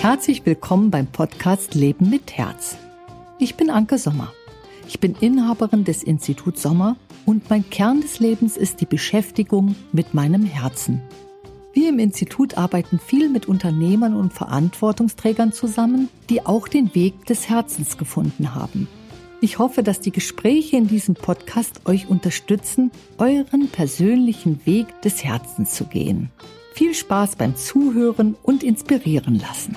Herzlich 0.00 0.44
willkommen 0.46 0.90
beim 0.90 1.06
Podcast 1.06 1.74
Leben 1.74 2.10
mit 2.10 2.36
Herz. 2.36 2.76
Ich 3.38 3.56
bin 3.56 3.70
Anke 3.70 3.98
Sommer. 3.98 4.32
Ich 4.86 5.00
bin 5.00 5.16
Inhaberin 5.18 5.84
des 5.84 6.02
Instituts 6.02 6.62
Sommer 6.62 6.96
und 7.26 7.48
mein 7.50 7.68
Kern 7.70 8.00
des 8.00 8.20
Lebens 8.20 8.56
ist 8.56 8.80
die 8.80 8.86
Beschäftigung 8.86 9.74
mit 9.92 10.14
meinem 10.14 10.44
Herzen. 10.44 11.02
Wir 11.72 11.88
im 11.88 11.98
Institut 11.98 12.56
arbeiten 12.56 13.00
viel 13.00 13.28
mit 13.28 13.46
Unternehmern 13.46 14.14
und 14.14 14.32
Verantwortungsträgern 14.32 15.52
zusammen, 15.52 16.08
die 16.30 16.46
auch 16.46 16.68
den 16.68 16.94
Weg 16.94 17.26
des 17.26 17.48
Herzens 17.48 17.98
gefunden 17.98 18.54
haben. 18.54 18.86
Ich 19.44 19.58
hoffe, 19.58 19.82
dass 19.82 20.00
die 20.00 20.10
Gespräche 20.10 20.78
in 20.78 20.88
diesem 20.88 21.14
Podcast 21.14 21.82
euch 21.84 22.08
unterstützen, 22.08 22.90
euren 23.18 23.68
persönlichen 23.68 24.64
Weg 24.64 25.02
des 25.02 25.22
Herzens 25.22 25.74
zu 25.74 25.84
gehen. 25.84 26.30
Viel 26.72 26.94
Spaß 26.94 27.36
beim 27.36 27.54
Zuhören 27.54 28.36
und 28.42 28.62
inspirieren 28.62 29.38
lassen. 29.38 29.76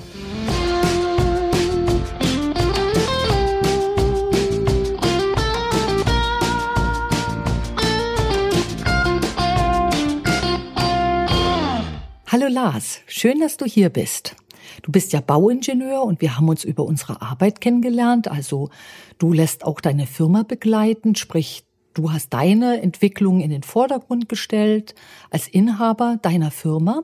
Hallo 12.26 12.46
Lars, 12.48 13.00
schön, 13.06 13.38
dass 13.40 13.58
du 13.58 13.66
hier 13.66 13.90
bist. 13.90 14.34
Du 14.82 14.92
bist 14.92 15.12
ja 15.12 15.20
Bauingenieur 15.20 16.02
und 16.02 16.20
wir 16.20 16.36
haben 16.36 16.48
uns 16.48 16.64
über 16.64 16.84
unsere 16.84 17.20
Arbeit 17.22 17.60
kennengelernt. 17.60 18.28
Also 18.28 18.70
du 19.18 19.32
lässt 19.32 19.64
auch 19.64 19.80
deine 19.80 20.06
Firma 20.06 20.42
begleiten, 20.42 21.14
sprich 21.14 21.64
du 21.94 22.12
hast 22.12 22.32
deine 22.32 22.80
Entwicklung 22.80 23.40
in 23.40 23.50
den 23.50 23.62
Vordergrund 23.62 24.28
gestellt 24.28 24.94
als 25.30 25.48
Inhaber 25.48 26.18
deiner 26.22 26.50
Firma. 26.50 27.02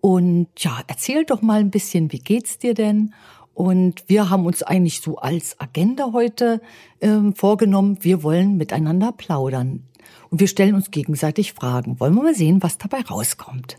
Und 0.00 0.48
ja, 0.58 0.80
erzähl 0.86 1.24
doch 1.24 1.42
mal 1.42 1.60
ein 1.60 1.70
bisschen, 1.70 2.12
wie 2.12 2.18
geht's 2.18 2.58
dir 2.58 2.74
denn? 2.74 3.14
Und 3.54 4.04
wir 4.06 4.30
haben 4.30 4.46
uns 4.46 4.62
eigentlich 4.62 5.00
so 5.00 5.16
als 5.16 5.58
Agenda 5.58 6.12
heute 6.12 6.60
ähm, 7.00 7.34
vorgenommen, 7.34 7.98
wir 8.02 8.22
wollen 8.22 8.56
miteinander 8.56 9.10
plaudern. 9.10 9.82
Und 10.30 10.38
wir 10.40 10.46
stellen 10.46 10.74
uns 10.74 10.92
gegenseitig 10.92 11.54
Fragen. 11.54 11.98
Wollen 11.98 12.14
wir 12.14 12.22
mal 12.22 12.34
sehen, 12.34 12.62
was 12.62 12.78
dabei 12.78 13.00
rauskommt. 13.00 13.78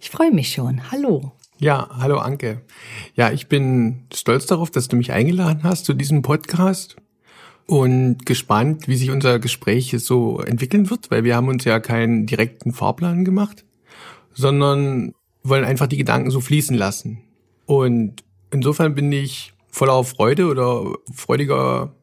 Ich 0.00 0.10
freue 0.10 0.32
mich 0.32 0.52
schon. 0.52 0.90
Hallo. 0.90 1.32
Ja, 1.58 1.88
hallo 1.90 2.18
Anke. 2.18 2.60
Ja, 3.14 3.32
ich 3.32 3.48
bin 3.48 4.02
stolz 4.12 4.44
darauf, 4.44 4.70
dass 4.70 4.88
du 4.88 4.96
mich 4.96 5.12
eingeladen 5.12 5.62
hast 5.62 5.86
zu 5.86 5.94
diesem 5.94 6.20
Podcast 6.20 6.96
und 7.66 8.26
gespannt, 8.26 8.88
wie 8.88 8.96
sich 8.96 9.10
unser 9.10 9.38
Gespräch 9.38 9.94
so 9.98 10.40
entwickeln 10.40 10.90
wird, 10.90 11.10
weil 11.10 11.24
wir 11.24 11.34
haben 11.34 11.48
uns 11.48 11.64
ja 11.64 11.80
keinen 11.80 12.26
direkten 12.26 12.72
Fahrplan 12.72 13.24
gemacht, 13.24 13.64
sondern 14.34 15.14
wollen 15.42 15.64
einfach 15.64 15.86
die 15.86 15.96
Gedanken 15.96 16.30
so 16.30 16.42
fließen 16.42 16.76
lassen. 16.76 17.22
Und 17.64 18.22
insofern 18.50 18.94
bin 18.94 19.10
ich 19.10 19.54
voller 19.70 20.04
Freude 20.04 20.48
oder 20.48 20.92
freudiger 21.14 21.94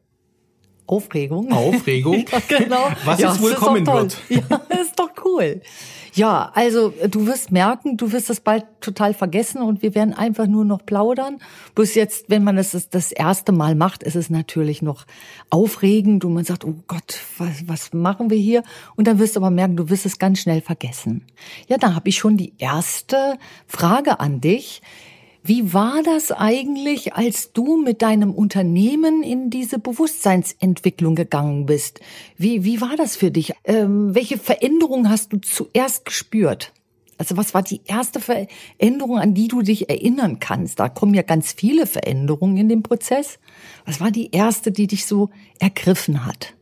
Aufregung. 0.86 1.52
Aufregung. 1.52 2.26
ja, 2.32 2.58
genau. 2.58 2.88
Was 3.04 3.20
ja, 3.20 3.30
jetzt 3.30 3.40
wohl 3.40 3.54
kommen 3.54 3.86
wird. 3.86 4.18
Ja, 4.28 4.40
ist 4.80 4.98
doch 4.98 5.10
cool. 5.24 5.62
Ja, 6.14 6.52
also 6.54 6.94
du 7.08 7.26
wirst 7.26 7.50
merken, 7.50 7.96
du 7.96 8.12
wirst 8.12 8.30
das 8.30 8.38
bald 8.38 8.64
total 8.80 9.14
vergessen 9.14 9.60
und 9.60 9.82
wir 9.82 9.96
werden 9.96 10.14
einfach 10.14 10.46
nur 10.46 10.64
noch 10.64 10.86
plaudern. 10.86 11.40
Bloß 11.74 11.96
jetzt, 11.96 12.26
wenn 12.28 12.44
man 12.44 12.54
das 12.54 12.88
das 12.88 13.10
erste 13.10 13.50
Mal 13.50 13.74
macht, 13.74 14.04
ist 14.04 14.14
es 14.14 14.30
natürlich 14.30 14.80
noch 14.80 15.06
aufregend 15.50 16.24
und 16.24 16.34
man 16.34 16.44
sagt, 16.44 16.64
oh 16.64 16.76
Gott, 16.86 17.18
was, 17.38 17.66
was 17.66 17.92
machen 17.92 18.30
wir 18.30 18.38
hier? 18.38 18.62
Und 18.94 19.08
dann 19.08 19.18
wirst 19.18 19.34
du 19.34 19.40
aber 19.40 19.50
merken, 19.50 19.76
du 19.76 19.90
wirst 19.90 20.06
es 20.06 20.20
ganz 20.20 20.38
schnell 20.38 20.60
vergessen. 20.60 21.26
Ja, 21.66 21.78
da 21.78 21.96
habe 21.96 22.08
ich 22.08 22.16
schon 22.16 22.36
die 22.36 22.54
erste 22.58 23.36
Frage 23.66 24.20
an 24.20 24.40
dich. 24.40 24.82
Wie 25.46 25.74
war 25.74 26.02
das 26.02 26.32
eigentlich, 26.32 27.12
als 27.12 27.52
du 27.52 27.76
mit 27.76 28.00
deinem 28.00 28.32
Unternehmen 28.32 29.22
in 29.22 29.50
diese 29.50 29.78
Bewusstseinsentwicklung 29.78 31.14
gegangen 31.14 31.66
bist? 31.66 32.00
Wie, 32.38 32.64
wie 32.64 32.80
war 32.80 32.96
das 32.96 33.14
für 33.14 33.30
dich? 33.30 33.52
Ähm, 33.64 34.14
welche 34.14 34.38
Veränderung 34.38 35.10
hast 35.10 35.34
du 35.34 35.36
zuerst 35.36 36.06
gespürt? 36.06 36.72
Also 37.18 37.36
was 37.36 37.52
war 37.52 37.62
die 37.62 37.82
erste 37.84 38.20
Veränderung, 38.20 39.18
an 39.18 39.34
die 39.34 39.48
du 39.48 39.60
dich 39.60 39.90
erinnern 39.90 40.40
kannst? 40.40 40.80
Da 40.80 40.88
kommen 40.88 41.12
ja 41.12 41.20
ganz 41.20 41.52
viele 41.52 41.86
Veränderungen 41.86 42.56
in 42.56 42.70
dem 42.70 42.82
Prozess. 42.82 43.38
Was 43.84 44.00
war 44.00 44.10
die 44.10 44.30
erste, 44.30 44.72
die 44.72 44.86
dich 44.86 45.04
so 45.04 45.28
ergriffen 45.58 46.24
hat? 46.24 46.54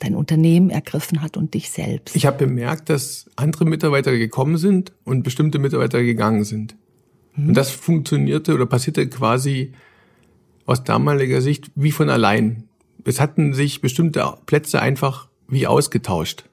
Dein 0.00 0.14
Unternehmen 0.14 0.70
ergriffen 0.70 1.20
hat 1.20 1.36
und 1.36 1.52
dich 1.52 1.68
selbst? 1.68 2.16
Ich 2.16 2.24
habe 2.24 2.46
bemerkt, 2.46 2.88
dass 2.88 3.30
andere 3.36 3.66
Mitarbeiter 3.66 4.16
gekommen 4.16 4.56
sind 4.56 4.94
und 5.04 5.24
bestimmte 5.24 5.58
Mitarbeiter 5.58 6.02
gegangen 6.02 6.44
sind. 6.44 6.74
Mhm. 7.34 7.48
Und 7.48 7.56
das 7.56 7.70
funktionierte 7.70 8.54
oder 8.54 8.66
passierte 8.66 9.08
quasi 9.08 9.72
aus 10.66 10.84
damaliger 10.84 11.40
Sicht 11.40 11.70
wie 11.74 11.92
von 11.92 12.08
allein. 12.08 12.64
Es 13.04 13.20
hatten 13.20 13.52
sich 13.52 13.80
bestimmte 13.80 14.34
Plätze 14.46 14.80
einfach 14.80 15.28
wie 15.48 15.66
ausgetauscht. 15.66 16.44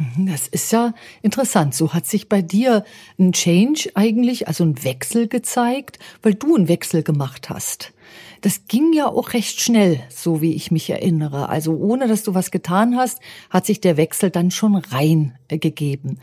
Mhm, 0.00 0.26
das 0.26 0.48
ist 0.48 0.72
ja 0.72 0.94
interessant. 1.22 1.74
So 1.74 1.92
hat 1.92 2.06
sich 2.06 2.28
bei 2.28 2.42
dir 2.42 2.84
ein 3.18 3.32
Change 3.32 3.90
eigentlich, 3.94 4.48
also 4.48 4.64
ein 4.64 4.82
Wechsel 4.82 5.28
gezeigt, 5.28 5.98
weil 6.22 6.34
du 6.34 6.56
einen 6.56 6.68
Wechsel 6.68 7.02
gemacht 7.02 7.50
hast. 7.50 7.92
Das 8.40 8.66
ging 8.66 8.92
ja 8.94 9.06
auch 9.06 9.34
recht 9.34 9.60
schnell, 9.60 10.00
so 10.08 10.40
wie 10.40 10.54
ich 10.54 10.70
mich 10.70 10.88
erinnere. 10.88 11.50
Also 11.50 11.76
ohne 11.76 12.08
dass 12.08 12.22
du 12.22 12.34
was 12.34 12.50
getan 12.50 12.96
hast, 12.96 13.20
hat 13.50 13.66
sich 13.66 13.80
der 13.80 13.98
Wechsel 13.98 14.30
dann 14.30 14.50
schon 14.50 14.76
reingegeben. 14.76 16.18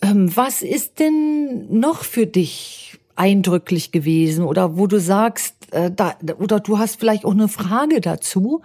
Ähm, 0.00 0.34
was 0.36 0.62
ist 0.62 1.00
denn 1.00 1.66
noch 1.70 2.04
für 2.04 2.26
dich 2.26 2.98
eindrücklich 3.16 3.92
gewesen 3.92 4.44
oder 4.44 4.76
wo 4.76 4.86
du 4.86 5.00
sagst, 5.00 5.54
äh, 5.72 5.90
da, 5.90 6.16
oder 6.38 6.60
du 6.60 6.78
hast 6.78 6.98
vielleicht 6.98 7.24
auch 7.24 7.32
eine 7.32 7.48
Frage 7.48 8.00
dazu, 8.00 8.62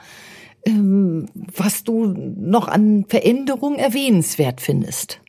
ähm, 0.66 1.28
was 1.56 1.84
du 1.84 2.08
noch 2.08 2.68
an 2.68 3.06
Veränderungen 3.08 3.80
erwähnenswert 3.80 4.62
findest? 4.62 5.20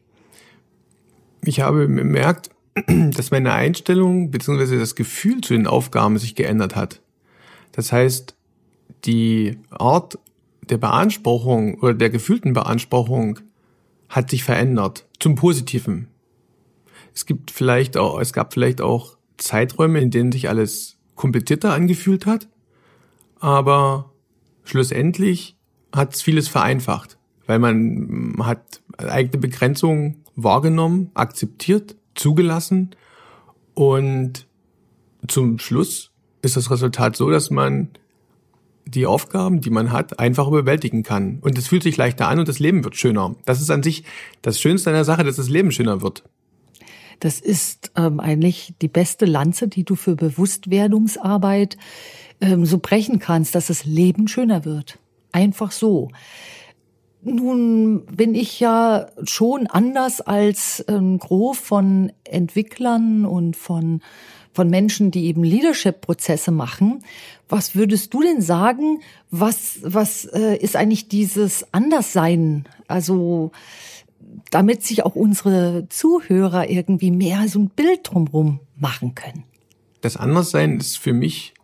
Ich 1.42 1.60
habe 1.60 1.86
bemerkt, 1.86 2.50
dass 2.86 3.30
meine 3.30 3.52
Einstellung 3.52 4.30
bzw. 4.30 4.78
das 4.78 4.94
Gefühl 4.94 5.40
zu 5.40 5.54
den 5.54 5.66
Aufgaben 5.66 6.18
sich 6.18 6.34
geändert 6.34 6.76
hat. 6.76 7.00
Das 7.72 7.92
heißt, 7.92 8.34
die 9.04 9.58
Art 9.70 10.18
der 10.68 10.78
Beanspruchung 10.78 11.74
oder 11.80 11.94
der 11.94 12.10
gefühlten 12.10 12.52
Beanspruchung 12.52 13.40
hat 14.08 14.30
sich 14.30 14.44
verändert 14.44 15.06
zum 15.18 15.34
Positiven. 15.34 16.08
Es 17.14 17.26
gibt 17.26 17.50
vielleicht 17.50 17.96
auch, 17.96 18.20
es 18.20 18.32
gab 18.32 18.52
vielleicht 18.52 18.80
auch 18.80 19.16
Zeiträume, 19.36 20.00
in 20.00 20.10
denen 20.10 20.32
sich 20.32 20.48
alles 20.48 20.98
komplizierter 21.14 21.72
angefühlt 21.72 22.26
hat, 22.26 22.48
aber 23.38 24.12
schlussendlich 24.64 25.56
hat 25.94 26.14
es 26.14 26.22
vieles 26.22 26.48
vereinfacht, 26.48 27.18
weil 27.46 27.58
man 27.58 28.36
hat 28.40 28.82
eigene 28.96 29.38
Begrenzungen 29.38 30.24
wahrgenommen, 30.36 31.10
akzeptiert, 31.14 31.96
zugelassen 32.14 32.90
und 33.74 34.46
zum 35.26 35.58
Schluss 35.58 36.10
ist 36.42 36.56
das 36.56 36.70
Resultat 36.70 37.16
so, 37.16 37.30
dass 37.30 37.50
man 37.50 37.90
die 38.86 39.06
Aufgaben, 39.06 39.60
die 39.60 39.70
man 39.70 39.92
hat, 39.92 40.18
einfach 40.18 40.48
überwältigen 40.48 41.02
kann. 41.02 41.38
Und 41.40 41.56
es 41.58 41.68
fühlt 41.68 41.82
sich 41.82 41.96
leichter 41.96 42.28
an 42.28 42.40
und 42.40 42.48
das 42.48 42.58
Leben 42.58 42.82
wird 42.82 42.96
schöner. 42.96 43.36
Das 43.44 43.60
ist 43.60 43.70
an 43.70 43.82
sich 43.82 44.04
das 44.42 44.60
Schönste 44.60 44.90
an 44.90 44.94
der 44.96 45.04
Sache, 45.04 45.22
dass 45.22 45.36
das 45.36 45.48
Leben 45.48 45.70
schöner 45.70 46.02
wird. 46.02 46.24
Das 47.20 47.38
ist 47.38 47.92
ähm, 47.96 48.18
eigentlich 48.18 48.74
die 48.80 48.88
beste 48.88 49.26
Lanze, 49.26 49.68
die 49.68 49.84
du 49.84 49.94
für 49.94 50.16
Bewusstwerdungsarbeit 50.16 51.76
ähm, 52.40 52.64
so 52.66 52.78
brechen 52.78 53.18
kannst, 53.18 53.54
dass 53.54 53.68
das 53.68 53.84
Leben 53.84 54.26
schöner 54.26 54.64
wird. 54.64 54.98
Einfach 55.32 55.70
so. 55.70 56.08
Nun 57.22 58.06
bin 58.06 58.34
ich 58.34 58.58
ja 58.60 59.08
schon 59.24 59.66
anders 59.66 60.22
als 60.22 60.82
ein 60.88 61.18
Groß 61.18 61.58
von 61.58 62.12
Entwicklern 62.24 63.26
und 63.26 63.56
von, 63.56 64.00
von 64.54 64.70
Menschen, 64.70 65.10
die 65.10 65.26
eben 65.26 65.44
Leadership-Prozesse 65.44 66.50
machen. 66.50 67.04
Was 67.50 67.74
würdest 67.74 68.14
du 68.14 68.22
denn 68.22 68.40
sagen? 68.40 69.00
Was, 69.30 69.80
was 69.82 70.24
äh, 70.24 70.56
ist 70.56 70.76
eigentlich 70.76 71.08
dieses 71.08 71.66
Anderssein? 71.72 72.64
Also, 72.88 73.52
damit 74.50 74.82
sich 74.82 75.04
auch 75.04 75.14
unsere 75.14 75.86
Zuhörer 75.88 76.68
irgendwie 76.68 77.10
mehr 77.10 77.48
so 77.48 77.60
ein 77.60 77.70
Bild 77.70 78.00
drumherum 78.04 78.60
machen 78.76 79.14
können. 79.14 79.44
Das 80.00 80.16
Anderssein 80.16 80.78
ist 80.78 80.98
für 80.98 81.12
mich, 81.12 81.54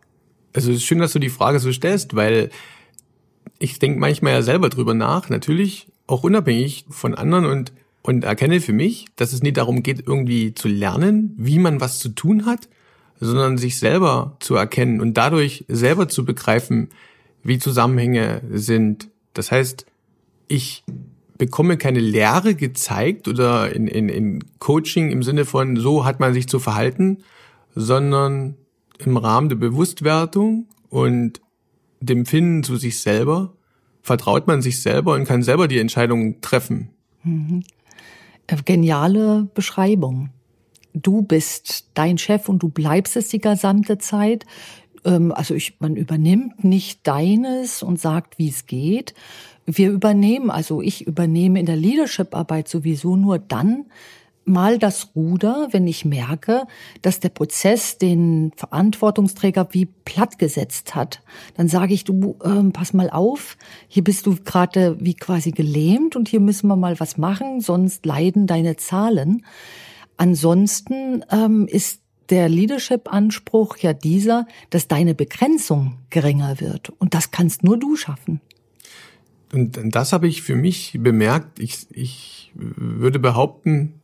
also 0.52 0.70
es 0.70 0.78
ist 0.78 0.84
schön, 0.84 0.98
dass 0.98 1.12
du 1.12 1.18
die 1.18 1.28
Frage 1.28 1.58
so 1.58 1.72
stellst, 1.72 2.14
weil 2.14 2.50
ich 3.58 3.78
denke 3.78 3.98
manchmal 3.98 4.34
ja 4.34 4.42
selber 4.42 4.68
drüber 4.68 4.94
nach, 4.94 5.28
natürlich 5.28 5.88
auch 6.06 6.22
unabhängig 6.22 6.86
von 6.88 7.14
anderen 7.14 7.46
und 7.46 7.72
und 8.06 8.22
erkenne 8.22 8.60
für 8.60 8.72
mich, 8.72 9.06
dass 9.16 9.32
es 9.32 9.42
nicht 9.42 9.56
darum 9.56 9.82
geht, 9.82 10.06
irgendwie 10.06 10.54
zu 10.54 10.68
lernen, 10.68 11.34
wie 11.36 11.58
man 11.58 11.80
was 11.80 11.98
zu 11.98 12.10
tun 12.10 12.46
hat, 12.46 12.68
sondern 13.18 13.58
sich 13.58 13.78
selber 13.80 14.36
zu 14.38 14.54
erkennen 14.54 15.00
und 15.00 15.14
dadurch 15.14 15.64
selber 15.66 16.08
zu 16.08 16.24
begreifen, 16.24 16.90
wie 17.42 17.58
Zusammenhänge 17.58 18.42
sind. 18.50 19.08
Das 19.34 19.50
heißt, 19.50 19.86
ich 20.46 20.84
bekomme 21.38 21.76
keine 21.76 22.00
Lehre 22.00 22.54
gezeigt 22.54 23.28
oder 23.28 23.74
in, 23.74 23.86
in, 23.86 24.08
in 24.08 24.44
Coaching 24.58 25.10
im 25.10 25.22
Sinne 25.22 25.44
von, 25.44 25.76
so 25.76 26.04
hat 26.04 26.20
man 26.20 26.32
sich 26.34 26.48
zu 26.48 26.58
verhalten, 26.58 27.18
sondern 27.74 28.56
im 28.98 29.16
Rahmen 29.16 29.48
der 29.48 29.56
Bewusstwertung 29.56 30.66
und 30.88 31.40
dem 32.00 32.26
Finden 32.26 32.62
zu 32.62 32.76
sich 32.76 33.00
selber 33.00 33.52
vertraut 34.02 34.46
man 34.46 34.62
sich 34.62 34.80
selber 34.80 35.14
und 35.14 35.24
kann 35.24 35.42
selber 35.42 35.66
die 35.66 35.80
Entscheidung 35.80 36.40
treffen. 36.40 36.90
Mhm. 37.24 37.64
Geniale 38.64 39.48
Beschreibung. 39.52 40.30
Du 40.94 41.22
bist 41.22 41.90
dein 41.94 42.16
Chef 42.16 42.48
und 42.48 42.62
du 42.62 42.68
bleibst 42.68 43.16
es 43.16 43.28
die 43.28 43.40
gesamte 43.40 43.98
Zeit. 43.98 44.46
Ähm, 45.04 45.32
also 45.32 45.54
ich, 45.54 45.80
man 45.80 45.96
übernimmt 45.96 46.62
nicht 46.62 47.06
deines 47.06 47.82
und 47.82 47.98
sagt, 47.98 48.38
wie 48.38 48.48
es 48.48 48.66
geht. 48.66 49.14
Wir 49.66 49.90
übernehmen, 49.90 50.50
also 50.50 50.80
ich 50.80 51.06
übernehme 51.06 51.58
in 51.60 51.66
der 51.66 51.76
Leadership-Arbeit 51.76 52.68
sowieso 52.68 53.16
nur 53.16 53.38
dann, 53.38 53.86
mal 54.46 54.78
das 54.78 55.10
Ruder, 55.14 55.68
wenn 55.72 55.86
ich 55.86 56.04
merke, 56.04 56.66
dass 57.02 57.20
der 57.20 57.28
Prozess 57.30 57.98
den 57.98 58.52
Verantwortungsträger 58.56 59.68
wie 59.72 59.86
plattgesetzt 59.86 60.94
hat. 60.94 61.20
Dann 61.56 61.68
sage 61.68 61.92
ich, 61.94 62.04
du, 62.04 62.36
ähm, 62.44 62.72
pass 62.72 62.94
mal 62.94 63.10
auf, 63.10 63.56
hier 63.88 64.04
bist 64.04 64.24
du 64.24 64.36
gerade 64.36 64.96
wie 65.00 65.14
quasi 65.14 65.50
gelähmt 65.50 66.16
und 66.16 66.28
hier 66.28 66.40
müssen 66.40 66.68
wir 66.68 66.76
mal 66.76 66.98
was 67.00 67.18
machen, 67.18 67.60
sonst 67.60 68.06
leiden 68.06 68.46
deine 68.46 68.76
Zahlen. 68.76 69.44
Ansonsten 70.16 71.24
ähm, 71.30 71.66
ist 71.66 72.00
der 72.30 72.48
Leadership-Anspruch 72.48 73.78
ja 73.78 73.92
dieser, 73.92 74.46
dass 74.70 74.88
deine 74.88 75.14
Begrenzung 75.14 75.98
geringer 76.10 76.60
wird. 76.60 76.90
Und 76.98 77.14
das 77.14 77.30
kannst 77.30 77.62
nur 77.62 77.78
du 77.78 77.96
schaffen. 77.96 78.40
Und 79.52 79.78
das 79.94 80.12
habe 80.12 80.28
ich 80.28 80.42
für 80.42 80.56
mich 80.56 80.98
bemerkt. 81.00 81.58
Ich, 81.60 81.86
ich 81.90 82.52
würde 82.54 83.18
behaupten, 83.18 83.94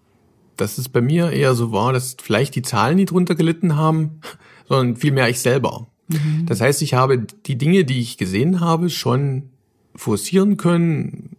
dass 0.57 0.79
es 0.79 0.89
bei 0.89 1.01
mir 1.01 1.31
eher 1.31 1.55
so 1.55 1.73
war, 1.73 1.93
dass 1.93 2.17
vielleicht 2.21 2.55
die 2.55 2.63
Zahlen 2.63 2.97
nicht 2.97 3.11
drunter 3.11 3.35
gelitten 3.35 3.77
haben, 3.77 4.21
sondern 4.69 4.97
vielmehr 4.97 5.29
ich 5.29 5.41
selber. 5.41 5.89
Mhm. 6.09 6.47
Das 6.47 6.61
heißt, 6.61 6.83
ich 6.83 6.95
habe 6.95 7.27
die 7.47 7.59
Dinge, 7.59 7.85
die 7.85 8.01
ich 8.01 8.19
gesehen 8.19 8.61
habe, 8.61 8.91
schon 8.91 9.51
forcieren 9.95 10.57
können, 10.57 11.37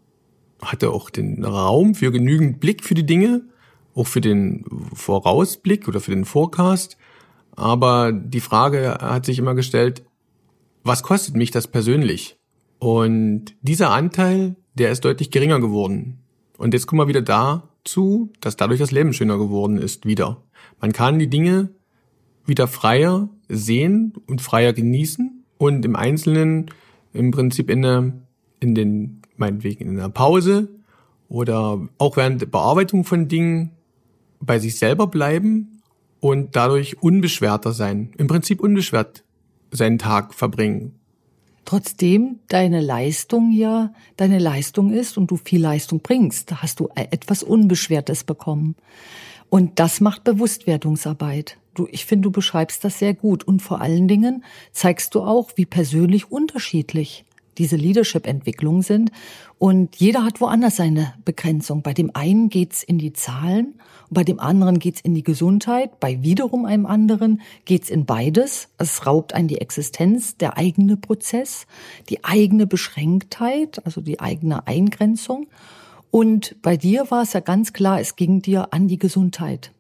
hatte 0.61 0.91
auch 0.91 1.09
den 1.09 1.43
Raum 1.43 1.95
für 1.95 2.11
genügend 2.11 2.59
Blick 2.59 2.83
für 2.83 2.93
die 2.93 3.05
Dinge, 3.05 3.41
auch 3.95 4.07
für 4.07 4.21
den 4.21 4.65
Vorausblick 4.93 5.87
oder 5.87 5.99
für 5.99 6.11
den 6.11 6.25
Forecast. 6.25 6.97
Aber 7.55 8.11
die 8.11 8.39
Frage 8.39 8.97
hat 8.99 9.25
sich 9.25 9.39
immer 9.39 9.55
gestellt, 9.55 10.03
was 10.83 11.03
kostet 11.03 11.35
mich 11.35 11.51
das 11.51 11.67
persönlich? 11.67 12.37
Und 12.83 13.55
dieser 13.61 13.91
Anteil, 13.91 14.57
der 14.73 14.91
ist 14.91 15.05
deutlich 15.05 15.31
geringer 15.31 15.61
geworden. 15.61 16.17
Und 16.57 16.73
jetzt 16.73 16.85
kommen 16.85 16.99
wir 16.99 17.07
wieder 17.07 17.21
da, 17.21 17.69
zu, 17.85 18.33
dass 18.41 18.57
dadurch 18.57 18.81
das 18.81 18.91
Leben 18.91 19.13
schöner 19.13 19.37
geworden 19.37 19.77
ist 19.77 20.05
wieder. 20.05 20.43
Man 20.81 20.91
kann 20.91 21.17
die 21.17 21.29
Dinge 21.29 21.69
wieder 22.45 22.67
freier 22.67 23.29
sehen 23.47 24.15
und 24.27 24.41
freier 24.41 24.73
genießen 24.73 25.45
und 25.57 25.85
im 25.85 25.95
Einzelnen 25.95 26.71
im 27.13 27.31
Prinzip 27.31 27.69
in, 27.69 27.83
der, 27.83 28.11
in 28.59 28.75
den, 28.75 29.21
meinetwegen 29.37 29.87
in 29.87 29.97
einer 29.97 30.09
Pause 30.09 30.67
oder 31.29 31.87
auch 31.99 32.17
während 32.17 32.41
der 32.41 32.47
Bearbeitung 32.47 33.05
von 33.05 33.29
Dingen 33.29 33.71
bei 34.41 34.59
sich 34.59 34.77
selber 34.77 35.07
bleiben 35.07 35.81
und 36.19 36.57
dadurch 36.57 37.01
unbeschwerter 37.01 37.71
sein. 37.71 38.11
Im 38.17 38.27
Prinzip 38.27 38.59
unbeschwert 38.59 39.23
seinen 39.71 39.99
Tag 39.99 40.33
verbringen 40.33 40.99
trotzdem 41.65 42.39
deine 42.47 42.81
Leistung 42.81 43.51
ja 43.51 43.93
deine 44.17 44.39
Leistung 44.39 44.91
ist 44.91 45.17
und 45.17 45.31
du 45.31 45.37
viel 45.37 45.61
Leistung 45.61 45.99
bringst, 46.01 46.51
da 46.51 46.61
hast 46.61 46.79
du 46.79 46.89
etwas 46.95 47.43
Unbeschwertes 47.43 48.23
bekommen. 48.23 48.75
Und 49.49 49.79
das 49.79 50.01
macht 50.01 50.23
Bewusstwerdungsarbeit. 50.23 51.57
Du, 51.75 51.87
ich 51.91 52.05
finde, 52.05 52.23
du 52.23 52.31
beschreibst 52.31 52.83
das 52.83 52.99
sehr 52.99 53.13
gut. 53.13 53.43
Und 53.43 53.61
vor 53.61 53.81
allen 53.81 54.07
Dingen 54.07 54.43
zeigst 54.71 55.13
du 55.13 55.21
auch, 55.21 55.51
wie 55.55 55.65
persönlich 55.65 56.31
unterschiedlich 56.31 57.25
diese 57.57 57.75
Leadership-Entwicklungen 57.75 58.81
sind. 58.81 59.11
Und 59.57 59.95
jeder 59.95 60.25
hat 60.25 60.41
woanders 60.41 60.75
seine 60.75 61.13
Begrenzung. 61.25 61.81
Bei 61.81 61.93
dem 61.93 62.11
einen 62.13 62.49
geht's 62.49 62.83
in 62.83 62.97
die 62.97 63.13
Zahlen, 63.13 63.75
bei 64.09 64.23
dem 64.23 64.39
anderen 64.39 64.79
geht's 64.79 65.01
in 65.01 65.15
die 65.15 65.23
Gesundheit, 65.23 65.99
bei 65.99 66.21
wiederum 66.21 66.65
einem 66.65 66.85
anderen 66.85 67.41
geht's 67.65 67.89
in 67.89 68.05
beides. 68.05 68.69
Es 68.77 69.05
raubt 69.05 69.33
einen 69.33 69.47
die 69.47 69.61
Existenz, 69.61 70.37
der 70.37 70.57
eigene 70.57 70.97
Prozess, 70.97 71.65
die 72.09 72.23
eigene 72.23 72.67
Beschränktheit, 72.67 73.85
also 73.85 74.01
die 74.01 74.19
eigene 74.19 74.67
Eingrenzung. 74.67 75.47
Und 76.11 76.55
bei 76.61 76.77
dir 76.77 77.09
war 77.09 77.23
es 77.23 77.33
ja 77.33 77.39
ganz 77.39 77.73
klar, 77.73 77.99
es 77.99 78.15
ging 78.15 78.41
dir 78.41 78.71
an 78.71 78.87
die 78.87 78.99
Gesundheit. 78.99 79.71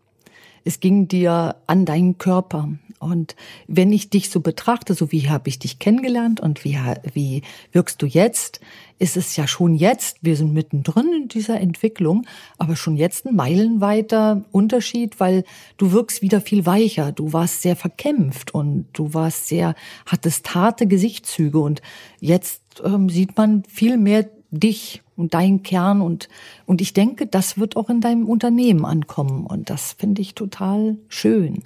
Es 0.63 0.79
ging 0.79 1.07
dir 1.07 1.55
an 1.67 1.85
deinen 1.85 2.17
Körper. 2.17 2.69
Und 2.99 3.35
wenn 3.67 3.91
ich 3.91 4.09
dich 4.09 4.29
so 4.29 4.39
betrachte, 4.39 4.93
so 4.93 5.11
wie 5.11 5.29
habe 5.29 5.49
ich 5.49 5.59
dich 5.59 5.77
kennengelernt 5.77 6.39
und 6.39 6.63
wie, 6.63 6.79
wie 7.13 7.41
wirkst 7.73 8.01
du 8.01 8.05
jetzt, 8.05 8.61
ist 8.97 9.17
es 9.17 9.35
ja 9.35 9.45
schon 9.45 9.75
jetzt, 9.75 10.19
wir 10.21 10.37
sind 10.37 10.53
mittendrin 10.53 11.11
in 11.13 11.27
dieser 11.27 11.59
Entwicklung, 11.59 12.25
aber 12.57 12.77
schon 12.77 12.95
jetzt 12.95 13.25
ein 13.25 13.35
meilenweiter 13.35 14.45
Unterschied, 14.51 15.19
weil 15.19 15.43
du 15.75 15.91
wirkst 15.91 16.21
wieder 16.21 16.39
viel 16.39 16.65
weicher. 16.65 17.11
Du 17.11 17.33
warst 17.33 17.61
sehr 17.61 17.75
verkämpft 17.75 18.53
und 18.53 18.87
du 18.93 19.13
warst 19.13 19.47
sehr, 19.47 19.75
hattest 20.05 20.55
harte 20.55 20.87
Gesichtszüge 20.87 21.59
und 21.59 21.81
jetzt 22.21 22.61
ähm, 22.85 23.09
sieht 23.09 23.35
man 23.35 23.63
viel 23.65 23.97
mehr 23.97 24.29
dich 24.51 25.02
und 25.15 25.33
deinen 25.33 25.63
Kern 25.63 26.01
und, 26.01 26.29
und 26.65 26.81
ich 26.81 26.93
denke, 26.93 27.27
das 27.27 27.57
wird 27.57 27.75
auch 27.75 27.89
in 27.89 28.01
deinem 28.01 28.27
Unternehmen 28.27 28.85
ankommen 28.85 29.45
und 29.45 29.69
das 29.69 29.93
finde 29.93 30.21
ich 30.21 30.35
total 30.35 30.97
schön. 31.07 31.63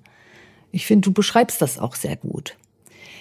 Ich 0.72 0.86
finde, 0.86 1.08
du 1.10 1.14
beschreibst 1.14 1.62
das 1.62 1.80
auch 1.80 1.96
sehr 1.96 2.18
gut. 2.18 2.58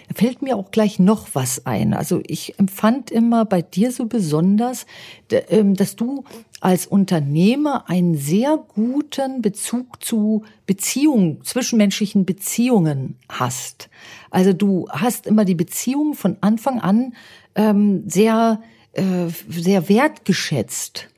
Da 0.08 0.14
fällt 0.14 0.40
mir 0.40 0.56
auch 0.56 0.70
gleich 0.70 0.98
noch 0.98 1.28
was 1.34 1.66
ein. 1.66 1.92
Also 1.92 2.20
ich 2.26 2.58
empfand 2.58 3.10
immer 3.10 3.44
bei 3.44 3.62
dir 3.62 3.90
so 3.90 4.06
besonders, 4.06 4.86
ähm, 5.30 5.74
dass 5.74 5.96
du 5.96 6.24
als 6.60 6.86
Unternehmer 6.86 7.90
einen 7.90 8.16
sehr 8.16 8.58
guten 8.74 9.42
Bezug 9.42 10.02
zu 10.02 10.44
Beziehungen, 10.66 11.42
zwischenmenschlichen 11.42 12.24
Beziehungen 12.24 13.16
hast. 13.28 13.88
Also 14.30 14.52
du 14.52 14.88
hast 14.90 15.26
immer 15.26 15.44
die 15.44 15.54
Beziehung 15.54 16.14
von 16.14 16.36
Anfang 16.40 16.80
an 16.80 17.14
ähm, 17.56 18.04
sehr, 18.08 18.60
äh, 18.96 19.28
sehr 19.48 19.88
wertgeschätzt. 19.88 21.08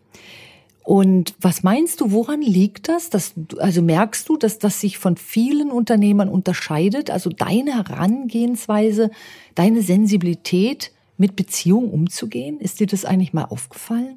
Und 0.82 1.34
was 1.38 1.62
meinst 1.62 2.00
du, 2.00 2.12
woran 2.12 2.40
liegt 2.40 2.88
das? 2.88 3.10
Dass, 3.10 3.34
also 3.58 3.82
merkst 3.82 4.26
du, 4.28 4.38
dass 4.38 4.58
das 4.58 4.80
sich 4.80 4.96
von 4.96 5.18
vielen 5.18 5.70
Unternehmern 5.70 6.30
unterscheidet? 6.30 7.10
Also 7.10 7.28
deine 7.28 7.76
Herangehensweise, 7.76 9.10
deine 9.54 9.82
Sensibilität 9.82 10.92
mit 11.18 11.36
Beziehungen 11.36 11.90
umzugehen? 11.90 12.58
Ist 12.58 12.80
dir 12.80 12.86
das 12.86 13.04
eigentlich 13.04 13.34
mal 13.34 13.44
aufgefallen? 13.44 14.16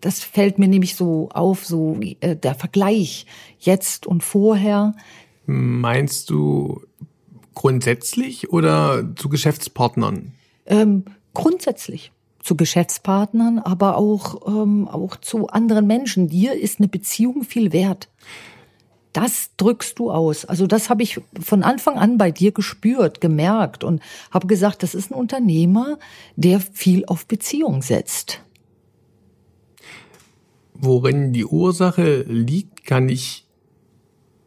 Das 0.00 0.20
fällt 0.20 0.60
mir 0.60 0.68
nämlich 0.68 0.94
so 0.94 1.28
auf, 1.30 1.66
so 1.66 1.98
äh, 2.20 2.36
der 2.36 2.54
Vergleich 2.54 3.26
jetzt 3.58 4.06
und 4.06 4.22
vorher. 4.22 4.94
Meinst 5.44 6.30
du 6.30 6.82
grundsätzlich 7.54 8.52
oder 8.52 9.12
zu 9.16 9.28
Geschäftspartnern? 9.28 10.34
Ähm, 10.66 11.04
grundsätzlich 11.34 12.12
zu 12.42 12.56
Geschäftspartnern, 12.56 13.58
aber 13.58 13.96
auch, 13.96 14.46
ähm, 14.46 14.88
auch 14.88 15.16
zu 15.16 15.48
anderen 15.48 15.86
Menschen. 15.86 16.28
Dir 16.28 16.54
ist 16.54 16.80
eine 16.80 16.88
Beziehung 16.88 17.44
viel 17.44 17.72
wert. 17.72 18.08
Das 19.12 19.50
drückst 19.56 19.98
du 19.98 20.10
aus. 20.10 20.44
Also 20.44 20.66
das 20.66 20.88
habe 20.88 21.02
ich 21.02 21.20
von 21.40 21.62
Anfang 21.62 21.98
an 21.98 22.16
bei 22.16 22.30
dir 22.30 22.52
gespürt, 22.52 23.20
gemerkt 23.20 23.82
und 23.82 24.00
habe 24.30 24.46
gesagt, 24.46 24.82
das 24.82 24.94
ist 24.94 25.10
ein 25.10 25.14
Unternehmer, 25.14 25.98
der 26.36 26.60
viel 26.60 27.04
auf 27.06 27.26
Beziehung 27.26 27.82
setzt. 27.82 28.42
Worin 30.74 31.32
die 31.32 31.44
Ursache 31.44 32.22
liegt, 32.22 32.86
kann 32.86 33.08
ich 33.08 33.46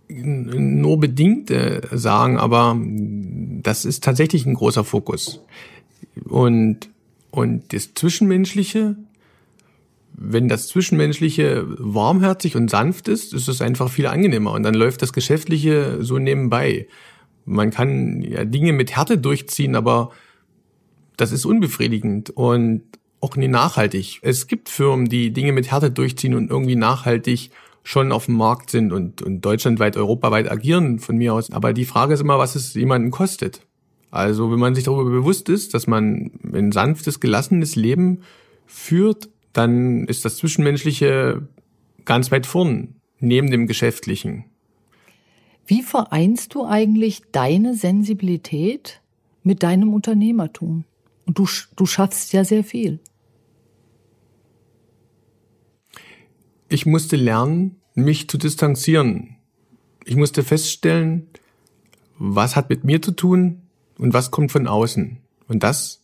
nur 0.07 0.99
bedingt 0.99 1.51
äh, 1.51 1.81
sagen, 1.91 2.37
aber 2.37 2.77
das 3.61 3.85
ist 3.85 4.03
tatsächlich 4.03 4.45
ein 4.45 4.53
großer 4.53 4.83
Fokus. 4.83 5.41
Und 6.25 6.89
und 7.33 7.73
das 7.73 7.95
Zwischenmenschliche, 7.95 8.95
wenn 10.13 10.47
das 10.47 10.67
Zwischenmenschliche 10.67 11.65
warmherzig 11.79 12.55
und 12.55 12.69
sanft 12.69 13.07
ist, 13.07 13.33
ist 13.33 13.47
es 13.47 13.59
einfach 13.59 13.89
viel 13.89 14.05
angenehmer 14.05 14.51
und 14.51 14.61
dann 14.61 14.75
läuft 14.75 15.01
das 15.01 15.13
Geschäftliche 15.13 16.03
so 16.03 16.19
nebenbei. 16.19 16.87
Man 17.45 17.71
kann 17.71 18.21
ja 18.21 18.45
Dinge 18.45 18.71
mit 18.71 18.95
Härte 18.95 19.17
durchziehen, 19.17 19.75
aber 19.75 20.11
das 21.17 21.31
ist 21.31 21.45
unbefriedigend 21.45 22.29
und 22.29 22.83
auch 23.19 23.35
nie 23.35 23.47
nachhaltig. 23.47 24.19
Es 24.21 24.45
gibt 24.45 24.69
Firmen, 24.69 25.09
die 25.09 25.33
Dinge 25.33 25.53
mit 25.53 25.71
Härte 25.71 25.89
durchziehen 25.89 26.35
und 26.35 26.51
irgendwie 26.51 26.75
nachhaltig 26.75 27.49
schon 27.81 28.11
auf 28.11 28.27
dem 28.27 28.35
Markt 28.35 28.69
sind 28.69 28.93
und, 28.93 29.23
und 29.23 29.41
deutschlandweit, 29.41 29.97
europaweit 29.97 30.51
agieren 30.51 30.99
von 30.99 31.17
mir 31.17 31.33
aus. 31.33 31.51
Aber 31.51 31.73
die 31.73 31.85
Frage 31.85 32.13
ist 32.13 32.19
immer, 32.19 32.37
was 32.37 32.53
es 32.53 32.75
jemanden 32.75 33.09
kostet. 33.09 33.65
Also 34.13 34.51
wenn 34.51 34.59
man 34.59 34.75
sich 34.75 34.83
darüber 34.83 35.09
bewusst 35.09 35.49
ist, 35.49 35.73
dass 35.73 35.87
man 35.87 36.29
ein 36.53 36.71
sanftes, 36.71 37.19
gelassenes 37.19 37.75
Leben 37.75 38.21
führt, 38.67 39.27
dann 39.53 40.05
ist 40.05 40.23
das 40.23 40.37
Zwischenmenschliche 40.37 41.47
ganz 42.05 42.29
weit 42.29 42.45
vorn, 42.45 42.93
neben 43.19 43.49
dem 43.49 43.65
Geschäftlichen. 43.65 44.45
Wie 45.65 45.81
vereinst 45.81 46.53
du 46.53 46.63
eigentlich 46.63 47.23
deine 47.31 47.73
Sensibilität 47.73 49.01
mit 49.41 49.63
deinem 49.63 49.91
Unternehmertum? 49.95 50.83
Und 51.25 51.39
du, 51.39 51.47
du 51.75 51.87
schaffst 51.87 52.33
ja 52.33 52.45
sehr 52.45 52.63
viel. 52.63 52.99
Ich 56.69 56.85
musste 56.85 57.15
lernen, 57.15 57.77
mich 57.95 58.29
zu 58.29 58.37
distanzieren. 58.37 59.37
Ich 60.05 60.15
musste 60.15 60.43
feststellen, 60.43 61.25
was 62.19 62.55
hat 62.55 62.69
mit 62.69 62.83
mir 62.83 63.01
zu 63.01 63.11
tun 63.11 63.62
und 63.97 64.13
was 64.13 64.31
kommt 64.31 64.51
von 64.51 64.67
außen. 64.67 65.17
Und 65.47 65.63
das 65.63 66.01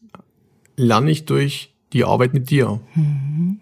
lerne 0.76 1.12
ich 1.12 1.26
durch 1.26 1.74
die 1.94 2.04
Arbeit 2.04 2.34
mit 2.34 2.50
dir. 2.50 2.80
Mhm. 2.96 3.62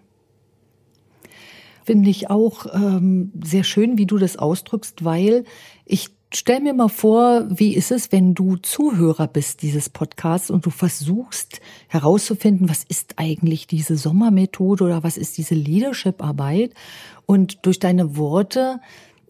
Finde 1.84 2.10
ich 2.10 2.30
auch 2.30 2.66
ähm, 2.74 3.32
sehr 3.42 3.64
schön, 3.64 3.98
wie 3.98 4.06
du 4.06 4.18
das 4.18 4.36
ausdrückst, 4.36 5.06
weil 5.06 5.46
ich 5.86 6.10
stell 6.34 6.60
mir 6.60 6.74
mal 6.74 6.90
vor, 6.90 7.46
wie 7.50 7.76
ist 7.76 7.92
es, 7.92 8.12
wenn 8.12 8.34
du 8.34 8.58
Zuhörer 8.58 9.28
bist 9.28 9.62
dieses 9.62 9.90
Podcasts 9.90 10.50
und 10.50 10.66
du 10.66 10.70
versuchst 10.70 11.62
herauszufinden, 11.88 12.70
was 12.70 12.84
ist 12.84 13.14
eigentlich 13.18 13.68
diese 13.68 13.96
Sommermethode 13.96 14.84
oder 14.84 15.04
was 15.04 15.18
ist 15.18 15.38
diese 15.38 15.56
Leadership-Arbeit 15.56 16.74
und 17.26 17.66
durch 17.66 17.80
deine 17.80 18.18
Worte, 18.18 18.82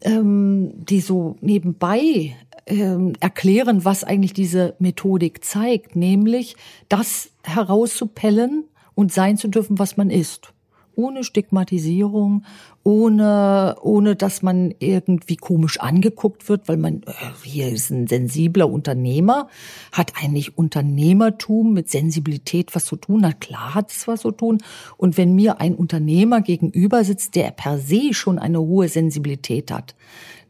ähm, 0.01 0.72
die 0.75 1.01
so 1.01 1.36
nebenbei 1.42 2.36
ähm, 2.68 3.14
erklären, 3.20 3.86
was 3.86 4.04
eigentlich 4.04 4.34
diese 4.34 4.76
Methodik 4.80 5.44
zeigt, 5.44 5.96
nämlich 5.96 6.56
das 6.90 7.30
herauszupellen 7.44 8.66
und 8.96 9.12
sein 9.12 9.38
zu 9.38 9.48
dürfen, 9.48 9.80
was 9.80 9.98
man 9.98 10.10
ist 10.10 10.54
ohne 10.98 11.24
Stigmatisierung, 11.24 12.44
ohne, 12.84 13.76
ohne 13.82 14.16
dass 14.16 14.42
man 14.42 14.74
irgendwie 14.80 15.36
komisch 15.36 15.80
angeguckt 15.80 16.50
wird, 16.50 16.68
weil 16.68 16.78
man, 16.78 17.04
äh, 17.04 17.14
hier 17.44 17.70
ist 17.70 17.92
ein 17.92 18.08
sensibler 18.08 18.70
Unternehmer, 18.70 19.48
hat 19.92 20.14
eigentlich 20.22 20.58
Unternehmertum 20.58 21.74
mit 21.74 21.90
Sensibilität 21.90 22.74
was 22.74 22.86
zu 22.86 22.96
tun, 22.96 23.20
na 23.22 23.32
klar 23.32 23.76
hat 23.76 23.92
es 23.92 24.08
was 24.08 24.22
zu 24.22 24.32
tun. 24.32 24.58
Und 24.98 25.18
wenn 25.18 25.36
mir 25.36 25.62
ein 25.62 25.76
Unternehmer 25.76 26.42
gegenüber 26.42 27.04
sitzt, 27.04 27.36
der 27.36 27.52
per 27.52 27.78
se 27.78 28.14
schon 28.14 28.40
eine 28.40 28.60
hohe 28.60 28.90
Sensibilität 28.90 29.72
hat, 29.72 29.96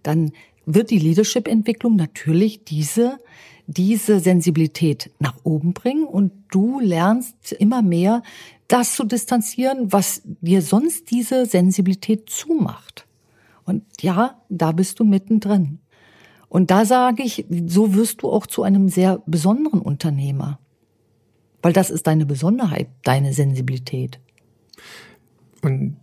dann 0.01 0.31
wird 0.67 0.91
die 0.91 0.99
Leadership-Entwicklung 0.99 1.95
natürlich 1.95 2.63
diese 2.63 3.17
diese 3.67 4.21
Sensibilität 4.21 5.11
nach 5.19 5.35
oben 5.43 5.73
bringen 5.73 6.05
und 6.05 6.31
du 6.51 6.79
lernst 6.79 7.51
immer 7.51 7.81
mehr, 7.81 8.23
das 8.69 8.95
zu 8.95 9.03
distanzieren, 9.03 9.91
was 9.91 10.21
dir 10.23 10.61
sonst 10.61 11.11
diese 11.11 11.45
Sensibilität 11.45 12.29
zumacht. 12.29 13.05
Und 13.65 13.83
ja, 14.01 14.41
da 14.49 14.71
bist 14.71 14.99
du 14.99 15.03
mittendrin. 15.03 15.79
Und 16.47 16.71
da 16.71 16.85
sage 16.85 17.23
ich, 17.23 17.45
so 17.67 17.93
wirst 17.93 18.21
du 18.21 18.29
auch 18.29 18.47
zu 18.47 18.63
einem 18.63 18.87
sehr 18.87 19.21
besonderen 19.25 19.81
Unternehmer. 19.81 20.59
Weil 21.61 21.73
das 21.73 21.89
ist 21.89 22.07
deine 22.07 22.25
Besonderheit, 22.25 22.87
deine 23.03 23.33
Sensibilität. 23.33 24.19
Und 25.61 25.97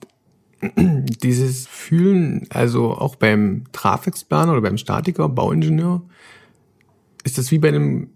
dieses 1.23 1.67
Fühlen, 1.67 2.47
also 2.51 2.93
auch 2.93 3.17
beim 3.17 3.65
Trafixplaner 3.73 4.53
oder 4.53 4.63
beim 4.63 4.79
Statiker, 4.79 5.29
Bauingenieur, 5.29 6.03
ist 7.25 7.39
das 7.39 7.51
wie 7.51 7.59
bei 7.59 7.69
einem, 7.69 8.11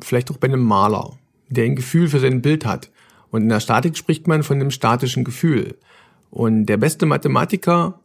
vielleicht 0.00 0.30
auch 0.30 0.36
bei 0.36 0.48
einem 0.48 0.64
Maler, 0.64 1.16
der 1.48 1.64
ein 1.64 1.76
Gefühl 1.76 2.08
für 2.08 2.20
sein 2.20 2.42
Bild 2.42 2.66
hat. 2.66 2.90
Und 3.30 3.42
in 3.42 3.48
der 3.48 3.60
Statik 3.60 3.96
spricht 3.96 4.26
man 4.26 4.42
von 4.42 4.56
einem 4.56 4.70
statischen 4.70 5.24
Gefühl. 5.24 5.76
Und 6.30 6.66
der 6.66 6.76
beste 6.76 7.06
Mathematiker 7.06 8.00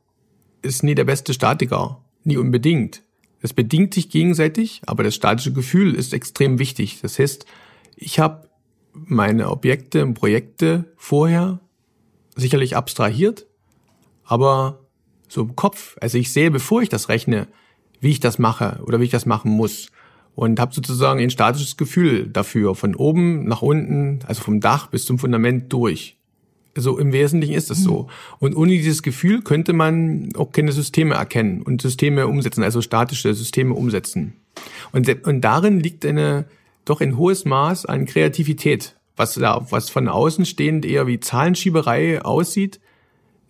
ist 0.61 0.83
nie 0.83 0.95
der 0.95 1.05
beste 1.05 1.33
Statiker. 1.33 2.01
Nie 2.23 2.37
unbedingt. 2.37 3.03
Es 3.41 3.53
bedingt 3.53 3.93
sich 3.93 4.09
gegenseitig, 4.09 4.81
aber 4.85 5.03
das 5.03 5.15
statische 5.15 5.53
Gefühl 5.53 5.95
ist 5.95 6.13
extrem 6.13 6.59
wichtig. 6.59 6.99
Das 7.01 7.17
heißt, 7.17 7.45
ich 7.95 8.19
habe 8.19 8.47
meine 8.93 9.49
Objekte 9.49 10.03
und 10.03 10.13
Projekte 10.13 10.85
vorher 10.95 11.59
sicherlich 12.35 12.75
abstrahiert, 12.75 13.47
aber 14.31 14.79
so 15.27 15.41
im 15.41 15.57
Kopf. 15.57 15.97
Also 15.99 16.17
ich 16.17 16.31
sehe, 16.31 16.51
bevor 16.51 16.81
ich 16.81 16.87
das 16.87 17.09
rechne, 17.09 17.49
wie 17.99 18.11
ich 18.11 18.21
das 18.21 18.39
mache 18.39 18.79
oder 18.85 19.01
wie 19.01 19.03
ich 19.03 19.11
das 19.11 19.25
machen 19.25 19.51
muss 19.51 19.87
und 20.35 20.57
habe 20.57 20.73
sozusagen 20.73 21.19
ein 21.19 21.29
statisches 21.29 21.75
Gefühl 21.75 22.27
dafür, 22.27 22.73
von 22.73 22.95
oben 22.95 23.43
nach 23.43 23.61
unten, 23.61 24.19
also 24.25 24.41
vom 24.41 24.61
Dach 24.61 24.87
bis 24.87 25.03
zum 25.03 25.19
Fundament 25.19 25.73
durch. 25.73 26.15
So 26.75 26.97
im 26.97 27.11
Wesentlichen 27.11 27.55
ist 27.55 27.69
das 27.69 27.83
so. 27.83 28.07
Und 28.39 28.55
ohne 28.55 28.71
dieses 28.71 29.03
Gefühl 29.03 29.41
könnte 29.41 29.73
man 29.73 30.29
auch 30.37 30.53
keine 30.53 30.71
Systeme 30.71 31.15
erkennen 31.15 31.61
und 31.61 31.81
Systeme 31.81 32.27
umsetzen, 32.27 32.63
also 32.63 32.81
statische 32.81 33.33
Systeme 33.33 33.73
umsetzen. 33.73 34.37
Und, 34.93 35.09
und 35.27 35.41
darin 35.41 35.81
liegt 35.81 36.05
eine 36.05 36.45
doch 36.85 37.01
ein 37.01 37.17
hohes 37.17 37.43
Maß 37.43 37.85
an 37.85 38.05
Kreativität. 38.05 38.95
Was 39.17 39.33
da, 39.33 39.67
was 39.69 39.89
von 39.89 40.07
außen 40.07 40.45
stehend 40.45 40.85
eher 40.85 41.05
wie 41.05 41.19
Zahlenschieberei 41.19 42.21
aussieht, 42.21 42.79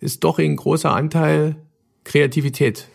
ist 0.02 0.24
doch 0.24 0.38
ein 0.38 0.56
großer 0.56 0.94
Anteil 0.94 1.56
Kreativität. 2.04 2.88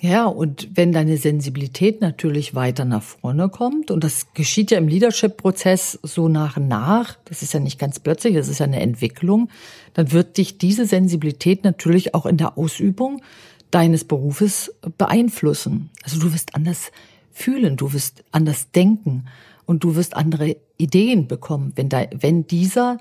Ja, 0.00 0.26
und 0.26 0.68
wenn 0.74 0.92
deine 0.92 1.16
Sensibilität 1.16 2.02
natürlich 2.02 2.54
weiter 2.54 2.84
nach 2.84 3.02
vorne 3.02 3.48
kommt, 3.48 3.90
und 3.90 4.04
das 4.04 4.34
geschieht 4.34 4.70
ja 4.70 4.78
im 4.78 4.88
Leadership-Prozess 4.88 5.98
so 6.02 6.28
nach 6.28 6.58
und 6.58 6.68
nach, 6.68 7.16
das 7.24 7.42
ist 7.42 7.54
ja 7.54 7.60
nicht 7.60 7.78
ganz 7.78 7.98
plötzlich, 7.98 8.34
das 8.34 8.48
ist 8.48 8.58
ja 8.58 8.66
eine 8.66 8.80
Entwicklung, 8.80 9.48
dann 9.94 10.12
wird 10.12 10.36
dich 10.36 10.58
diese 10.58 10.84
Sensibilität 10.84 11.64
natürlich 11.64 12.14
auch 12.14 12.26
in 12.26 12.36
der 12.36 12.58
Ausübung 12.58 13.22
deines 13.70 14.04
Berufes 14.04 14.74
beeinflussen. 14.98 15.90
Also 16.02 16.20
du 16.20 16.32
wirst 16.32 16.54
anders 16.54 16.92
fühlen, 17.32 17.76
du 17.76 17.94
wirst 17.94 18.22
anders 18.32 18.70
denken 18.72 19.24
und 19.64 19.82
du 19.82 19.96
wirst 19.96 20.14
andere 20.14 20.56
Ideen 20.76 21.26
bekommen, 21.26 21.72
wenn, 21.74 21.88
da, 21.88 22.04
wenn 22.12 22.46
dieser, 22.46 22.98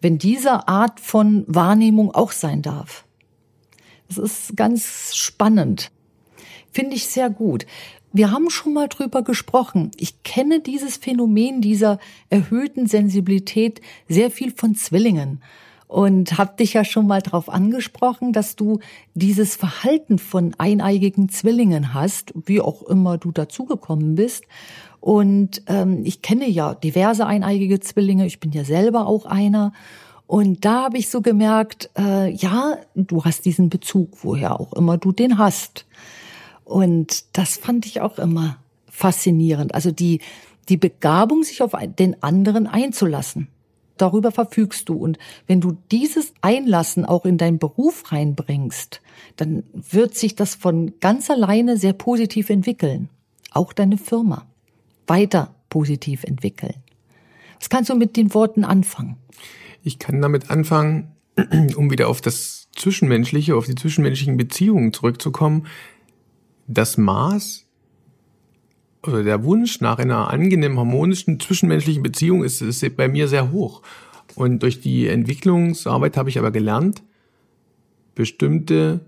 wenn 0.00 0.18
dieser 0.18 0.68
Art 0.68 1.00
von 1.00 1.44
Wahrnehmung 1.46 2.14
auch 2.14 2.32
sein 2.32 2.62
darf. 2.62 3.04
Das 4.08 4.18
ist 4.18 4.56
ganz 4.56 5.14
spannend. 5.14 5.90
Finde 6.72 6.96
ich 6.96 7.06
sehr 7.06 7.30
gut. 7.30 7.66
Wir 8.12 8.30
haben 8.30 8.48
schon 8.48 8.72
mal 8.72 8.88
drüber 8.88 9.22
gesprochen. 9.22 9.90
Ich 9.96 10.22
kenne 10.22 10.60
dieses 10.60 10.96
Phänomen 10.96 11.60
dieser 11.60 11.98
erhöhten 12.30 12.86
Sensibilität 12.86 13.80
sehr 14.08 14.30
viel 14.30 14.50
von 14.50 14.74
Zwillingen 14.74 15.42
und 15.88 16.36
habe 16.36 16.54
dich 16.56 16.74
ja 16.74 16.84
schon 16.84 17.06
mal 17.06 17.22
darauf 17.22 17.48
angesprochen, 17.48 18.32
dass 18.32 18.56
du 18.56 18.78
dieses 19.14 19.56
Verhalten 19.56 20.18
von 20.18 20.54
eineigigen 20.58 21.30
Zwillingen 21.30 21.94
hast, 21.94 22.32
wie 22.46 22.60
auch 22.60 22.82
immer 22.82 23.16
du 23.16 23.32
dazugekommen 23.32 24.14
bist. 24.14 24.44
Und 25.00 25.62
ähm, 25.66 26.02
ich 26.04 26.20
kenne 26.20 26.48
ja 26.48 26.74
diverse 26.74 27.26
eineigige 27.26 27.80
Zwillinge. 27.80 28.26
Ich 28.26 28.38
bin 28.38 28.52
ja 28.52 28.64
selber 28.64 29.06
auch 29.06 29.24
einer. 29.24 29.72
Und 30.26 30.66
da 30.66 30.84
habe 30.84 30.98
ich 30.98 31.08
so 31.08 31.22
gemerkt, 31.22 31.88
äh, 31.98 32.30
ja, 32.30 32.76
du 32.94 33.24
hast 33.24 33.46
diesen 33.46 33.70
Bezug, 33.70 34.18
woher 34.22 34.60
auch 34.60 34.74
immer 34.74 34.98
du 34.98 35.10
den 35.10 35.38
hast. 35.38 35.86
Und 36.64 37.24
das 37.38 37.56
fand 37.56 37.86
ich 37.86 38.02
auch 38.02 38.18
immer 38.18 38.58
faszinierend. 38.90 39.74
Also 39.74 39.90
die, 39.90 40.20
die 40.68 40.76
Begabung, 40.76 41.44
sich 41.44 41.62
auf 41.62 41.72
den 41.98 42.22
anderen 42.22 42.66
einzulassen. 42.66 43.48
Darüber 43.98 44.32
verfügst 44.32 44.88
du. 44.88 44.94
Und 44.94 45.18
wenn 45.46 45.60
du 45.60 45.76
dieses 45.90 46.32
Einlassen 46.40 47.04
auch 47.04 47.24
in 47.24 47.38
deinen 47.38 47.58
Beruf 47.58 48.10
reinbringst, 48.12 49.00
dann 49.36 49.64
wird 49.72 50.14
sich 50.14 50.34
das 50.34 50.54
von 50.54 50.94
ganz 51.00 51.30
alleine 51.30 51.76
sehr 51.76 51.92
positiv 51.92 52.50
entwickeln. 52.50 53.08
Auch 53.52 53.72
deine 53.72 53.98
Firma 53.98 54.46
weiter 55.06 55.54
positiv 55.68 56.24
entwickeln. 56.24 56.74
Was 57.58 57.68
kannst 57.68 57.90
du 57.90 57.94
mit 57.94 58.16
den 58.16 58.34
Worten 58.34 58.64
anfangen? 58.64 59.16
Ich 59.82 59.98
kann 59.98 60.20
damit 60.20 60.50
anfangen, 60.50 61.12
um 61.76 61.90
wieder 61.90 62.08
auf 62.08 62.20
das 62.20 62.68
Zwischenmenschliche, 62.76 63.56
auf 63.56 63.66
die 63.66 63.74
zwischenmenschlichen 63.74 64.36
Beziehungen 64.36 64.92
zurückzukommen, 64.92 65.66
das 66.66 66.96
Maß 66.96 67.67
oder 69.06 69.22
der 69.22 69.44
Wunsch 69.44 69.80
nach 69.80 69.98
einer 69.98 70.30
angenehmen, 70.30 70.78
harmonischen 70.78 71.38
zwischenmenschlichen 71.40 72.02
Beziehung 72.02 72.44
ist, 72.44 72.60
ist 72.60 72.96
bei 72.96 73.08
mir 73.08 73.28
sehr 73.28 73.52
hoch. 73.52 73.82
Und 74.34 74.62
durch 74.62 74.80
die 74.80 75.06
Entwicklungsarbeit 75.06 76.16
habe 76.16 76.28
ich 76.30 76.38
aber 76.38 76.50
gelernt, 76.50 77.02
bestimmte 78.14 79.00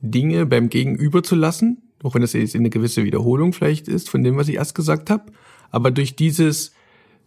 Dinge 0.00 0.46
beim 0.46 0.68
Gegenüber 0.68 1.22
zu 1.22 1.34
lassen, 1.34 1.82
auch 2.02 2.14
wenn 2.14 2.22
das 2.22 2.32
jetzt 2.32 2.56
eine 2.56 2.70
gewisse 2.70 3.04
Wiederholung 3.04 3.52
vielleicht 3.52 3.88
ist 3.88 4.10
von 4.10 4.22
dem, 4.22 4.36
was 4.36 4.48
ich 4.48 4.56
erst 4.56 4.74
gesagt 4.74 5.10
habe. 5.10 5.32
Aber 5.70 5.90
durch 5.90 6.16
dieses, 6.16 6.72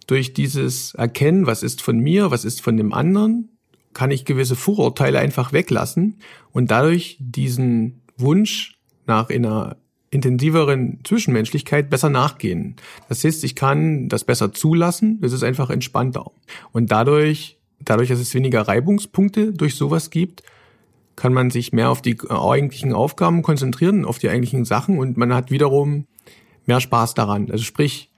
durch 0.08 0.34
dieses 0.34 0.94
Erkennen, 0.96 1.48
was 1.48 1.64
ist 1.64 1.82
von 1.82 1.98
mir, 2.00 2.32
was 2.32 2.46
ist 2.46 2.62
von 2.62 2.78
dem 2.78 2.94
anderen, 2.94 3.50
kann 3.94 4.12
ich 4.12 4.26
gewisse 4.26 4.56
Vorurteile 4.56 5.20
einfach 5.20 5.54
weglassen 5.54 6.20
und 6.52 6.70
dadurch 6.70 7.18
diesen 7.20 8.02
Wunsch 8.18 8.78
nach 9.08 9.30
einer 9.30 9.78
intensiveren 10.16 11.00
Zwischenmenschlichkeit 11.04 11.90
besser 11.90 12.10
nachgehen. 12.10 12.76
Das 13.10 13.24
heißt, 13.24 13.44
ich 13.44 13.56
kann 13.56 14.10
das 14.10 14.24
besser 14.24 14.54
zulassen, 14.54 15.20
es 15.22 15.34
ist 15.34 15.44
einfach 15.44 15.70
entspannter. 15.70 16.32
Und 16.72 16.92
dadurch 16.92 17.58
dadurch, 17.80 18.10
dass 18.10 18.20
es 18.20 18.34
weniger 18.34 18.62
Reibungspunkte 18.62 19.54
durch 19.54 19.76
sowas 19.76 20.10
gibt, 20.10 20.44
kann 21.16 21.34
man 21.34 21.50
sich 21.50 21.72
mehr 21.72 21.90
auf 21.90 22.02
die 22.02 22.18
eigentlichen 22.30 22.94
Aufgaben 22.94 23.42
konzentrieren, 23.42 24.06
auf 24.06 24.20
die 24.20 24.30
eigentlichen 24.30 24.66
Sachen 24.66 25.00
und 25.00 25.18
man 25.18 25.34
hat 25.34 25.50
wiederum 25.50 26.06
mehr 26.66 26.82
Spaß 26.82 27.14
daran. 27.14 27.50
Also 27.52 27.64
sprich, 27.64 28.10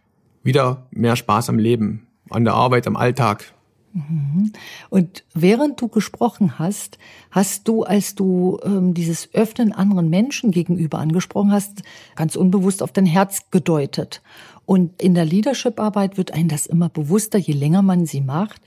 wieder 0.44 0.88
mehr 0.92 1.16
Spaß 1.16 1.50
am 1.50 1.60
Leben, 1.60 2.08
an 2.30 2.44
der 2.44 2.54
Arbeit, 2.54 2.88
am 2.88 2.96
Alltag. 2.96 3.54
Mhm. 3.98 4.52
Und 4.90 5.24
während 5.34 5.82
du 5.82 5.88
gesprochen 5.88 6.60
hast, 6.60 7.00
hast 7.32 7.68
du, 7.68 7.84
als 7.84 8.14
du 8.14 8.60
ähm, 8.64 8.94
dieses 8.94 9.34
Öffnen 9.34 9.72
anderen 9.72 10.10
Menschen 10.10 10.52
gegenüber 10.52 11.00
angesprochen 11.00 11.52
hast, 11.52 11.82
ganz 12.16 12.36
unbewusst 12.36 12.84
auf 12.84 12.92
dein 12.92 13.08
Herz 13.08 13.50
gedeutet. 13.50 14.22
Und 14.66 15.02
in 15.02 15.16
der 15.16 15.26
Leadership-Arbeit 15.26 16.18
wird 16.18 16.32
einem 16.32 16.50
das 16.50 16.68
immer 16.68 16.90
bewusster, 16.90 17.40
je 17.40 17.54
länger 17.54 17.82
man 17.82 18.06
sie 18.06 18.22
macht, 18.22 18.62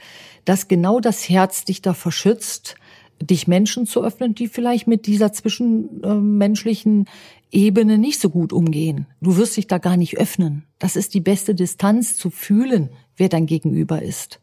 dass 0.45 0.67
genau 0.67 0.99
das 0.99 1.29
Herz 1.29 1.65
dich 1.65 1.81
da 1.81 1.95
verschützt, 1.95 2.75
dich 3.23 3.47
Menschen 3.47 3.87
zu 3.87 4.03
öffnen, 4.03 4.35
die 4.35 4.49
vielleicht 4.49 4.89
mit 4.89 5.07
dieser 5.07 5.33
zwischenmenschlichen 5.33 7.05
Ebene 7.53 7.99
nicht 7.99 8.19
so 8.19 8.31
gut 8.31 8.53
umgehen. 8.53 9.07
Du 9.21 9.37
wirst 9.37 9.57
dich 9.57 9.67
da 9.67 9.79
gar 9.79 9.97
nicht 9.97 10.17
öffnen. 10.19 10.65
Das 10.79 10.97
ist 10.97 11.15
die 11.15 11.21
beste 11.21 11.55
Distanz 11.55 12.17
zu 12.17 12.31
fühlen, 12.31 12.89
wer 13.17 13.29
dein 13.29 13.47
Gegenüber 13.47 14.03
ist. 14.03 14.41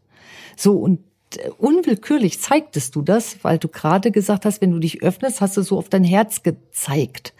So, 0.57 0.73
und 0.73 0.99
äh, 1.37 1.49
unwillkürlich 1.57 2.41
zeigtest 2.41 2.95
du 2.95 3.01
das, 3.01 3.43
weil 3.43 3.57
du 3.59 3.67
gerade 3.67 4.11
gesagt 4.11 4.45
hast, 4.45 4.61
wenn 4.61 4.71
du 4.71 4.79
dich 4.79 5.03
öffnest, 5.03 5.39
hast 5.39 5.55
du 5.55 5.61
so 5.61 5.77
auf 5.77 5.87
dein 5.87 6.03
Herz 6.03 6.43
gezeigt. 6.43 7.33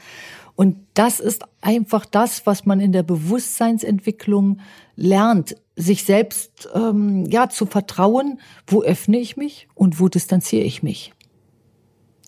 Und 0.55 0.77
das 0.95 1.19
ist 1.19 1.43
einfach 1.61 2.05
das, 2.05 2.47
was 2.47 2.65
man 2.65 2.79
in 2.79 2.91
der 2.91 3.03
Bewusstseinsentwicklung 3.03 4.59
lernt, 4.95 5.55
sich 5.75 6.03
selbst 6.03 6.67
ähm, 6.73 7.25
ja 7.25 7.49
zu 7.49 7.67
vertrauen. 7.67 8.39
Wo 8.65 8.81
öffne 8.81 9.19
ich 9.19 9.37
mich 9.37 9.67
und 9.75 9.99
wo 9.99 10.07
distanziere 10.07 10.63
ich 10.63 10.81
mich? 10.81 11.13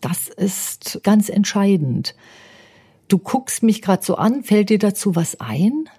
Das 0.01 0.27
ist 0.27 1.01
ganz 1.03 1.29
entscheidend. 1.29 2.15
Du 3.07 3.17
guckst 3.17 3.63
mich 3.63 3.81
gerade 3.81 4.05
so 4.05 4.15
an, 4.15 4.43
fällt 4.43 4.69
dir 4.69 4.79
dazu 4.79 5.15
was 5.15 5.39
ein? 5.39 5.89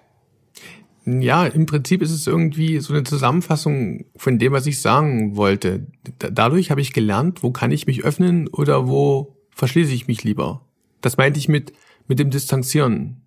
Ja, 1.05 1.47
im 1.47 1.65
Prinzip 1.65 2.01
ist 2.01 2.11
es 2.11 2.27
irgendwie 2.27 2.79
so 2.79 2.93
eine 2.93 3.03
Zusammenfassung 3.03 4.05
von 4.15 4.37
dem, 4.37 4.53
was 4.53 4.67
ich 4.67 4.81
sagen 4.81 5.35
wollte. 5.35 5.87
Dadurch 6.19 6.69
habe 6.69 6.81
ich 6.81 6.93
gelernt, 6.93 7.41
wo 7.41 7.51
kann 7.51 7.71
ich 7.71 7.87
mich 7.87 8.03
öffnen 8.03 8.47
oder 8.47 8.87
wo 8.87 9.35
verschließe 9.55 9.93
ich 9.93 10.07
mich 10.07 10.23
lieber. 10.23 10.61
Das 11.01 11.17
meinte 11.17 11.39
ich 11.39 11.49
mit, 11.49 11.73
mit 12.07 12.19
dem 12.19 12.29
Distanzieren. 12.29 13.21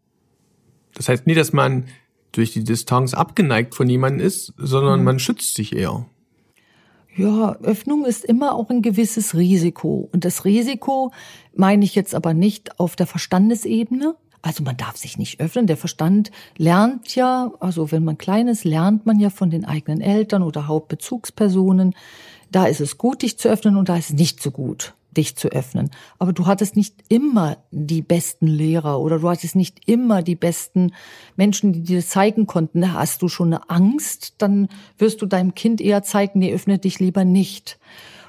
Das 0.95 1.09
heißt 1.09 1.27
nie, 1.27 1.35
dass 1.35 1.53
man 1.53 1.87
durch 2.31 2.53
die 2.53 2.65
Distanz 2.65 3.15
abgeneigt 3.15 3.75
von 3.75 3.89
jemandem 3.89 4.25
ist, 4.25 4.55
sondern 4.57 5.01
mhm. 5.01 5.05
man 5.05 5.19
schützt 5.19 5.55
sich 5.55 5.75
eher. 5.75 6.07
Ja, 7.17 7.53
Öffnung 7.63 8.05
ist 8.05 8.25
immer 8.25 8.55
auch 8.55 8.71
ein 8.71 8.83
gewisses 8.83 9.37
Risiko. 9.37 10.09
Und 10.13 10.25
das 10.25 10.45
Risiko 10.45 11.13
meine 11.55 11.85
ich 11.85 11.95
jetzt 11.95 12.15
aber 12.15 12.35
nicht 12.35 12.81
auf 12.81 12.97
der 12.97 13.07
Verstandesebene. 13.07 14.17
Also 14.45 14.63
man 14.63 14.77
darf 14.77 14.99
sich 14.99 15.17
nicht 15.17 15.41
öffnen. 15.41 15.67
Der 15.67 15.79
Verstand 15.79 16.31
lernt 16.59 17.15
ja, 17.15 17.51
also 17.61 17.91
wenn 17.91 18.05
man 18.05 18.19
klein 18.19 18.47
ist, 18.47 18.65
lernt 18.65 19.07
man 19.07 19.19
ja 19.19 19.31
von 19.31 19.49
den 19.49 19.65
eigenen 19.65 20.03
Eltern 20.03 20.43
oder 20.43 20.69
Hauptbezugspersonen. 20.69 21.95
Da 22.53 22.67
ist 22.67 22.83
es 22.83 22.99
gut, 22.99 23.23
dich 23.23 23.39
zu 23.39 23.49
öffnen 23.49 23.79
und 23.79 23.89
da 23.89 23.97
ist 23.97 24.11
es 24.11 24.17
nicht 24.17 24.43
so 24.43 24.51
gut 24.51 24.95
dich 25.17 25.37
zu 25.37 25.49
öffnen. 25.49 25.91
Aber 26.19 26.33
du 26.33 26.47
hattest 26.47 26.77
nicht 26.77 27.05
immer 27.09 27.57
die 27.71 28.03
besten 28.03 28.49
Lehrer 28.49 29.01
oder 29.01 29.21
du 29.21 29.31
hattest 29.31 29.55
nicht 29.55 29.89
immer 29.89 30.23
die 30.23 30.35
besten 30.35 30.93
Menschen, 31.37 31.73
die 31.73 31.83
dir 31.83 32.05
zeigen 32.05 32.47
konnten. 32.47 32.93
Hast 32.93 33.23
du 33.23 33.29
schon 33.29 33.55
eine 33.55 33.71
Angst, 33.71 34.35
dann 34.39 34.69
wirst 34.99 35.23
du 35.23 35.27
deinem 35.27 35.55
Kind 35.55 35.81
eher 35.81 36.03
zeigen, 36.03 36.41
nee, 36.41 36.53
öffne 36.53 36.79
dich 36.79 36.99
lieber 36.99 37.25
nicht. 37.25 37.79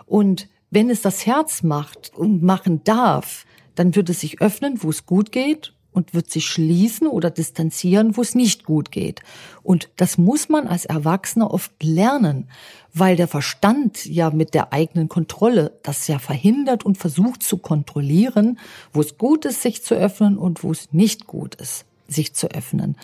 Und 0.05 0.47
wenn 0.69 0.91
es 0.91 1.01
das 1.01 1.25
Herz 1.25 1.63
macht 1.63 2.13
und 2.15 2.43
machen 2.43 2.83
darf, 2.83 3.45
dann 3.73 3.95
wird 3.95 4.11
es 4.11 4.19
sich 4.21 4.39
öffnen, 4.39 4.83
wo 4.83 4.91
es 4.91 5.07
gut 5.07 5.31
geht 5.31 5.74
und 5.95 6.13
wird 6.13 6.29
sich 6.29 6.45
schließen 6.45 7.07
oder 7.07 7.31
distanzieren, 7.31 8.17
wo 8.17 8.21
es 8.21 8.35
nicht 8.35 8.65
gut 8.65 8.91
geht. 8.91 9.21
Und 9.63 9.89
das 9.95 10.17
muss 10.17 10.49
man 10.49 10.67
als 10.67 10.85
Erwachsener 10.85 11.51
oft 11.51 11.71
lernen, 11.81 12.49
weil 12.93 13.15
der 13.15 13.27
Verstand 13.27 14.05
ja 14.05 14.29
mit 14.29 14.53
der 14.53 14.73
eigenen 14.73 15.09
Kontrolle 15.09 15.71
das 15.83 16.07
ja 16.07 16.19
verhindert 16.19 16.85
und 16.85 16.97
versucht 16.97 17.41
zu 17.41 17.57
kontrollieren, 17.57 18.59
wo 18.93 19.01
es 19.01 19.17
gut 19.17 19.45
ist, 19.45 19.61
sich 19.61 19.83
zu 19.83 19.95
öffnen 19.95 20.37
und 20.37 20.63
wo 20.63 20.71
es 20.71 20.91
nicht 20.91 21.27
gut 21.27 21.55
ist, 21.55 21.85
sich 22.07 22.33
zu 22.33 22.51
öffnen. 22.51 22.97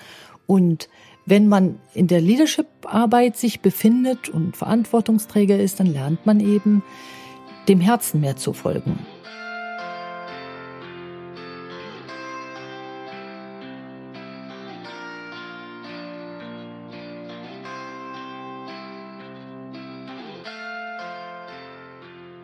Und 0.45 0.89
wenn 1.25 1.47
man 1.47 1.79
in 1.93 2.07
der 2.07 2.19
Leadership-Arbeit 2.19 3.37
sich 3.37 3.61
befindet 3.61 4.27
und 4.27 4.57
Verantwortungsträger 4.57 5.57
ist, 5.57 5.79
dann 5.79 5.87
lernt 5.87 6.25
man 6.25 6.39
eben, 6.39 6.83
dem 7.67 7.79
Herzen 7.79 8.21
mehr 8.21 8.35
zu 8.35 8.53
folgen. 8.53 8.99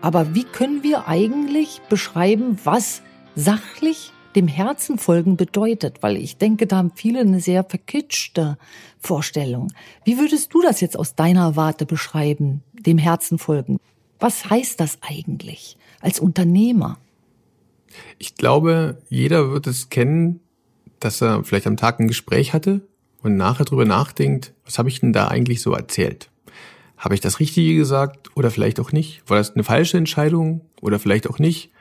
Aber 0.08 0.34
wie 0.34 0.46
können 0.46 0.84
wir 0.84 1.10
eigentlich 1.10 1.82
beschreiben, 1.89 2.58
was 2.63 3.02
sachlich 3.36 4.13
dem 4.38 4.48
Herzen 4.48 4.98
folgen 4.98 5.36
bedeutet? 5.36 6.02
Weil 6.02 6.15
ich 6.15 6.38
denke, 6.38 6.65
da 6.65 6.78
haben 6.78 6.93
viele 6.96 7.20
eine 7.20 7.41
sehr 7.41 7.65
verkitschte 7.65 8.58
Vorstellung. 9.02 9.74
Wie 10.06 10.17
würdest 10.17 10.54
du 10.54 10.62
das 10.62 10.80
jetzt 10.80 10.98
aus 10.98 11.15
deiner 11.15 11.58
Warte 11.58 11.86
beschreiben, 11.86 12.63
dem 12.72 12.98
Herzen 12.98 13.38
folgen? 13.38 13.82
Was 14.17 14.50
heißt 14.50 14.80
das 14.80 14.98
eigentlich 15.02 15.76
als 16.00 16.22
Unternehmer? 16.22 16.98
Ich 18.17 18.36
glaube, 18.36 19.02
jeder 19.10 19.52
wird 19.52 19.67
es 19.67 19.89
kennen, 19.89 20.39
dass 21.02 21.22
er 21.22 21.43
vielleicht 21.43 21.67
am 21.67 21.76
Tag 21.76 22.00
ein 22.00 22.08
Gespräch 22.08 22.54
hatte 22.54 22.80
und 23.24 23.36
nachher 23.36 23.65
drüber 23.65 23.84
nachdenkt, 23.84 24.54
was 24.63 24.80
habe 24.80 24.88
ich 24.88 25.02
denn 25.02 25.12
da 25.12 25.28
eigentlich 25.28 25.62
so 25.62 25.74
erzählt? 25.74 26.30
Habe 26.98 27.14
ich 27.14 27.22
das 27.22 27.40
Richtige 27.40 27.76
gesagt 27.76 28.36
oder 28.36 28.52
vielleicht 28.52 28.80
auch 28.80 28.92
nicht? 28.92 29.22
War 29.28 29.38
das 29.38 29.54
eine 29.54 29.64
falsche 29.64 29.98
Entscheidung 29.98 30.62
oder 30.82 31.00
vielleicht 31.00 31.30
auch 31.30 31.40
nicht? 31.40 31.72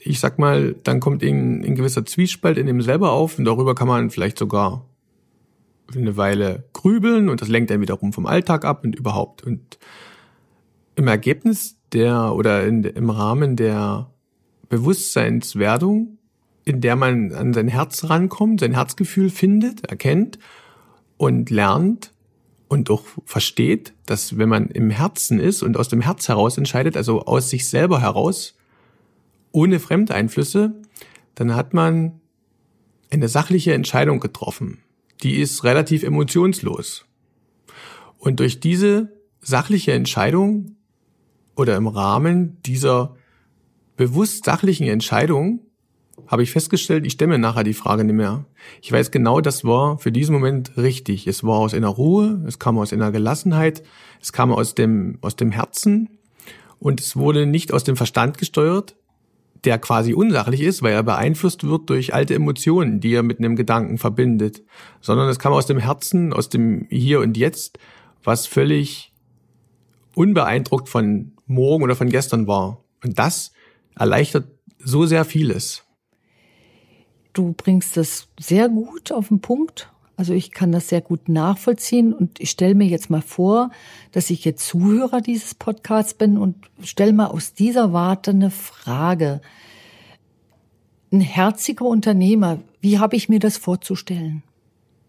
Ich 0.00 0.20
sag 0.20 0.38
mal, 0.38 0.74
dann 0.82 1.00
kommt 1.00 1.22
ein, 1.22 1.64
ein 1.64 1.74
gewisser 1.74 2.04
Zwiespalt 2.04 2.58
in 2.58 2.66
dem 2.66 2.82
selber 2.82 3.12
auf 3.12 3.38
und 3.38 3.44
darüber 3.44 3.74
kann 3.74 3.88
man 3.88 4.10
vielleicht 4.10 4.38
sogar 4.38 4.84
eine 5.94 6.16
Weile 6.16 6.64
grübeln 6.72 7.28
und 7.28 7.40
das 7.40 7.48
lenkt 7.48 7.70
dann 7.70 7.80
wiederum 7.80 8.12
vom 8.12 8.26
Alltag 8.26 8.64
ab 8.64 8.84
und 8.84 8.94
überhaupt. 8.94 9.42
Und 9.42 9.78
im 10.96 11.06
Ergebnis 11.06 11.78
der 11.92 12.34
oder 12.34 12.66
in, 12.66 12.84
im 12.84 13.08
Rahmen 13.08 13.56
der 13.56 14.10
Bewusstseinswerdung, 14.68 16.18
in 16.64 16.80
der 16.80 16.96
man 16.96 17.32
an 17.32 17.54
sein 17.54 17.68
Herz 17.68 18.04
rankommt, 18.10 18.60
sein 18.60 18.74
Herzgefühl 18.74 19.30
findet, 19.30 19.86
erkennt 19.86 20.38
und 21.16 21.48
lernt, 21.48 22.12
und 22.68 22.90
auch 22.90 23.04
versteht, 23.24 23.94
dass 24.06 24.38
wenn 24.38 24.48
man 24.48 24.68
im 24.68 24.90
Herzen 24.90 25.40
ist 25.40 25.62
und 25.62 25.76
aus 25.76 25.88
dem 25.88 26.00
Herz 26.00 26.28
heraus 26.28 26.58
entscheidet, 26.58 26.96
also 26.96 27.22
aus 27.22 27.50
sich 27.50 27.68
selber 27.68 28.00
heraus, 28.00 28.56
ohne 29.52 29.80
Fremdeinflüsse, 29.80 30.74
dann 31.34 31.54
hat 31.54 31.72
man 31.72 32.20
eine 33.10 33.28
sachliche 33.28 33.72
Entscheidung 33.72 34.20
getroffen. 34.20 34.82
Die 35.22 35.36
ist 35.36 35.64
relativ 35.64 36.02
emotionslos. 36.02 37.06
Und 38.18 38.40
durch 38.40 38.60
diese 38.60 39.12
sachliche 39.40 39.92
Entscheidung 39.92 40.76
oder 41.56 41.76
im 41.76 41.86
Rahmen 41.86 42.60
dieser 42.62 43.16
bewusst 43.96 44.44
sachlichen 44.44 44.88
Entscheidung 44.88 45.60
habe 46.26 46.42
ich 46.42 46.50
festgestellt, 46.50 47.06
ich 47.06 47.14
stelle 47.14 47.32
mir 47.32 47.38
nachher 47.38 47.64
die 47.64 47.74
Frage 47.74 48.04
nicht 48.04 48.14
mehr. 48.14 48.44
Ich 48.82 48.92
weiß 48.92 49.10
genau, 49.10 49.40
das 49.40 49.64
war 49.64 49.98
für 49.98 50.12
diesen 50.12 50.34
Moment 50.34 50.76
richtig. 50.76 51.26
Es 51.26 51.44
war 51.44 51.58
aus 51.58 51.72
inner 51.72 51.88
Ruhe, 51.88 52.42
es 52.46 52.58
kam 52.58 52.78
aus 52.78 52.92
inner 52.92 53.12
Gelassenheit, 53.12 53.82
es 54.20 54.32
kam 54.32 54.52
aus 54.52 54.74
dem, 54.74 55.18
aus 55.20 55.36
dem 55.36 55.50
Herzen 55.50 56.18
und 56.78 57.00
es 57.00 57.16
wurde 57.16 57.46
nicht 57.46 57.72
aus 57.72 57.84
dem 57.84 57.96
Verstand 57.96 58.38
gesteuert, 58.38 58.96
der 59.64 59.78
quasi 59.78 60.14
unsachlich 60.14 60.60
ist, 60.60 60.82
weil 60.82 60.92
er 60.92 61.02
beeinflusst 61.02 61.64
wird 61.64 61.90
durch 61.90 62.14
alte 62.14 62.34
Emotionen, 62.34 63.00
die 63.00 63.14
er 63.14 63.22
mit 63.22 63.38
einem 63.38 63.56
Gedanken 63.56 63.98
verbindet, 63.98 64.62
sondern 65.00 65.28
es 65.28 65.38
kam 65.38 65.52
aus 65.52 65.66
dem 65.66 65.78
Herzen, 65.78 66.32
aus 66.32 66.48
dem 66.48 66.86
Hier 66.90 67.20
und 67.20 67.36
Jetzt, 67.36 67.78
was 68.22 68.46
völlig 68.46 69.12
unbeeindruckt 70.14 70.88
von 70.88 71.32
morgen 71.46 71.82
oder 71.82 71.96
von 71.96 72.08
gestern 72.08 72.46
war. 72.46 72.84
Und 73.02 73.18
das 73.18 73.52
erleichtert 73.96 74.48
so 74.78 75.06
sehr 75.06 75.24
vieles. 75.24 75.87
Du 77.38 77.54
bringst 77.56 77.96
das 77.96 78.26
sehr 78.36 78.68
gut 78.68 79.12
auf 79.12 79.28
den 79.28 79.38
Punkt. 79.38 79.92
Also 80.16 80.32
ich 80.32 80.50
kann 80.50 80.72
das 80.72 80.88
sehr 80.88 81.00
gut 81.00 81.28
nachvollziehen 81.28 82.12
und 82.12 82.40
ich 82.40 82.50
stelle 82.50 82.74
mir 82.74 82.88
jetzt 82.88 83.10
mal 83.10 83.22
vor, 83.22 83.70
dass 84.10 84.30
ich 84.30 84.44
jetzt 84.44 84.66
Zuhörer 84.66 85.20
dieses 85.20 85.54
Podcasts 85.54 86.14
bin 86.14 86.36
und 86.36 86.56
stelle 86.82 87.12
mal 87.12 87.26
aus 87.26 87.54
dieser 87.54 87.92
Warte 87.92 88.32
eine 88.32 88.50
Frage. 88.50 89.40
Ein 91.12 91.20
herziger 91.20 91.84
Unternehmer, 91.84 92.58
wie 92.80 92.98
habe 92.98 93.14
ich 93.14 93.28
mir 93.28 93.38
das 93.38 93.56
vorzustellen? 93.56 94.42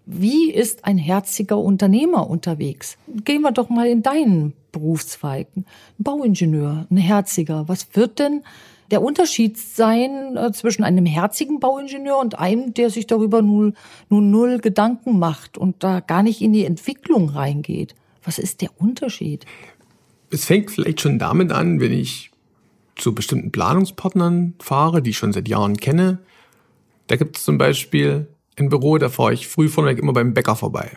Wie 0.06 0.52
ist 0.52 0.86
ein 0.86 1.00
herziger 1.00 1.58
Unternehmer 1.58 2.30
unterwegs? 2.30 3.00
Gehen 3.26 3.42
wir 3.42 3.52
doch 3.52 3.70
mal 3.70 3.88
in 3.88 4.04
deinen 4.04 4.54
Berufszweig. 4.72 5.48
Ein 5.56 5.66
Bauingenieur, 5.98 6.86
ein 6.92 6.98
Herziger. 6.98 7.68
Was 7.68 7.88
wird 7.96 8.20
denn 8.20 8.44
der 8.92 9.02
Unterschied 9.02 9.58
sein 9.58 10.36
äh, 10.38 10.52
zwischen 10.52 10.84
einem 10.84 11.06
herzigen 11.06 11.60
Bauingenieur 11.60 12.18
und 12.18 12.38
einem, 12.40 12.74
der 12.74 12.90
sich 12.90 13.08
darüber 13.08 13.42
nun, 13.42 13.76
nun 14.10 14.32
null 14.32 14.60
Gedanken 14.60 15.20
macht 15.20 15.58
und 15.58 15.84
da 15.84 16.00
gar 16.00 16.24
nicht 16.24 16.42
in 16.42 16.54
die 16.54 16.66
Entwicklung 16.66 17.30
reingeht? 17.30 17.96
Was 18.24 18.40
ist 18.40 18.62
der 18.62 18.70
Unterschied? 18.80 19.46
Es 20.32 20.46
fängt 20.46 20.72
vielleicht 20.72 21.02
schon 21.02 21.20
damit 21.20 21.52
an, 21.52 21.80
wenn 21.80 21.92
ich 21.92 22.32
zu 22.96 23.16
bestimmten 23.16 23.52
Planungspartnern 23.52 24.56
fahre, 24.60 25.02
die 25.02 25.12
ich 25.12 25.18
schon 25.18 25.34
seit 25.34 25.48
Jahren 25.48 25.78
kenne. 25.78 26.20
Da 27.08 27.16
gibt 27.16 27.38
es 27.38 27.44
zum 27.44 27.58
Beispiel 27.58 28.28
ein 28.58 28.70
Büro, 28.70 28.98
da 28.98 29.10
fahre 29.10 29.34
ich 29.34 29.48
früh 29.48 29.70
vorneweg 29.70 30.00
immer 30.00 30.14
beim 30.14 30.34
Bäcker 30.34 30.56
vorbei. 30.56 30.92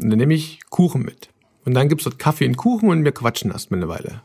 Und 0.00 0.10
dann 0.10 0.18
nehme 0.18 0.34
ich 0.34 0.60
Kuchen 0.70 1.02
mit. 1.02 1.28
Und 1.64 1.74
dann 1.74 1.88
gibt's 1.88 2.04
dort 2.04 2.18
Kaffee 2.18 2.46
und 2.46 2.56
Kuchen 2.56 2.88
und 2.88 3.04
wir 3.04 3.12
quatschen 3.12 3.50
erstmal 3.50 3.80
eine 3.80 3.88
Weile. 3.88 4.22